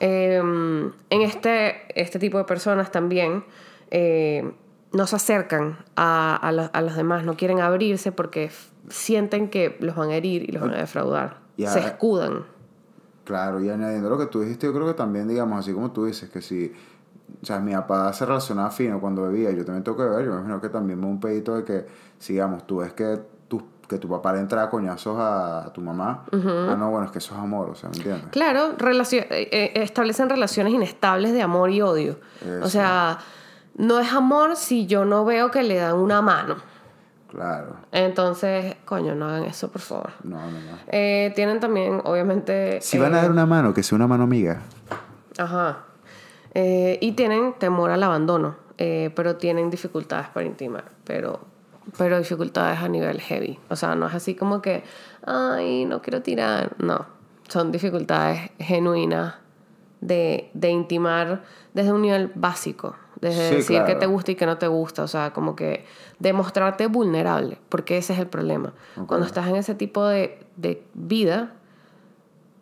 Em, 0.00 0.92
en 1.10 1.22
este, 1.22 2.00
este 2.00 2.18
tipo 2.18 2.38
de 2.38 2.44
personas 2.44 2.92
también 2.92 3.44
eh, 3.90 4.52
no 4.92 5.06
se 5.06 5.16
acercan 5.16 5.78
a, 5.96 6.36
a, 6.36 6.52
los, 6.52 6.70
a 6.72 6.82
los 6.82 6.96
demás, 6.96 7.24
no 7.24 7.36
quieren 7.36 7.60
abrirse 7.60 8.12
porque 8.12 8.50
sienten 8.88 9.48
que 9.48 9.76
los 9.80 9.96
van 9.96 10.10
a 10.10 10.16
herir 10.16 10.48
y 10.48 10.52
los 10.52 10.62
van 10.62 10.74
a 10.74 10.78
defraudar. 10.78 11.38
Se 11.56 11.80
escudan. 11.80 12.44
Claro, 13.24 13.62
y 13.62 13.68
añadiendo 13.68 14.08
lo 14.08 14.18
que 14.18 14.26
tú 14.26 14.40
dijiste, 14.40 14.66
yo 14.66 14.72
creo 14.72 14.86
que 14.86 14.94
también, 14.94 15.28
digamos, 15.28 15.58
así 15.58 15.72
como 15.72 15.90
tú 15.90 16.06
dices, 16.06 16.30
que 16.30 16.40
si, 16.40 16.72
o 17.42 17.46
sea, 17.46 17.60
mi 17.60 17.72
papá 17.72 18.12
se 18.12 18.26
relacionaba 18.26 18.70
fino 18.70 19.00
cuando 19.00 19.22
bebía, 19.22 19.50
yo 19.52 19.64
también 19.64 19.84
tengo 19.84 19.96
que 19.96 20.04
beber, 20.04 20.24
yo 20.24 20.30
me 20.32 20.36
imagino 20.38 20.60
que 20.60 20.68
también 20.68 20.98
me 20.98 21.06
da 21.06 21.12
un 21.12 21.20
pedito 21.20 21.54
de 21.56 21.64
que, 21.64 21.86
si, 22.18 22.32
digamos, 22.34 22.66
tú 22.66 22.78
ves 22.78 22.92
que 22.92 23.20
tu, 23.48 23.62
que 23.88 23.98
tu 23.98 24.08
papá 24.08 24.32
le 24.32 24.40
entra 24.40 24.62
a 24.64 24.70
coñazos 24.70 25.18
a, 25.18 25.64
a 25.66 25.72
tu 25.72 25.80
mamá, 25.80 26.24
ah, 26.32 26.76
no, 26.78 26.90
bueno, 26.90 27.06
es 27.06 27.12
que 27.12 27.18
eso 27.18 27.34
es 27.34 27.40
amor, 27.40 27.70
o 27.70 27.74
sea, 27.74 27.88
¿me 27.90 27.96
entiendes? 27.96 28.26
Claro, 28.30 28.74
relacio- 28.76 29.22
eh, 29.30 29.48
eh, 29.52 29.72
establecen 29.76 30.28
relaciones 30.28 30.72
inestables 30.74 31.32
de 31.32 31.42
amor 31.42 31.70
y 31.70 31.80
odio. 31.82 32.18
O 32.62 32.68
sea, 32.68 33.18
no 33.76 34.00
es 34.00 34.12
amor 34.12 34.56
si 34.56 34.86
yo 34.86 35.04
no 35.04 35.24
veo 35.24 35.50
que 35.50 35.62
le 35.62 35.76
dan 35.76 35.94
una 35.96 36.20
mano. 36.22 36.56
Claro, 37.30 37.76
Entonces, 37.92 38.74
coño, 38.86 39.14
no 39.14 39.26
hagan 39.28 39.44
eso, 39.44 39.70
por 39.70 39.82
favor. 39.82 40.10
no, 40.24 40.38
no, 40.38 40.50
no. 40.50 40.78
Eh, 40.86 41.30
tienen 41.36 41.60
también, 41.60 42.00
obviamente... 42.04 42.80
Si 42.80 42.96
van 42.96 43.14
a 43.14 43.20
dar 43.20 43.30
una 43.30 43.44
mano, 43.44 43.74
que 43.74 43.82
sea 43.82 43.96
una 43.96 44.06
mano 44.06 44.24
amiga. 44.24 44.62
Ajá. 45.36 45.84
Eh, 46.54 46.98
y 47.00 47.12
tienen 47.12 47.54
temor 47.58 47.90
al 47.90 48.02
abandono, 48.02 48.56
eh, 48.78 49.10
pero 49.14 49.36
tienen 49.36 49.70
dificultades 49.70 50.28
para 50.28 50.46
intimar, 50.46 50.84
pero, 51.04 51.40
pero 51.96 52.18
dificultades 52.18 52.80
a 52.80 52.88
nivel 52.88 53.20
heavy. 53.20 53.58
O 53.68 53.76
sea, 53.76 53.94
no 53.94 54.06
es 54.06 54.14
así 54.14 54.34
como 54.34 54.62
que, 54.62 54.82
ay, 55.26 55.84
no 55.84 56.00
quiero 56.02 56.22
tirar. 56.22 56.74
No, 56.78 57.06
son 57.48 57.72
dificultades 57.72 58.50
genuinas 58.58 59.34
de, 60.00 60.50
de 60.54 60.70
intimar 60.70 61.42
desde 61.74 61.92
un 61.92 62.02
nivel 62.02 62.30
básico, 62.34 62.94
desde 63.20 63.48
Sí, 63.48 63.54
decir 63.56 63.78
que 63.78 63.84
claro. 63.84 63.98
te 63.98 64.06
gusta 64.06 64.30
y 64.32 64.34
que 64.36 64.46
no 64.46 64.58
te 64.58 64.68
gusta, 64.68 65.02
o 65.02 65.08
sea, 65.08 65.32
como 65.32 65.56
que 65.56 65.84
demostrarte 66.18 66.86
vulnerable, 66.86 67.58
porque 67.68 67.98
ese 67.98 68.12
es 68.12 68.18
el 68.20 68.28
problema. 68.28 68.72
Cuando 69.06 69.26
estás 69.26 69.48
en 69.48 69.56
ese 69.56 69.74
tipo 69.74 70.06
de, 70.06 70.38
de 70.56 70.82
vida, 70.94 71.52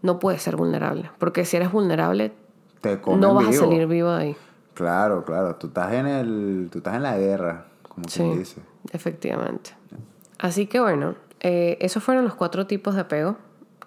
no 0.03 0.19
puedes 0.19 0.43
ser 0.43 0.57
vulnerable, 0.57 1.11
porque 1.19 1.45
si 1.45 1.57
eres 1.57 1.71
vulnerable, 1.73 2.33
Te 2.81 3.01
comen 3.01 3.21
no 3.21 3.35
vas 3.35 3.49
vivo. 3.51 3.63
a 3.65 3.67
salir 3.67 3.87
vivo 3.87 4.11
de 4.13 4.23
ahí. 4.23 4.37
Claro, 4.75 5.25
claro, 5.25 5.57
tú 5.57 5.69
estás 5.69 5.93
en 5.95 6.07
el, 6.07 6.69
tú 6.71 6.79
estás 6.79 6.97
en 6.97 7.03
la 7.03 7.17
guerra, 7.17 7.67
como 7.89 8.09
Sí, 8.09 8.21
quien 8.23 8.39
dice. 8.39 8.61
efectivamente. 8.93 9.71
Así 10.39 10.67
que 10.67 10.81
bueno, 10.81 11.15
eh, 11.41 11.79
esos 11.81 12.03
fueron 12.03 12.25
los 12.25 12.35
cuatro 12.35 12.67
tipos 12.67 12.95
de 12.95 13.01
apego 13.03 13.37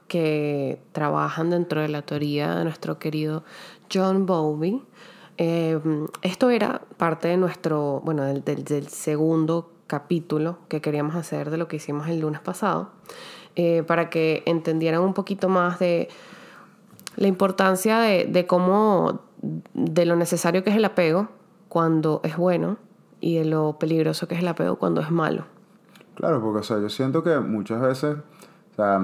que 0.07 0.81
trabajan 0.91 1.51
dentro 1.51 1.81
de 1.81 1.89
la 1.89 2.01
teoría 2.01 2.55
de 2.55 2.63
nuestro 2.63 2.97
querido 2.97 3.43
John 3.93 4.25
Bowlby. 4.25 4.81
Eh, 5.37 5.79
esto 6.23 6.49
era 6.49 6.81
parte 6.97 7.27
de 7.27 7.37
nuestro, 7.37 8.01
bueno, 8.03 8.23
del, 8.23 8.43
del- 8.43 8.63
del 8.63 8.87
segundo 8.87 9.71
capítulo 9.87 10.57
que 10.67 10.81
queríamos 10.81 11.15
hacer 11.15 11.49
de 11.51 11.57
lo 11.57 11.67
que 11.67 11.75
hicimos 11.77 12.07
el 12.07 12.19
lunes 12.21 12.41
pasado, 12.41 12.89
eh, 13.55 13.83
para 13.83 14.09
que 14.09 14.43
entendieran 14.47 15.01
un 15.01 15.13
poquito 15.13 15.47
más 15.49 15.79
de 15.79 16.09
la 17.19 17.27
importancia 17.27 17.99
de, 17.99 18.25
de 18.25 18.47
cómo, 18.47 19.21
de 19.73 20.05
lo 20.05 20.15
necesario 20.15 20.63
que 20.63 20.69
es 20.71 20.75
el 20.75 20.85
apego 20.85 21.27
cuando 21.67 22.21
es 22.23 22.35
bueno 22.37 22.77
y 23.21 23.37
de 23.37 23.45
lo 23.45 23.77
peligroso 23.77 24.27
que 24.27 24.35
es 24.35 24.41
el 24.41 24.47
apego 24.47 24.77
cuando 24.77 25.01
es 25.01 25.11
malo. 25.11 25.43
Claro, 26.15 26.41
porque 26.41 26.59
o 26.59 26.63
sea, 26.63 26.79
yo 26.79 26.89
siento 26.89 27.23
que 27.23 27.37
muchas 27.39 27.81
veces, 27.81 28.17
o 28.71 28.75
sea, 28.75 28.99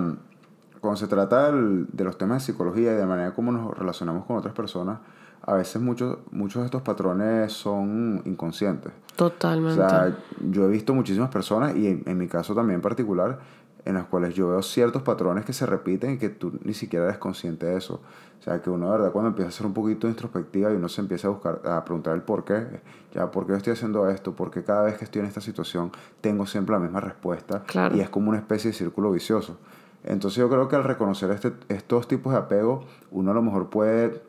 cuando 0.82 0.98
se 0.98 1.08
trata 1.08 1.52
del- 1.52 1.88
de 1.92 2.04
los 2.04 2.18
temas 2.18 2.42
de 2.42 2.52
psicología 2.52 2.94
y 2.94 2.96
de 2.96 3.06
manera 3.06 3.34
como 3.34 3.52
nos 3.52 3.78
relacionamos 3.78 4.26
con 4.26 4.38
otras 4.38 4.54
personas, 4.54 5.00
a 5.48 5.54
veces 5.54 5.82
muchos, 5.82 6.18
muchos 6.32 6.62
de 6.62 6.66
estos 6.66 6.82
patrones 6.82 7.54
son 7.54 8.22
inconscientes. 8.26 8.92
O 9.14 9.16
Totalmente. 9.16 9.76
sea, 9.76 10.16
yo 10.50 10.66
he 10.66 10.70
visto 10.70 10.94
muchísimas 10.94 11.30
personas, 11.30 11.76
y 11.76 11.88
en, 11.88 12.04
en 12.06 12.18
mi 12.18 12.28
caso 12.28 12.56
también 12.56 12.76
en 12.78 12.82
particular, 12.82 13.40
en 13.86 13.94
las 13.94 14.06
cuales 14.06 14.34
yo 14.34 14.50
veo 14.50 14.62
ciertos 14.64 15.04
patrones 15.04 15.46
que 15.46 15.54
se 15.54 15.66
repiten 15.66 16.14
y 16.14 16.18
que 16.18 16.30
tú 16.30 16.60
ni 16.64 16.74
siquiera 16.74 17.06
eres 17.06 17.20
consciente 17.20 17.68
de 17.68 17.78
eso. 17.78 18.02
O 18.40 18.44
sea, 18.44 18.62
que 18.62 18.70
uno 18.70 18.88
de 18.88 18.92
verdad 18.98 19.12
cuando 19.12 19.30
empieza 19.30 19.50
a 19.50 19.52
ser 19.52 19.68
un 19.68 19.74
poquito 19.74 20.08
introspectiva 20.08 20.72
y 20.72 20.76
uno 20.76 20.90
se 20.90 21.02
empieza 21.02 21.28
a 21.28 21.32
buscar, 21.32 21.62
a 21.66 21.86
preguntar 21.86 22.16
el 22.16 22.24
por 22.24 22.44
qué, 22.44 22.66
ya, 23.14 23.30
¿por 23.32 23.46
qué 23.46 23.54
estoy 23.54 23.74
haciendo 23.74 24.10
esto? 24.10 24.36
¿Por 24.36 24.50
qué 24.50 24.64
cada 24.64 24.84
vez 24.84 24.98
que 24.98 25.06
estoy 25.06 25.22
en 25.22 25.28
esta 25.28 25.40
situación 25.40 25.92
tengo 26.20 26.48
siempre 26.48 26.74
la 26.74 26.80
misma 26.80 27.00
respuesta? 27.00 27.64
Claro. 27.64 27.96
Y 27.96 28.02
es 28.02 28.10
como 28.10 28.30
una 28.30 28.40
especie 28.40 28.72
de 28.72 28.78
círculo 28.78 29.12
vicioso. 29.12 29.58
Entonces 30.04 30.38
yo 30.38 30.50
creo 30.50 30.68
que 30.68 30.76
al 30.76 30.84
reconocer 30.84 31.30
este, 31.32 31.54
estos 31.70 32.08
tipos 32.08 32.34
de 32.34 32.40
apego, 32.40 32.86
uno 33.12 33.32
a 33.32 33.34
lo 33.34 33.42
mejor 33.42 33.70
puede 33.70 34.22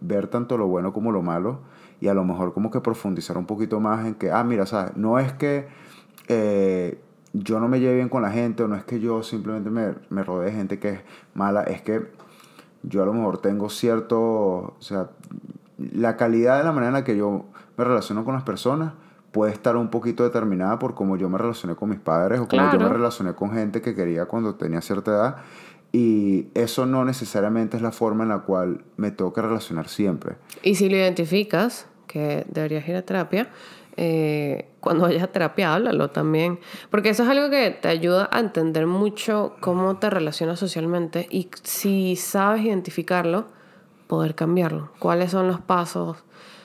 ver 0.00 0.28
tanto 0.28 0.58
lo 0.58 0.66
bueno 0.66 0.92
como 0.92 1.12
lo 1.12 1.22
malo 1.22 1.60
y 2.00 2.08
a 2.08 2.14
lo 2.14 2.24
mejor 2.24 2.52
como 2.52 2.70
que 2.70 2.80
profundizar 2.80 3.38
un 3.38 3.46
poquito 3.46 3.78
más 3.80 4.06
en 4.06 4.14
que, 4.14 4.30
ah, 4.30 4.42
mira, 4.44 4.66
¿sabes? 4.66 4.96
No 4.96 5.18
es 5.18 5.32
que 5.32 5.68
eh, 6.28 7.00
yo 7.32 7.60
no 7.60 7.68
me 7.68 7.80
lleve 7.80 7.96
bien 7.96 8.08
con 8.08 8.22
la 8.22 8.30
gente 8.30 8.62
o 8.62 8.68
no 8.68 8.76
es 8.76 8.84
que 8.84 9.00
yo 9.00 9.22
simplemente 9.22 9.70
me, 9.70 9.94
me 10.10 10.22
rodee 10.22 10.50
de 10.50 10.56
gente 10.56 10.78
que 10.78 10.88
es 10.90 11.00
mala, 11.34 11.62
es 11.62 11.82
que 11.82 12.02
yo 12.82 13.02
a 13.02 13.06
lo 13.06 13.12
mejor 13.12 13.38
tengo 13.38 13.70
cierto, 13.70 14.20
o 14.20 14.76
sea, 14.80 15.10
la 15.78 16.16
calidad 16.16 16.58
de 16.58 16.64
la 16.64 16.72
manera 16.72 16.88
en 16.88 16.94
la 16.94 17.04
que 17.04 17.16
yo 17.16 17.46
me 17.76 17.84
relaciono 17.84 18.24
con 18.24 18.34
las 18.34 18.42
personas 18.42 18.92
puede 19.32 19.52
estar 19.52 19.76
un 19.76 19.88
poquito 19.88 20.24
determinada 20.24 20.78
por 20.78 20.94
cómo 20.94 21.16
yo 21.16 21.28
me 21.28 21.38
relacioné 21.38 21.74
con 21.74 21.88
mis 21.88 21.98
padres 21.98 22.40
o 22.40 22.48
cómo 22.48 22.70
yo 22.70 22.78
me 22.78 22.88
relacioné 22.88 23.32
con 23.34 23.52
gente 23.52 23.80
que 23.80 23.94
quería 23.94 24.26
cuando 24.26 24.54
tenía 24.54 24.80
cierta 24.80 25.10
edad. 25.10 25.36
Y 25.90 26.48
eso 26.54 26.86
no 26.86 27.04
necesariamente 27.04 27.76
es 27.76 27.82
la 27.82 27.92
forma 27.92 28.24
en 28.24 28.30
la 28.30 28.40
cual 28.40 28.84
me 28.96 29.14
que 29.14 29.42
relacionar 29.42 29.88
siempre. 29.88 30.36
Y 30.62 30.74
si 30.74 30.88
lo 30.88 30.96
identificas, 30.96 31.86
que 32.06 32.44
deberías 32.48 32.86
ir 32.88 32.96
a 32.96 33.02
terapia, 33.02 33.48
eh, 33.96 34.70
cuando 34.80 35.04
vayas 35.04 35.22
a 35.22 35.28
terapia, 35.28 35.74
háblalo 35.74 36.10
también. 36.10 36.58
Porque 36.90 37.10
eso 37.10 37.22
es 37.22 37.28
algo 37.28 37.50
que 37.50 37.70
te 37.70 37.88
ayuda 37.88 38.28
a 38.32 38.40
entender 38.40 38.86
mucho 38.86 39.54
cómo 39.60 39.98
te 39.98 40.10
relacionas 40.10 40.58
socialmente 40.58 41.26
y 41.30 41.50
si 41.62 42.16
sabes 42.16 42.64
identificarlo, 42.64 43.46
poder 44.06 44.34
cambiarlo. 44.34 44.90
¿Cuáles 44.98 45.30
son 45.30 45.48
los 45.48 45.60
pasos 45.60 46.18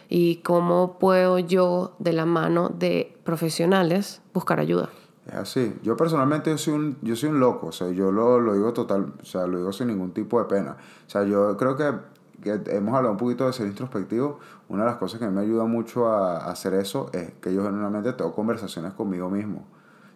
y 0.10 0.38
cómo 0.38 0.98
puedo 1.00 1.40
yo, 1.40 1.96
de 2.00 2.14
la 2.14 2.26
mano 2.26 2.70
de 2.70 3.18
profesionales, 3.24 4.22
buscar 4.34 4.60
ayuda? 4.60 4.90
Es 5.28 5.34
así. 5.34 5.76
Yo 5.84 5.98
personalmente 5.98 6.50
yo 6.50 6.58
soy 6.58 6.74
un, 6.74 6.98
yo 7.02 7.16
soy 7.16 7.30
un 7.30 7.40
loco, 7.40 7.68
o 7.68 7.72
sea, 7.72 7.90
yo 7.90 8.12
lo, 8.12 8.40
lo 8.40 8.54
digo 8.54 8.72
total, 8.74 9.14
o 9.22 9.26
sea, 9.26 9.46
lo 9.46 9.58
digo 9.58 9.74
sin 9.74 9.88
ningún 9.88 10.12
tipo 10.12 10.40
de 10.40 10.46
pena. 10.46 10.78
O 11.06 11.10
sea, 11.10 11.24
yo 11.24 11.58
creo 11.58 11.76
que, 11.76 11.92
que 12.48 12.76
hemos 12.76 12.96
hablado 12.96 13.12
un 13.12 13.18
poquito 13.18 13.46
de 13.46 13.54
ser 13.54 13.68
introspectivo. 13.68 14.40
Una 14.70 14.84
de 14.84 14.90
las 14.90 14.98
cosas 14.98 15.20
que 15.20 15.28
me 15.28 15.42
ayuda 15.42 15.66
mucho 15.66 16.08
a, 16.08 16.38
a 16.38 16.52
hacer 16.52 16.74
eso 16.74 17.10
es 17.14 17.32
que 17.42 17.54
yo 17.54 17.64
generalmente 17.64 18.14
tengo 18.14 18.34
conversaciones 18.34 18.94
conmigo 18.94 19.30
mismo. 19.30 19.66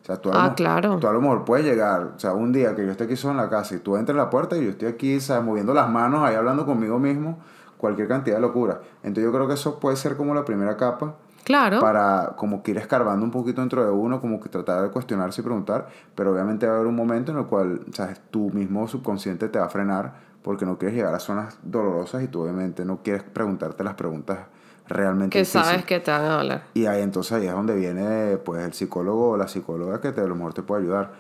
O 0.02 0.06
sea, 0.06 0.18
tú 0.18 0.30
a, 0.30 0.34
lo 0.34 0.40
Ah, 0.40 0.56
claro. 0.56 0.98
tú 1.00 1.08
a 1.08 1.14
lo 1.14 1.22
mejor 1.22 1.46
puedes 1.46 1.66
llegar, 1.66 2.14
o 2.16 2.20
sea, 2.20 2.34
un 2.34 2.52
día 2.52 2.76
que 2.76 2.84
yo 2.86 2.92
esté 2.92 3.04
aquí 3.04 3.16
solo 3.16 3.34
en 3.34 3.38
la 3.38 3.50
casa 3.50 3.76
y 3.76 3.80
tú 3.80 3.98
entres 3.98 4.18
a 4.18 4.24
la 4.24 4.30
puerta 4.30 4.58
y 4.58 4.64
yo 4.64 4.72
estoy 4.72 4.88
aquí, 4.88 5.20
¿sabes? 5.20 5.44
moviendo 5.46 5.74
las 5.74 5.90
manos 5.90 6.24
ahí 6.24 6.36
hablando 6.36 6.66
conmigo 6.66 6.98
mismo, 6.98 7.38
cualquier 7.78 8.08
cantidad 8.08 8.38
de 8.38 8.42
locura. 8.42 8.82
Entonces 9.04 9.24
yo 9.26 9.32
creo 9.32 9.48
que 9.48 9.54
eso 9.54 9.80
puede 9.80 9.96
ser 9.98 10.18
como 10.18 10.34
la 10.34 10.44
primera 10.44 10.76
capa 10.78 11.16
Claro. 11.44 11.80
para 11.80 12.34
como 12.38 12.62
que 12.64 12.72
ir 12.72 12.78
escarbando 12.78 13.26
un 13.26 13.32
poquito 13.32 13.62
dentro 13.62 13.84
de 13.84 13.92
uno, 13.92 14.22
como 14.22 14.40
que 14.40 14.50
tratar 14.50 14.82
de 14.84 14.90
cuestionarse 14.90 15.42
y 15.42 15.44
preguntar, 15.44 15.88
pero 16.16 16.32
obviamente 16.34 16.66
va 16.68 16.74
a 16.74 16.76
haber 16.76 16.88
un 16.88 16.96
momento 16.96 17.32
en 17.32 17.40
el 17.40 17.46
cual, 17.46 17.82
sabes, 17.94 18.20
tu 18.30 18.50
mismo 18.52 18.88
subconsciente 18.88 19.50
te 19.50 19.60
va 19.60 19.66
a 19.66 19.70
frenar 19.70 20.14
porque 20.44 20.66
no 20.66 20.78
quieres 20.78 20.96
llegar 20.98 21.14
a 21.14 21.20
zonas 21.20 21.58
dolorosas 21.64 22.24
y 22.24 22.28
tú 22.28 22.42
obviamente 22.44 22.86
no 22.86 23.02
quieres 23.04 23.24
preguntarte 23.24 23.84
las 23.84 23.94
preguntas 23.96 24.40
realmente 24.88 25.34
que 25.34 25.40
difíciles. 25.40 25.68
sabes 25.68 25.86
que 25.86 26.00
te 26.00 26.12
van 26.12 26.22
a 26.22 26.40
hablar. 26.40 26.64
Y 26.74 26.86
ahí 26.86 27.02
entonces 27.02 27.32
ahí 27.34 27.48
es 27.48 27.54
donde 27.54 27.76
viene 27.76 28.38
pues 28.38 28.64
el 28.64 28.74
psicólogo 28.74 29.32
o 29.32 29.38
la 29.38 29.48
psicóloga 29.48 30.02
que 30.02 30.12
te, 30.12 30.22
a 30.22 30.26
lo 30.26 30.36
mejor 30.36 30.54
te 30.54 30.64
puede 30.64 30.84
ayudar. 30.84 31.12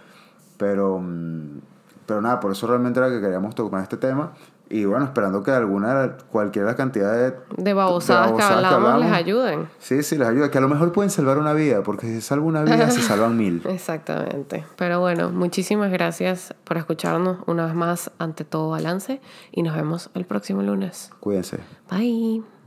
Pero, 0.57 0.99
mm, 0.99 1.59
pero 2.05 2.21
nada, 2.21 2.39
por 2.39 2.51
eso 2.51 2.67
realmente 2.67 2.99
era 2.99 3.09
que 3.09 3.21
queríamos 3.21 3.55
tocar 3.55 3.81
este 3.81 3.97
tema. 3.97 4.33
Y 4.71 4.85
bueno, 4.85 5.03
esperando 5.03 5.43
que 5.43 5.51
alguna, 5.51 6.15
cualquier 6.31 6.73
cantidad 6.77 7.13
de... 7.13 7.33
De 7.57 7.73
babosadas, 7.73 8.31
que 8.31 8.41
hablamos 8.41 9.01
les 9.01 9.11
ayuden. 9.11 9.67
Sí, 9.79 10.01
sí, 10.01 10.17
les 10.17 10.29
ayuda. 10.29 10.49
Que 10.49 10.59
a 10.59 10.61
lo 10.61 10.69
mejor 10.69 10.93
pueden 10.93 11.09
salvar 11.09 11.37
una 11.37 11.51
vida, 11.51 11.83
porque 11.83 12.07
si 12.07 12.15
se 12.15 12.21
salva 12.21 12.45
una 12.45 12.63
vida, 12.63 12.89
se 12.89 13.01
salvan 13.01 13.35
mil. 13.35 13.61
Exactamente. 13.69 14.63
Pero 14.77 15.01
bueno, 15.01 15.29
muchísimas 15.29 15.91
gracias 15.91 16.55
por 16.63 16.77
escucharnos 16.77 17.39
una 17.47 17.65
vez 17.65 17.75
más 17.75 18.11
ante 18.17 18.45
todo 18.45 18.69
balance 18.69 19.19
y 19.51 19.61
nos 19.61 19.75
vemos 19.75 20.09
el 20.13 20.25
próximo 20.25 20.61
lunes. 20.61 21.11
Cuídense. 21.19 21.57
Bye. 21.89 22.60